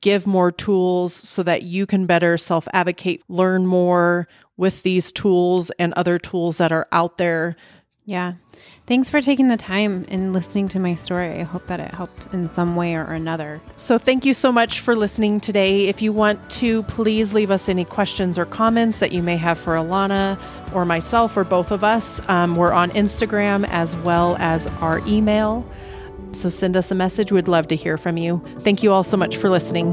give 0.01 0.27
more 0.27 0.51
tools 0.53 1.13
so 1.13 1.43
that 1.43 1.63
you 1.63 1.87
can 1.87 2.07
better 2.07 2.37
self 2.37 2.69
advocate, 2.73 3.23
learn 3.29 3.67
more 3.67 4.29
with 4.57 4.83
these 4.83 5.13
tools 5.13 5.71
and 5.79 5.93
other 5.95 6.19
tools 6.19 6.59
that 6.59 6.73
are 6.73 6.87
out 6.93 7.19
there. 7.19 7.57
Yeah. 8.07 8.35
Thanks 8.87 9.09
for 9.09 9.23
taking 9.23 9.49
the 9.49 9.57
time 9.57 10.05
and 10.09 10.35
listening 10.35 10.69
to 10.69 10.79
my 10.79 10.95
story. 10.95 11.41
I 11.41 11.43
hope 11.43 11.67
that 11.69 11.81
it 11.81 11.95
helped 11.95 12.27
in 12.35 12.47
some 12.47 12.77
way 12.77 12.95
or 12.95 13.05
another. 13.05 13.63
So, 13.77 13.97
thank 13.97 14.27
you 14.27 14.35
so 14.35 14.53
much 14.53 14.81
for 14.81 14.95
listening 14.95 15.41
today. 15.41 15.87
If 15.87 16.03
you 16.03 16.13
want 16.13 16.51
to, 16.53 16.83
please 16.83 17.33
leave 17.33 17.51
us 17.51 17.71
any 17.71 17.87
questions 17.87 18.39
or 18.39 18.45
comments 18.45 18.99
that 18.99 19.13
you 19.13 19.23
may 19.23 19.39
have 19.39 19.59
for 19.59 19.75
Alanna 19.75 20.39
or 20.75 20.85
myself 20.85 21.35
or 21.35 21.45
both 21.45 21.71
of 21.71 21.83
us. 21.83 22.21
Um, 22.29 22.57
we're 22.57 22.73
on 22.73 22.91
Instagram 22.91 23.67
as 23.71 23.97
well 23.97 24.37
as 24.39 24.67
our 24.83 24.99
email. 25.07 25.67
So 26.35 26.49
send 26.49 26.77
us 26.77 26.91
a 26.91 26.95
message. 26.95 27.33
We'd 27.33 27.49
love 27.49 27.69
to 27.69 27.77
hear 27.77 27.97
from 27.97 28.17
you. 28.17 28.43
Thank 28.61 28.83
you 28.83 28.93
all 28.93 29.05
so 29.05 29.17
much 29.17 29.37
for 29.37 29.49
listening. 29.49 29.93